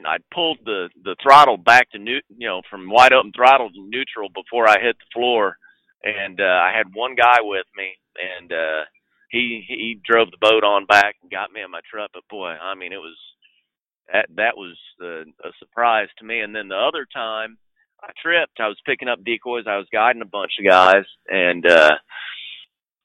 I 0.06 0.16
pulled 0.32 0.58
the 0.64 0.88
the 1.04 1.16
throttle 1.22 1.56
back 1.56 1.90
to 1.90 1.98
new, 1.98 2.20
you 2.36 2.48
know, 2.48 2.62
from 2.70 2.90
wide 2.90 3.12
open 3.12 3.32
throttle 3.34 3.70
to 3.70 3.88
neutral 3.88 4.28
before 4.34 4.68
I 4.68 4.80
hit 4.80 4.96
the 4.98 5.12
floor, 5.12 5.56
and 6.02 6.40
uh, 6.40 6.44
I 6.44 6.72
had 6.76 6.94
one 6.94 7.14
guy 7.14 7.40
with 7.40 7.66
me, 7.76 7.92
and 8.16 8.52
uh, 8.52 8.84
he 9.30 9.64
he 9.66 10.00
drove 10.04 10.30
the 10.30 10.38
boat 10.40 10.64
on 10.64 10.86
back 10.86 11.16
and 11.22 11.30
got 11.30 11.52
me 11.52 11.62
in 11.62 11.70
my 11.70 11.80
truck. 11.90 12.10
But 12.14 12.28
boy, 12.30 12.48
I 12.48 12.74
mean, 12.74 12.92
it 12.92 12.98
was 12.98 13.16
that 14.12 14.26
that 14.36 14.56
was 14.56 14.76
uh, 15.02 15.22
a 15.22 15.52
surprise 15.58 16.08
to 16.18 16.24
me. 16.24 16.40
And 16.40 16.54
then 16.54 16.68
the 16.68 16.76
other 16.76 17.06
time, 17.12 17.58
I 18.02 18.10
tripped. 18.22 18.60
I 18.60 18.68
was 18.68 18.78
picking 18.86 19.08
up 19.08 19.24
decoys. 19.24 19.64
I 19.66 19.76
was 19.76 19.86
guiding 19.92 20.22
a 20.22 20.26
bunch 20.26 20.52
of 20.58 20.66
guys, 20.66 21.04
and 21.28 21.66
uh, 21.66 21.92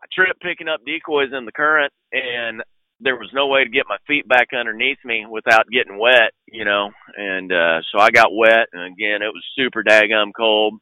I 0.01 0.05
tripped 0.13 0.41
picking 0.41 0.67
up 0.67 0.81
decoys 0.85 1.33
in 1.33 1.45
the 1.45 1.51
current, 1.51 1.93
and 2.11 2.61
there 2.99 3.15
was 3.15 3.29
no 3.33 3.47
way 3.47 3.63
to 3.63 3.69
get 3.69 3.89
my 3.89 3.97
feet 4.07 4.27
back 4.27 4.49
underneath 4.57 4.99
me 5.03 5.25
without 5.29 5.67
getting 5.69 5.99
wet, 5.99 6.31
you 6.47 6.63
know. 6.63 6.91
And 7.17 7.51
uh 7.51 7.81
so 7.91 7.99
I 7.99 8.09
got 8.09 8.33
wet 8.33 8.67
and 8.71 8.93
again 8.93 9.21
it 9.21 9.33
was 9.33 9.43
super 9.57 9.83
daggum 9.83 10.31
cold. 10.35 10.75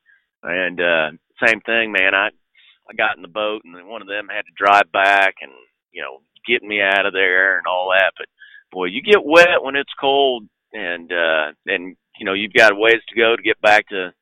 And 0.44 0.80
uh 0.80 1.12
same 1.46 1.62
thing, 1.62 1.92
man. 1.92 2.14
I 2.14 2.30
I 2.90 2.94
got 2.96 3.16
in 3.16 3.24
the 3.24 3.28
boat 3.28 3.62
and 3.66 3.88
one 3.88 4.02
of 4.02 4.08
them 4.08 4.28
had 4.30 4.44
to 4.44 4.58
drive 4.58 4.92
back 4.92 5.36
and, 5.42 5.52
you 5.92 6.02
know, 6.02 6.22
get 6.48 6.62
me 6.62 6.82
out 6.82 7.06
of 7.06 7.14
there 7.14 7.58
and 7.58 7.68
all 7.68 7.92
that. 7.92 8.12
But 8.18 8.28
boy, 8.72 8.86
you 8.86 9.02
get 9.02 9.24
wet 9.24 9.62
when 9.62 9.76
it's 9.76 9.94
cold 10.00 10.48
and 10.74 11.12
uh 11.12 11.52
and 11.66 11.96
you 12.20 12.26
know, 12.26 12.34
you've 12.34 12.54
got 12.54 12.78
ways 12.78 13.02
to 13.10 13.16
go 13.16 13.36
to 13.36 13.42
get 13.42 13.60
back 13.62 13.88
to 13.90 14.14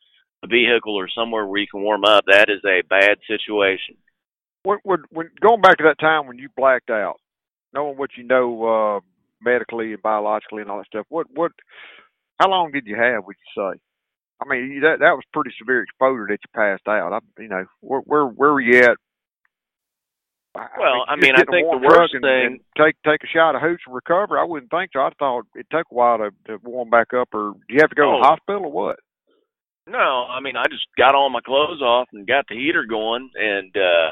a 0.43 0.47
vehicle 0.47 0.95
or 0.95 1.09
somewhere 1.09 1.45
where 1.45 1.59
you 1.59 1.67
can 1.69 1.81
warm 1.81 2.05
up. 2.05 2.23
That 2.27 2.49
is 2.49 2.63
a 2.65 2.81
bad 2.87 3.17
situation. 3.27 3.95
When, 4.63 4.77
when, 4.83 4.99
when 5.09 5.29
going 5.41 5.61
back 5.61 5.77
to 5.77 5.83
that 5.83 5.99
time 5.99 6.27
when 6.27 6.37
you 6.37 6.49
blacked 6.55 6.89
out, 6.89 7.19
knowing 7.73 7.97
what 7.97 8.11
you 8.17 8.23
know 8.23 8.65
uh, 8.65 8.99
medically 9.41 9.93
and 9.93 10.01
biologically 10.01 10.61
and 10.61 10.71
all 10.71 10.77
that 10.77 10.87
stuff, 10.87 11.05
what 11.09 11.27
what 11.33 11.51
how 12.39 12.49
long 12.49 12.71
did 12.71 12.85
you 12.85 12.95
have? 12.95 13.25
Would 13.25 13.35
you 13.35 13.61
say? 13.61 13.79
I 14.41 14.47
mean, 14.47 14.79
that 14.81 14.99
that 14.99 15.11
was 15.11 15.23
pretty 15.33 15.51
severe 15.59 15.83
exposure 15.83 16.27
that 16.29 16.39
you 16.41 16.49
passed 16.55 16.87
out. 16.87 17.13
I, 17.13 17.41
you 17.41 17.49
know, 17.49 17.65
where 17.81 18.01
where 18.01 18.25
where 18.25 18.53
were 18.53 18.61
you 18.61 18.79
at? 18.79 18.97
Well, 20.55 21.05
I 21.07 21.15
mean, 21.15 21.35
I, 21.35 21.45
mean, 21.45 21.47
I 21.47 21.51
think 21.51 21.67
the 21.69 21.87
worst 21.87 22.13
and, 22.13 22.23
thing 22.23 22.45
and 22.45 22.59
take 22.77 22.95
take 23.05 23.23
a 23.23 23.27
shot 23.27 23.55
of 23.55 23.61
hooch 23.61 23.81
and 23.85 23.95
recover. 23.95 24.39
I 24.39 24.43
wouldn't 24.43 24.71
think 24.71 24.91
so. 24.93 24.99
I 24.99 25.11
thought 25.17 25.45
it 25.55 25.67
took 25.71 25.85
a 25.91 25.93
while 25.93 26.17
to, 26.17 26.31
to 26.47 26.57
warm 26.63 26.89
back 26.89 27.13
up, 27.13 27.29
or 27.33 27.53
do 27.53 27.73
you 27.75 27.81
have 27.81 27.91
to 27.91 27.95
go 27.95 28.09
oh. 28.09 28.17
to 28.17 28.21
the 28.21 28.27
hospital 28.27 28.65
or 28.65 28.71
what? 28.71 28.99
No, 29.87 30.25
I 30.29 30.39
mean, 30.39 30.55
I 30.55 30.63
just 30.69 30.85
got 30.97 31.15
all 31.15 31.29
my 31.29 31.41
clothes 31.45 31.81
off 31.81 32.09
and 32.13 32.27
got 32.27 32.45
the 32.49 32.55
heater 32.55 32.85
going, 32.89 33.29
and 33.35 33.75
uh 33.77 34.09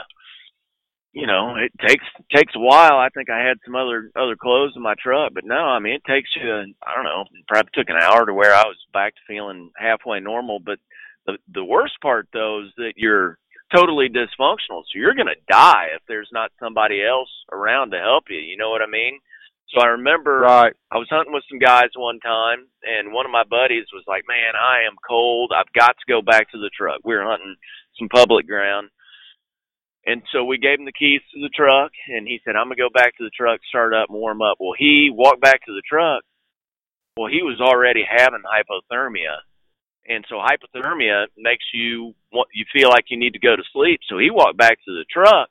you 1.18 1.26
know, 1.26 1.56
it 1.56 1.72
takes 1.82 2.06
takes 2.32 2.54
a 2.56 2.60
while. 2.60 3.00
I 3.00 3.10
think 3.10 3.30
I 3.32 3.40
had 3.40 3.58
some 3.66 3.76
other 3.76 4.12
other 4.16 4.36
clothes 4.36 4.74
in 4.76 4.84
my 4.84 4.94
truck, 5.02 5.34
but 5.34 5.46
no, 5.46 5.56
I 5.56 5.80
mean, 5.80 5.94
it 5.96 6.06
takes 6.08 6.30
you. 6.36 6.48
I 6.52 6.94
don't 6.94 7.06
know, 7.06 7.26
probably 7.48 7.72
took 7.74 7.90
an 7.90 7.98
hour 8.00 8.26
to 8.26 8.34
where 8.36 8.54
I 8.54 8.64
was 8.66 8.78
back 8.94 9.16
to 9.16 9.22
feeling 9.28 9.72
halfway 9.78 10.20
normal. 10.20 10.60
But 10.60 10.78
the 11.26 11.38
the 11.52 11.64
worst 11.64 11.96
part 12.04 12.28
though 12.34 12.62
is 12.66 12.72
that 12.78 12.94
you're 12.98 13.40
totally 13.74 14.09
dysfunctional, 14.09 14.84
so 14.84 14.95
you're 14.95 15.15
gonna 15.15 15.39
die 15.49 15.89
if 15.95 16.01
there's 16.07 16.30
not 16.32 16.51
somebody 16.59 17.03
else 17.03 17.30
around 17.51 17.91
to 17.91 17.99
help 17.99 18.26
you. 18.30 18.39
You 18.39 18.57
know 18.57 18.70
what 18.70 18.82
I 18.82 18.88
mean? 18.88 19.20
So 19.70 19.82
I 19.82 19.88
remember 19.99 20.39
right. 20.39 20.74
I 20.91 20.97
was 20.97 21.07
hunting 21.09 21.34
with 21.34 21.43
some 21.49 21.59
guys 21.59 21.89
one 21.95 22.20
time, 22.20 22.68
and 22.84 23.11
one 23.11 23.26
of 23.26 23.32
my 23.32 23.43
buddies 23.43 23.88
was 23.91 24.03
like, 24.07 24.24
"Man, 24.28 24.55
I 24.55 24.88
am 24.88 24.95
cold. 25.05 25.51
I've 25.53 25.72
got 25.74 25.97
to 25.97 26.11
go 26.11 26.22
back 26.22 26.51
to 26.51 26.57
the 26.57 26.72
truck." 26.76 27.01
We 27.03 27.15
were 27.15 27.26
hunting 27.26 27.55
some 27.99 28.07
public 28.07 28.47
ground 28.47 28.89
and 30.07 30.24
so 30.32 30.45
we 30.45 30.57
gave 30.57 30.80
him 30.80 30.86
the 30.86 30.95
keys 30.95 31.20
to 31.34 31.41
the 31.41 31.51
truck, 31.53 31.91
and 32.07 32.26
he 32.26 32.39
said, 32.43 32.55
"I'm 32.55 32.68
gonna 32.72 32.78
go 32.78 32.89
back 32.89 33.18
to 33.18 33.26
the 33.26 33.36
truck, 33.36 33.59
start 33.68 33.93
up, 33.93 34.09
and 34.09 34.18
warm 34.18 34.41
up." 34.41 34.55
Well, 34.57 34.74
he 34.76 35.11
walked 35.11 35.41
back 35.41 35.65
to 35.65 35.74
the 35.74 35.84
truck. 35.86 36.24
Well, 37.18 37.28
he 37.30 37.43
was 37.43 37.59
already 37.59 38.03
having 38.07 38.43
hypothermia, 38.43 39.41
and 40.08 40.26
so 40.30 40.36
hypothermia 40.36 41.26
makes 41.38 41.66
you 41.74 42.14
want, 42.32 42.49
you 42.53 42.66
feel 42.72 42.89
like 42.89 43.05
you 43.10 43.18
need 43.18 43.34
to 43.34 43.39
go 43.39 43.55
to 43.55 43.64
sleep. 43.74 44.01
So 44.10 44.18
he 44.18 44.30
walked 44.32 44.58
back 44.58 44.78
to 44.86 44.91
the 44.91 45.05
truck. 45.12 45.49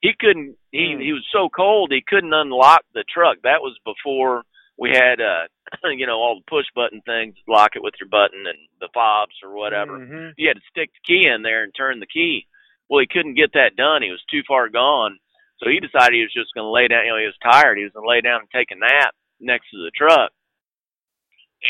He 0.00 0.12
couldn't. 0.18 0.56
He 0.70 0.96
he 1.00 1.12
was 1.12 1.26
so 1.32 1.48
cold 1.48 1.90
he 1.90 2.04
couldn't 2.06 2.34
unlock 2.34 2.82
the 2.94 3.04
truck. 3.12 3.38
That 3.42 3.62
was 3.62 3.76
before 3.84 4.44
we 4.78 4.90
had 4.90 5.20
uh 5.20 5.48
you 5.96 6.06
know 6.06 6.18
all 6.18 6.36
the 6.36 6.50
push 6.50 6.66
button 6.74 7.00
things 7.06 7.34
lock 7.48 7.70
it 7.74 7.82
with 7.82 7.94
your 7.98 8.08
button 8.08 8.44
and 8.46 8.58
the 8.78 8.88
fobs 8.92 9.34
or 9.42 9.56
whatever 9.56 9.98
mm-hmm. 9.98 10.28
you 10.36 10.48
had 10.48 10.56
to 10.56 10.70
stick 10.70 10.90
the 10.92 11.06
key 11.06 11.26
in 11.26 11.42
there 11.42 11.64
and 11.64 11.72
turn 11.74 11.98
the 11.98 12.06
key 12.06 12.46
well, 12.88 13.00
he 13.00 13.06
couldn't 13.10 13.34
get 13.34 13.52
that 13.54 13.76
done. 13.76 14.02
He 14.02 14.10
was 14.10 14.22
too 14.30 14.42
far 14.46 14.68
gone. 14.68 15.18
So 15.58 15.68
he 15.68 15.80
decided 15.80 16.14
he 16.14 16.22
was 16.22 16.34
just 16.36 16.54
going 16.54 16.66
to 16.66 16.70
lay 16.70 16.86
down. 16.88 17.04
You 17.04 17.12
know, 17.12 17.18
he 17.18 17.26
was 17.26 17.42
tired. 17.42 17.78
He 17.78 17.84
was 17.84 17.92
going 17.92 18.04
to 18.04 18.10
lay 18.10 18.20
down 18.20 18.40
and 18.40 18.50
take 18.50 18.70
a 18.70 18.78
nap 18.78 19.14
next 19.40 19.70
to 19.70 19.78
the 19.78 19.90
truck. 19.96 20.30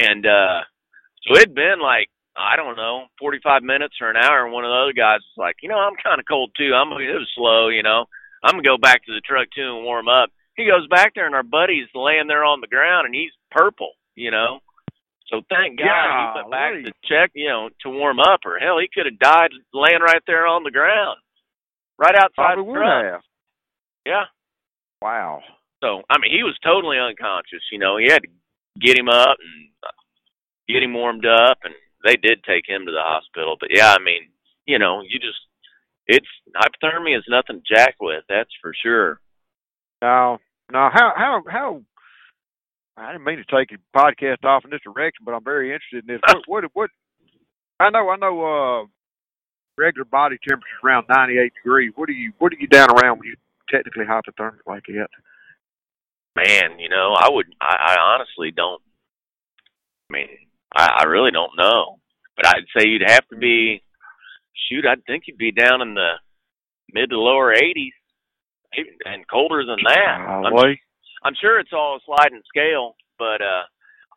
And 0.00 0.26
uh 0.26 0.66
so 1.22 1.36
it'd 1.36 1.54
been 1.54 1.80
like 1.80 2.08
I 2.36 2.56
don't 2.56 2.76
know, 2.76 3.06
45 3.18 3.62
minutes 3.62 3.96
or 4.00 4.10
an 4.10 4.16
hour. 4.16 4.44
And 4.44 4.52
one 4.52 4.64
of 4.64 4.70
the 4.70 4.76
other 4.76 4.92
guys 4.92 5.20
was 5.24 5.38
like, 5.38 5.56
you 5.62 5.68
know, 5.68 5.78
I'm 5.78 5.96
kind 5.96 6.20
of 6.20 6.26
cold 6.28 6.52
too. 6.56 6.72
I'm 6.74 6.92
it 7.00 7.16
was 7.16 7.30
slow, 7.34 7.68
you 7.68 7.82
know. 7.82 8.04
I'm 8.44 8.52
gonna 8.52 8.62
go 8.62 8.78
back 8.78 9.04
to 9.06 9.12
the 9.12 9.24
truck 9.24 9.48
too 9.54 9.76
and 9.76 9.84
warm 9.84 10.08
up. 10.08 10.30
He 10.56 10.66
goes 10.66 10.86
back 10.88 11.12
there, 11.14 11.26
and 11.26 11.34
our 11.34 11.42
buddy's 11.42 11.88
laying 11.94 12.28
there 12.28 12.44
on 12.44 12.60
the 12.60 12.66
ground, 12.66 13.06
and 13.06 13.14
he's 13.14 13.32
purple, 13.50 13.92
you 14.14 14.30
know. 14.30 14.60
So 15.28 15.42
thank 15.50 15.78
God 15.78 15.86
yeah, 15.86 16.32
he 16.32 16.38
went 16.38 16.50
back 16.50 16.72
to 16.84 16.92
check, 17.04 17.30
you 17.34 17.48
know, 17.48 17.68
to 17.82 17.90
warm 17.90 18.20
up, 18.20 18.40
or 18.44 18.58
hell, 18.58 18.78
he 18.78 18.88
could 18.92 19.06
have 19.06 19.18
died 19.18 19.50
laying 19.74 20.00
right 20.00 20.22
there 20.26 20.46
on 20.46 20.62
the 20.62 20.70
ground, 20.70 21.18
right 21.98 22.14
outside 22.14 22.54
Probably 22.54 22.72
the 22.72 22.78
truck. 22.78 23.04
have. 23.04 23.22
Yeah. 24.06 24.24
Wow. 25.02 25.42
So 25.82 26.02
I 26.08 26.18
mean, 26.20 26.30
he 26.32 26.42
was 26.42 26.56
totally 26.64 26.98
unconscious. 26.98 27.62
You 27.72 27.78
know, 27.78 27.96
he 27.96 28.06
had 28.08 28.22
to 28.22 28.28
get 28.80 28.96
him 28.98 29.08
up 29.08 29.36
and 29.40 29.68
get 30.68 30.82
him 30.82 30.94
warmed 30.94 31.26
up, 31.26 31.58
and 31.64 31.74
they 32.06 32.16
did 32.16 32.44
take 32.44 32.68
him 32.68 32.86
to 32.86 32.92
the 32.92 33.02
hospital. 33.02 33.56
But 33.58 33.70
yeah, 33.72 33.92
I 33.92 34.02
mean, 34.02 34.30
you 34.66 34.78
know, 34.78 35.02
you 35.02 35.18
just 35.18 35.40
it's 36.06 36.26
hypothermia 36.54 37.18
is 37.18 37.24
nothing 37.28 37.60
to 37.60 37.74
jack 37.74 37.96
with. 38.00 38.24
That's 38.28 38.50
for 38.62 38.72
sure. 38.82 39.20
Now, 40.00 40.38
now, 40.72 40.90
how 40.92 41.12
how 41.16 41.42
how 41.48 41.82
I 42.96 43.12
didn't 43.12 43.24
mean 43.24 43.38
to 43.38 43.44
take 43.44 43.70
your 43.70 43.80
podcast 43.94 44.44
off 44.44 44.64
in 44.64 44.70
this 44.70 44.80
direction, 44.82 45.24
but 45.24 45.32
I'm 45.32 45.44
very 45.44 45.72
interested 45.72 46.08
in 46.08 46.14
this. 46.14 46.20
What 46.46 46.64
what, 46.64 46.64
what 46.74 46.90
I 47.80 47.90
know 47.90 48.08
I 48.08 48.16
know 48.16 48.36
uh 48.44 48.86
regular 49.76 50.06
body 50.06 50.38
temperature 50.42 50.66
is 50.78 50.84
around 50.84 51.06
98 51.08 51.52
degrees. 51.62 51.92
What 51.96 52.08
are 52.08 52.12
you 52.12 52.32
what 52.38 52.52
are 52.52 52.58
you 52.58 52.68
down 52.68 52.88
around 52.90 53.18
when 53.18 53.28
you 53.28 53.36
technically 53.68 54.04
hypothermic 54.04 54.64
like 54.66 54.84
that? 54.86 55.08
Man, 56.36 56.78
you 56.78 56.88
know, 56.88 57.14
I 57.18 57.28
would 57.30 57.46
I, 57.60 57.96
I 57.96 58.14
honestly 58.14 58.52
don't 58.54 58.82
I 60.08 60.12
mean, 60.12 60.28
I, 60.74 61.00
I 61.00 61.04
really 61.04 61.30
don't 61.30 61.56
know. 61.56 61.98
But 62.36 62.46
I'd 62.46 62.66
say 62.76 62.88
you'd 62.88 63.08
have 63.08 63.26
to 63.28 63.36
be 63.36 63.82
shoot, 64.68 64.86
I'd 64.86 65.04
think 65.04 65.24
you'd 65.26 65.38
be 65.38 65.52
down 65.52 65.82
in 65.82 65.94
the 65.94 66.12
mid 66.92 67.10
to 67.10 67.18
lower 67.18 67.52
eighties. 67.52 67.92
And 69.06 69.26
colder 69.28 69.64
than 69.64 69.78
that. 69.86 70.18
I'm, 70.20 70.52
I'm 71.24 71.34
sure 71.40 71.58
it's 71.58 71.72
all 71.72 71.96
a 71.96 72.00
sliding 72.04 72.42
scale, 72.48 72.96
but 73.18 73.40
uh 73.40 73.64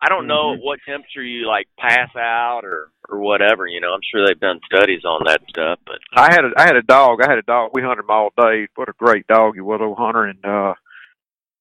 I 0.02 0.08
don't 0.08 0.28
know 0.28 0.56
mm-hmm. 0.56 0.64
what 0.64 0.80
temperature 0.88 1.24
you 1.24 1.46
like 1.46 1.68
pass 1.78 2.10
out 2.16 2.62
or 2.64 2.92
or 3.10 3.20
whatever. 3.20 3.68
You 3.68 3.82
know, 3.82 3.94
I'm 3.94 4.00
sure 4.10 4.26
they've 4.26 4.40
done 4.40 4.62
studies 4.66 5.04
on 5.04 5.24
that 5.26 5.42
stuff. 5.50 5.80
But 5.86 6.00
I 6.16 6.32
had 6.32 6.46
a 6.46 6.52
I 6.58 6.64
had 6.64 6.78
a 6.78 6.82
dog. 6.82 7.20
I 7.22 7.30
had 7.30 7.38
a 7.38 7.44
dog. 7.44 7.72
We 7.74 7.82
hunted 7.82 8.04
him 8.04 8.10
all 8.10 8.30
day. 8.38 8.68
What 8.76 8.90
a 8.90 8.94
great 8.98 9.28
dog 9.28 9.56
he 9.56 9.62
was, 9.62 9.82
old 9.82 9.98
hunter, 9.98 10.26
and 10.26 10.44
uh, 10.46 10.74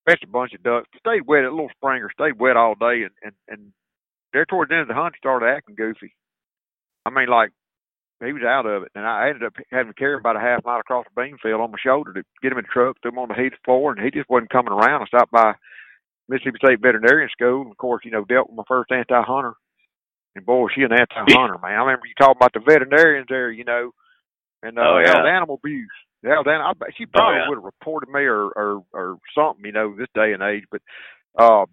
fetched 0.09 0.24
a 0.24 0.28
bunch 0.28 0.53
of 0.55 0.62
ducks. 0.62 0.89
Stayed 1.01 1.26
wet. 1.26 1.45
A 1.45 1.51
little 1.51 1.70
springer. 1.76 2.11
Stayed 2.12 2.39
wet 2.39 2.57
all 2.57 2.74
day, 2.74 3.03
and 3.03 3.14
and 3.22 3.34
and 3.49 3.72
there 4.33 4.47
towards 4.47 4.68
the 4.68 4.76
end 4.76 4.83
of 4.83 4.89
the 4.89 4.95
hunt, 4.95 5.14
he 5.14 5.18
started 5.18 5.47
acting 5.47 5.74
goofy. 5.74 6.14
I 7.07 7.11
mean, 7.11 7.29
like 7.29 7.51
he 8.24 8.33
was 8.33 8.43
out 8.43 8.66
of 8.66 8.83
it, 8.83 8.93
and 8.95 9.07
I 9.07 9.29
ended 9.29 9.45
up 9.45 9.55
having 9.70 9.93
to 9.93 9.99
carry 9.99 10.14
him 10.14 10.20
about 10.20 10.37
a 10.37 10.41
half 10.41 10.64
mile 10.64 10.81
across 10.81 11.07
the 11.07 11.20
bean 11.20 11.39
field 11.41 11.61
on 11.61 11.70
my 11.70 11.79
shoulder 11.79 12.12
to 12.12 12.22
get 12.43 12.53
him 12.53 12.59
in 12.59 12.66
the 12.66 12.74
truck, 12.74 12.97
threw 13.01 13.12
him 13.12 13.18
on 13.18 13.29
the 13.29 13.39
heated 13.39 13.62
floor, 13.64 13.93
and 13.93 14.03
he 14.03 14.11
just 14.11 14.29
wasn't 14.29 14.51
coming 14.51 14.72
around. 14.72 15.03
I 15.03 15.07
stopped 15.07 15.31
by 15.31 15.55
Mississippi 16.29 16.59
State 16.59 16.83
Veterinarian 16.83 17.31
School, 17.31 17.62
and 17.62 17.70
of 17.70 17.79
course, 17.79 18.03
you 18.05 18.11
know, 18.11 18.24
dealt 18.24 18.49
with 18.51 18.57
my 18.57 18.66
first 18.66 18.91
anti-hunter. 18.91 19.55
And 20.35 20.45
boy, 20.45 20.66
she 20.74 20.83
an 20.83 20.93
anti-hunter, 20.93 21.59
man. 21.62 21.79
I 21.79 21.85
remember 21.87 22.07
you 22.07 22.14
talking 22.18 22.37
about 22.37 22.53
the 22.53 22.61
veterinarians 22.61 23.26
there, 23.31 23.51
you 23.51 23.64
know, 23.64 23.93
and 24.62 24.79
uh, 24.79 24.83
oh, 24.83 24.99
yeah. 24.99 25.12
that 25.14 25.22
was 25.22 25.31
animal 25.31 25.61
abuse. 25.62 25.99
That 26.22 26.43
was 26.43 26.47
animal. 26.51 26.74
I, 26.74 26.91
she 26.99 27.07
probably 27.07 27.39
oh, 27.39 27.43
yeah. 27.43 27.49
would 27.49 27.62
have 27.62 27.70
reported 27.70 28.11
me 28.11 28.22
or, 28.22 28.51
or 28.51 28.83
or 28.93 29.18
something, 29.35 29.64
you 29.64 29.72
know, 29.72 29.95
this 29.95 30.11
day 30.14 30.35
and 30.35 30.43
age. 30.43 30.64
But 30.70 30.83
uh, 31.39 31.66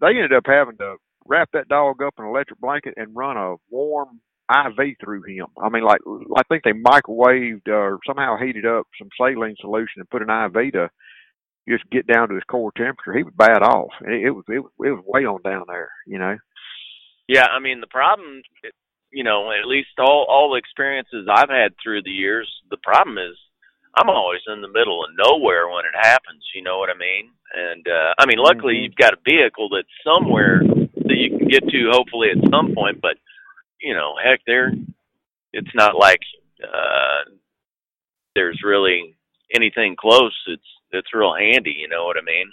they 0.00 0.16
ended 0.16 0.32
up 0.32 0.44
having 0.46 0.78
to 0.78 0.96
wrap 1.28 1.50
that 1.52 1.68
dog 1.68 2.02
up 2.02 2.14
in 2.18 2.24
an 2.24 2.30
electric 2.30 2.60
blanket 2.60 2.94
and 2.96 3.16
run 3.16 3.36
a 3.36 3.56
warm 3.70 4.20
IV 4.50 4.96
through 5.02 5.22
him. 5.24 5.46
I 5.60 5.68
mean, 5.68 5.84
like 5.84 6.00
I 6.36 6.42
think 6.48 6.62
they 6.64 6.72
microwaved 6.72 7.68
or 7.68 7.98
somehow 8.06 8.36
heated 8.36 8.66
up 8.66 8.86
some 8.98 9.08
saline 9.18 9.56
solution 9.60 9.98
and 9.98 10.10
put 10.10 10.22
an 10.22 10.30
IV 10.30 10.72
to 10.72 10.90
just 11.68 11.88
get 11.90 12.06
down 12.06 12.28
to 12.28 12.34
his 12.34 12.44
core 12.44 12.72
temperature. 12.76 13.16
He 13.16 13.24
was 13.24 13.34
bad 13.36 13.62
off. 13.62 13.90
It, 14.02 14.26
it 14.26 14.30
was 14.30 14.44
it, 14.48 14.62
it 14.86 14.92
was 14.92 15.04
way 15.06 15.24
on 15.24 15.42
down 15.42 15.64
there, 15.66 15.90
you 16.06 16.18
know. 16.18 16.36
Yeah, 17.28 17.46
I 17.46 17.58
mean 17.58 17.80
the 17.80 17.88
problem, 17.90 18.42
you 19.10 19.24
know, 19.24 19.50
at 19.50 19.66
least 19.66 19.98
all 19.98 20.26
all 20.28 20.52
the 20.52 20.58
experiences 20.58 21.26
I've 21.28 21.50
had 21.50 21.74
through 21.82 22.02
the 22.02 22.10
years, 22.10 22.48
the 22.70 22.78
problem 22.84 23.18
is 23.18 23.36
I'm 23.96 24.10
always 24.10 24.42
in 24.46 24.60
the 24.60 24.68
middle 24.68 25.02
of 25.02 25.10
nowhere 25.16 25.68
when 25.68 25.86
it 25.86 25.96
happens. 25.98 26.44
You 26.54 26.62
know 26.62 26.78
what 26.78 26.90
I 26.90 26.98
mean? 26.98 27.32
And 27.52 27.86
uh, 27.88 28.14
I 28.18 28.26
mean, 28.26 28.38
luckily 28.38 28.74
mm-hmm. 28.74 28.84
you've 28.84 29.02
got 29.02 29.14
a 29.14 29.24
vehicle 29.24 29.68
that's 29.74 29.88
somewhere 30.04 30.62
that 31.06 31.16
you 31.16 31.38
can 31.38 31.48
get 31.48 31.66
to, 31.68 31.90
hopefully 31.90 32.28
at 32.30 32.50
some 32.50 32.74
point. 32.74 33.00
But 33.00 33.16
you 33.80 33.94
know, 33.94 34.14
heck, 34.22 34.40
there, 34.46 34.72
it's 35.52 35.74
not 35.74 35.96
like 35.98 36.20
uh, 36.62 37.30
there's 38.34 38.60
really 38.64 39.16
anything 39.54 39.96
close. 39.98 40.36
It's 40.46 40.62
it's 40.92 41.14
real 41.14 41.34
handy. 41.34 41.74
You 41.78 41.88
know 41.88 42.04
what 42.04 42.16
I 42.16 42.24
mean? 42.24 42.52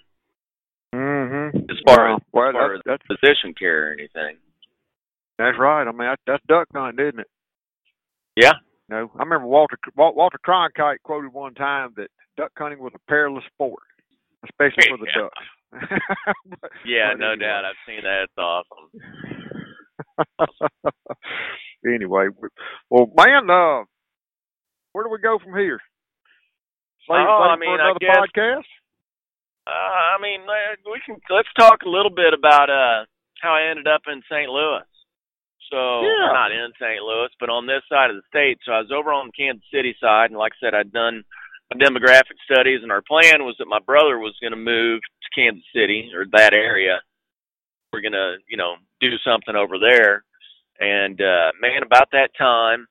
Mm-hmm. 0.93 1.57
As 1.71 1.77
far 1.87 2.05
well, 2.05 2.15
as, 2.15 2.21
well, 2.31 2.49
as, 2.49 2.53
far 2.53 2.81
that's, 2.85 3.03
as 3.09 3.17
position 3.17 3.53
care 3.57 3.89
or 3.89 3.93
anything. 3.93 4.37
That's 5.39 5.57
right. 5.57 5.81
I 5.81 5.91
mean, 5.91 6.07
that's, 6.07 6.21
that's 6.27 6.43
duck 6.47 6.67
hunting, 6.73 7.07
isn't 7.07 7.19
it? 7.21 7.27
Yeah. 8.35 8.53
You 8.89 8.95
know, 8.95 9.11
I 9.15 9.23
remember 9.23 9.47
Walter 9.47 9.77
Walter 9.95 10.39
Cronkite 10.45 11.01
quoted 11.03 11.33
one 11.33 11.55
time 11.55 11.93
that 11.97 12.09
duck 12.37 12.51
hunting 12.57 12.79
was 12.79 12.93
a 12.95 12.99
perilous 13.09 13.43
sport. 13.53 13.81
especially 14.43 14.89
for 14.89 14.97
the 14.97 15.07
Yeah. 15.15 15.21
Ducks. 15.23 15.47
But- 16.61 16.71
Yeah, 16.85 17.11
but 17.13 17.19
no 17.19 17.31
anyway. 17.31 17.45
doubt. 17.45 17.65
I've 17.65 17.81
seen 17.87 18.01
that. 18.03 18.23
It's 18.23 18.37
awesome. 18.37 18.89
anyway, 21.85 22.27
well, 22.89 23.11
man, 23.17 23.49
uh, 23.49 23.83
where 24.91 25.03
do 25.05 25.09
we 25.09 25.19
go 25.19 25.39
from 25.43 25.53
here? 25.57 25.79
Save, 27.07 27.17
Oh, 27.27 27.49
I 27.51 27.55
mean, 27.57 27.69
for 27.75 27.81
I 27.81 27.85
another 27.89 27.99
guess- 27.99 28.15
podcast. 28.15 28.63
Uh, 29.65 29.71
I 29.71 30.17
mean, 30.21 30.41
uh, 30.41 30.75
we 30.91 30.99
can 31.05 31.15
let's 31.29 31.47
talk 31.57 31.83
a 31.85 31.89
little 31.89 32.11
bit 32.11 32.33
about 32.33 32.69
uh 32.69 33.05
how 33.41 33.55
I 33.55 33.69
ended 33.71 33.87
up 33.87 34.01
in 34.11 34.21
St. 34.29 34.49
Louis. 34.49 34.83
So 35.71 36.01
Yeah. 36.03 36.33
not 36.35 36.51
in 36.51 36.71
St. 36.79 37.01
Louis, 37.01 37.29
but 37.39 37.49
on 37.49 37.65
this 37.65 37.81
side 37.87 38.09
of 38.09 38.17
the 38.17 38.23
state. 38.27 38.59
So 38.65 38.73
I 38.73 38.79
was 38.79 38.91
over 38.91 39.13
on 39.13 39.27
the 39.27 39.31
Kansas 39.31 39.63
City 39.71 39.95
side, 40.01 40.31
and 40.31 40.37
like 40.39 40.51
I 40.55 40.59
said, 40.59 40.75
I'd 40.75 40.91
done 40.91 41.23
demographic 41.73 42.37
studies, 42.49 42.79
and 42.83 42.91
our 42.91 43.01
plan 43.01 43.43
was 43.43 43.55
that 43.59 43.67
my 43.67 43.79
brother 43.85 44.19
was 44.19 44.35
going 44.41 44.51
to 44.51 44.57
move 44.57 45.01
to 45.01 45.41
Kansas 45.41 45.63
City 45.75 46.11
or 46.15 46.25
that 46.31 46.53
area. 46.53 47.01
We're 47.91 48.01
going 48.01 48.13
to, 48.13 48.37
you 48.49 48.57
know, 48.57 48.75
do 48.99 49.09
something 49.25 49.55
over 49.55 49.77
there. 49.79 50.23
And 50.79 51.21
uh 51.21 51.51
man, 51.61 51.83
about 51.85 52.09
that 52.11 52.29
time, 52.37 52.87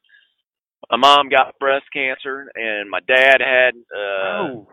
my 0.90 0.96
mom 0.96 1.28
got 1.28 1.58
breast 1.58 1.86
cancer, 1.92 2.46
and 2.54 2.88
my 2.88 3.00
dad 3.06 3.38
had 3.40 3.74
uh 3.94 4.38
oh, 4.38 4.68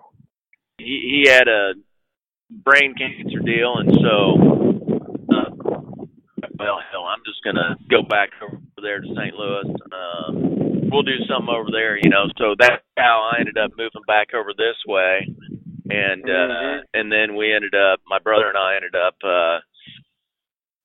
he, 0.78 1.24
he 1.26 1.30
had 1.30 1.48
a 1.48 1.74
brain 2.50 2.94
cancer 2.96 3.40
deal, 3.40 3.78
and 3.78 3.92
so, 3.92 4.38
uh, 5.36 5.50
well, 6.58 6.80
hell, 6.92 7.04
I'm 7.04 7.24
just 7.26 7.44
gonna 7.44 7.78
go 7.90 8.04
back 8.04 8.30
over 8.42 8.62
there 8.82 9.00
to 9.00 9.08
St. 9.08 9.36
Louis. 9.36 9.76
Um, 9.92 10.59
we'll 10.92 11.04
do 11.04 11.20
something 11.28 11.54
over 11.54 11.70
there, 11.72 11.98
you 11.98 12.10
know. 12.10 12.26
So 12.38 12.56
that's 12.58 12.84
how 12.98 13.30
I 13.34 13.40
ended 13.40 13.58
up 13.58 13.72
moving 13.78 14.04
back 14.08 14.34
over 14.34 14.52
this 14.56 14.78
way, 14.88 15.28
and 15.90 16.24
uh, 16.24 16.84
and 16.94 17.12
then 17.12 17.36
we 17.36 17.54
ended 17.54 17.76
up, 17.76 18.00
my 18.08 18.20
brother 18.20 18.48
and 18.50 18.58
I 18.58 18.76
ended 18.76 18.96
up, 18.96 19.16
uh, 19.24 19.60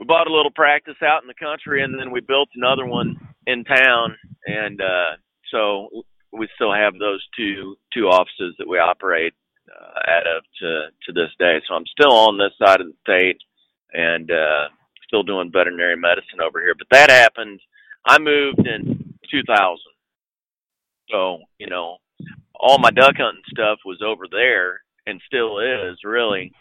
we 0.01 0.07
bought 0.07 0.27
a 0.27 0.35
little 0.35 0.53
practice 0.53 1.01
out 1.03 1.23
in 1.23 1.29
the 1.29 1.35
country, 1.35 1.83
and 1.83 1.99
then 1.99 2.11
we 2.11 2.21
built 2.21 2.49
another 2.55 2.87
one 2.87 3.17
in 3.47 3.65
town, 3.65 4.17
and 4.47 4.81
uh, 4.81 5.17
so 5.51 5.89
we 6.33 6.49
still 6.55 6.73
have 6.73 6.95
those 6.99 7.25
two 7.37 7.77
two 7.93 8.07
offices 8.09 8.55
that 8.59 8.69
we 8.69 8.79
operate 8.79 9.35
uh, 9.71 10.11
out 10.11 10.27
of 10.27 10.43
to 10.61 10.87
to 11.07 11.13
this 11.13 11.31
day. 11.39 11.61
So 11.67 11.75
I'm 11.75 11.87
still 11.87 12.13
on 12.13 12.39
this 12.39 12.53
side 12.59 12.81
of 12.81 12.89
the 12.89 12.95
state 13.03 13.39
and 13.93 14.31
uh 14.31 14.69
still 15.07 15.23
doing 15.23 15.53
veterinary 15.53 15.97
medicine 15.97 16.41
over 16.45 16.61
here. 16.61 16.75
But 16.77 16.89
that 16.91 17.11
happened 17.11 17.61
I 18.07 18.19
moved 18.19 18.67
in 18.67 19.14
2000. 19.31 19.79
So, 21.11 21.39
you 21.59 21.69
know, 21.69 21.99
all 22.55 22.79
my 22.79 22.91
duck 22.91 23.15
hunting 23.19 23.43
stuff 23.49 23.79
was 23.85 24.01
over 24.05 24.25
there 24.31 24.81
and 25.07 25.21
still 25.27 25.59
is 25.59 25.99
really. 26.05 26.53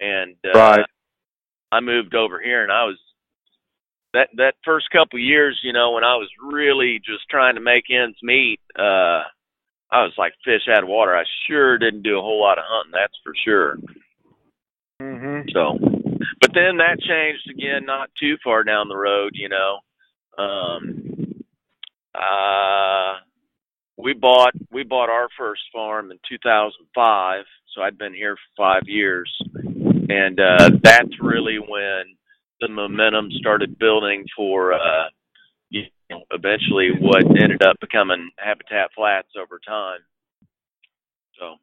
And 0.00 0.36
uh 0.44 0.58
Right. 0.58 0.86
I 1.72 1.80
moved 1.80 2.14
over 2.14 2.40
here 2.40 2.62
and 2.62 2.72
I 2.72 2.84
was 2.84 2.98
that 4.14 4.28
that 4.36 4.54
first 4.64 4.86
couple 4.90 5.18
years, 5.18 5.58
you 5.62 5.72
know, 5.72 5.92
when 5.92 6.04
I 6.04 6.16
was 6.16 6.28
really 6.42 7.00
just 7.04 7.28
trying 7.30 7.56
to 7.56 7.60
make 7.60 7.84
ends 7.90 8.18
meet, 8.22 8.60
uh 8.78 9.22
I 9.90 10.02
was 10.02 10.12
like 10.18 10.34
fish 10.44 10.68
out 10.70 10.82
of 10.82 10.88
water. 10.88 11.16
I 11.16 11.24
sure 11.46 11.78
didn't 11.78 12.02
do 12.02 12.18
a 12.18 12.22
whole 12.22 12.40
lot 12.40 12.58
of 12.58 12.64
hunting, 12.66 12.92
that's 12.92 13.18
for 13.24 13.32
sure. 13.44 13.78
mm-hmm. 15.00 15.48
So, 15.52 15.78
but 16.40 16.52
then 16.54 16.76
that 16.76 17.00
changed 17.00 17.48
again, 17.50 17.86
not 17.86 18.10
too 18.20 18.36
far 18.44 18.64
down 18.64 18.88
the 18.88 18.96
road. 18.96 19.32
You 19.34 19.48
know, 19.48 19.78
um, 20.42 21.07
uh, 22.14 23.14
we 23.96 24.12
bought 24.14 24.52
we 24.70 24.84
bought 24.84 25.10
our 25.10 25.28
first 25.38 25.62
farm 25.72 26.10
in 26.10 26.18
2005. 26.28 27.44
So 27.74 27.82
I'd 27.82 27.98
been 27.98 28.14
here 28.14 28.36
for 28.36 28.62
five 28.62 28.82
years, 28.86 29.30
and 30.08 30.38
uh, 30.40 30.70
that's 30.82 31.20
really 31.20 31.58
when 31.58 32.04
the 32.60 32.68
momentum 32.68 33.30
started 33.32 33.78
building 33.78 34.24
for 34.36 34.72
uh, 34.72 35.08
you 35.70 35.84
know, 36.10 36.22
eventually 36.30 36.90
what 36.98 37.24
ended 37.40 37.62
up 37.62 37.76
becoming 37.80 38.30
Habitat 38.38 38.90
Flats 38.96 39.28
over 39.40 39.60
time. 39.66 40.00
So. 41.38 41.56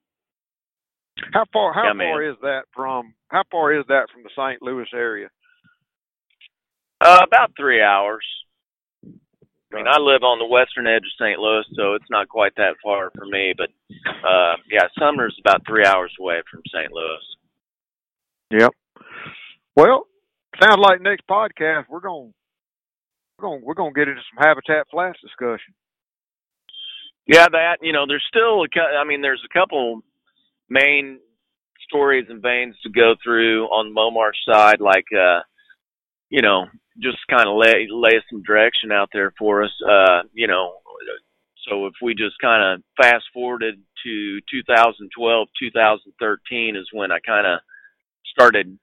How 1.33 1.45
far? 1.51 1.73
How 1.73 1.87
Yeah, 1.87 1.93
man. 1.93 2.11
far 2.11 2.23
is 2.23 2.35
that 2.41 2.63
from? 2.73 3.13
How 3.29 3.43
far 3.49 3.73
is 3.73 3.85
that 3.87 4.07
from 4.13 4.23
the 4.23 4.29
St. 4.35 4.61
Louis 4.61 4.87
area? 4.93 5.29
Uh, 7.01 7.21
about 7.25 7.51
three 7.57 7.81
hours. 7.81 8.25
I 9.75 9.77
mean, 9.77 9.87
I 9.91 9.99
live 9.99 10.23
on 10.23 10.39
the 10.39 10.47
western 10.47 10.87
edge 10.87 11.03
of 11.03 11.19
St. 11.19 11.37
Louis, 11.37 11.65
so 11.75 11.95
it's 11.95 12.09
not 12.09 12.29
quite 12.29 12.55
that 12.55 12.75
far 12.81 13.11
for 13.13 13.25
me. 13.25 13.53
But 13.57 13.69
uh, 14.23 14.55
yeah, 14.71 14.87
Sumner's 14.97 15.35
about 15.43 15.63
three 15.67 15.85
hours 15.85 16.13
away 16.17 16.41
from 16.49 16.61
St. 16.73 16.93
Louis. 16.93 18.61
Yep. 18.61 18.71
Well, 19.75 20.07
sounds 20.61 20.79
like 20.79 21.01
next 21.01 21.27
podcast 21.27 21.85
we're 21.89 21.99
going 21.99 22.33
we're 23.37 23.49
going 23.49 23.61
we're 23.65 23.73
going 23.73 23.93
to 23.93 23.99
get 23.99 24.07
into 24.07 24.21
some 24.31 24.47
Habitat 24.47 24.87
Flats 24.89 25.19
discussion. 25.21 25.73
Yeah, 27.27 27.47
that 27.51 27.79
you 27.81 27.91
know, 27.91 28.05
there's 28.07 28.25
still 28.29 28.63
I 28.63 29.03
mean, 29.03 29.21
there's 29.21 29.43
a 29.43 29.53
couple 29.53 30.03
main 30.69 31.19
stories 31.89 32.27
and 32.29 32.41
veins 32.41 32.75
to 32.83 32.89
go 32.89 33.15
through 33.21 33.65
on 33.65 33.93
Momarsh 33.93 34.39
side, 34.49 34.79
like 34.79 35.05
uh, 35.11 35.41
you 36.29 36.41
know, 36.41 36.65
just 37.01 37.17
kind 37.29 37.47
of 37.47 37.57
lay 37.57 37.87
lay 37.89 38.21
some 38.29 38.43
direction 38.43 38.91
out 38.91 39.09
there 39.13 39.33
for 39.37 39.63
us. 39.63 39.71
Uh, 39.87 40.23
you 40.33 40.47
know, 40.47 40.73
so 41.67 41.87
if 41.87 41.93
we 42.01 42.13
just 42.13 42.35
kind 42.41 42.63
of 42.63 42.83
fast 43.01 43.25
forwarded 43.33 43.75
to 44.05 44.39
2012, 44.51 45.47
2013 45.59 46.75
is 46.75 46.87
when 46.93 47.11
I 47.11 47.19
kind 47.25 47.47
of 47.47 47.59
started, 48.25 48.77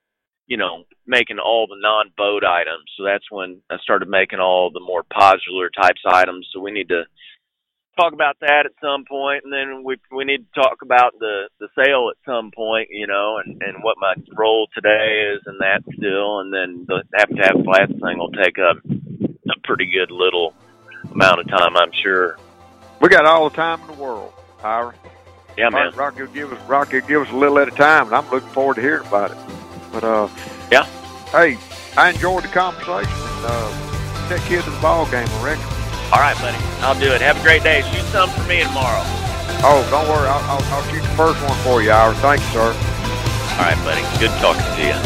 you 0.46 0.56
know, 0.56 0.84
making 1.06 1.38
all 1.38 1.66
the 1.66 1.78
non-boat 1.78 2.44
items. 2.44 2.84
So 2.96 3.04
that's 3.04 3.30
when 3.30 3.60
I 3.70 3.76
started 3.78 4.08
making 4.08 4.40
all 4.40 4.70
the 4.70 4.80
more 4.80 5.04
popular 5.12 5.70
types 5.70 6.02
items. 6.06 6.48
So 6.52 6.60
we 6.60 6.72
need 6.72 6.88
to 6.88 7.04
talk 7.96 8.12
about 8.12 8.36
that 8.40 8.66
at 8.66 8.72
some 8.80 9.04
point, 9.08 9.44
and 9.44 9.52
then 9.52 9.84
we 9.84 9.96
we 10.10 10.24
need 10.24 10.46
to 10.46 10.60
talk 10.60 10.82
about 10.82 11.18
the 11.18 11.48
the 11.60 11.68
sale 11.74 12.10
at 12.10 12.16
some 12.24 12.50
point, 12.50 12.88
you 12.90 13.06
know, 13.06 13.38
and 13.44 13.62
and 13.62 13.82
what 13.82 13.96
my 14.00 14.14
role 14.36 14.68
today 14.74 15.34
is 15.34 15.42
in 15.46 15.58
that 15.58 15.82
still, 15.96 16.40
and 16.40 16.52
then 16.52 16.86
the 16.86 17.02
Habitat 17.14 17.64
Flats 17.64 17.92
thing 17.92 18.18
will 18.18 18.32
take 18.32 18.58
up 18.58 18.78
a 18.86 19.60
pretty 19.64 19.90
good 19.90 20.10
little 20.10 20.54
amount 21.10 21.40
of 21.40 21.48
time, 21.48 21.76
I'm 21.76 21.92
sure. 21.92 22.38
We 23.00 23.08
got 23.08 23.26
all 23.26 23.48
the 23.50 23.56
time 23.56 23.80
in 23.82 23.86
the 23.88 24.02
world, 24.02 24.32
Ira. 24.62 24.94
Yeah, 25.58 25.68
man. 25.68 25.92
Rocky 25.94 26.22
will 26.22 26.28
give 26.28 26.52
us 26.52 26.68
Rocky 26.68 27.00
will 27.00 27.08
give 27.08 27.22
us 27.22 27.30
a 27.30 27.36
little 27.36 27.58
at 27.58 27.68
a 27.68 27.72
time, 27.72 28.06
and 28.06 28.14
I'm 28.14 28.28
looking 28.30 28.48
forward 28.50 28.76
to 28.76 28.80
hearing 28.80 29.06
about 29.06 29.32
it. 29.32 29.36
But 29.92 30.04
uh, 30.04 30.28
Yeah. 30.70 30.84
Hey, 31.30 31.58
I 31.96 32.10
enjoyed 32.10 32.44
the 32.44 32.48
conversation. 32.48 33.12
And, 33.12 33.46
uh, 33.46 34.28
take 34.28 34.42
kids 34.42 34.64
to 34.64 34.70
the 34.70 34.80
ball 34.80 35.04
game, 35.10 35.28
I 35.28 35.44
reckon. 35.44 35.81
All 36.12 36.20
right, 36.20 36.36
buddy. 36.38 36.58
I'll 36.84 36.98
do 36.98 37.10
it. 37.12 37.22
Have 37.22 37.40
a 37.40 37.42
great 37.42 37.62
day. 37.62 37.80
Shoot 37.88 38.04
some 38.12 38.28
for 38.28 38.44
me 38.44 38.60
tomorrow. 38.62 39.00
Oh, 39.64 39.80
don't 39.90 40.04
worry. 40.12 40.28
I'll, 40.28 40.44
I'll, 40.44 40.64
I'll 40.74 40.84
shoot 40.92 41.00
the 41.00 41.16
first 41.16 41.40
one 41.40 41.56
for 41.64 41.80
you, 41.80 41.90
Ira. 41.90 42.12
Thank 42.20 42.42
you, 42.42 42.48
sir. 42.52 42.68
All 43.56 43.64
right, 43.64 43.80
buddy. 43.80 44.04
Good 44.20 44.30
talking 44.36 44.60
to 44.60 44.82
you. 44.84 44.98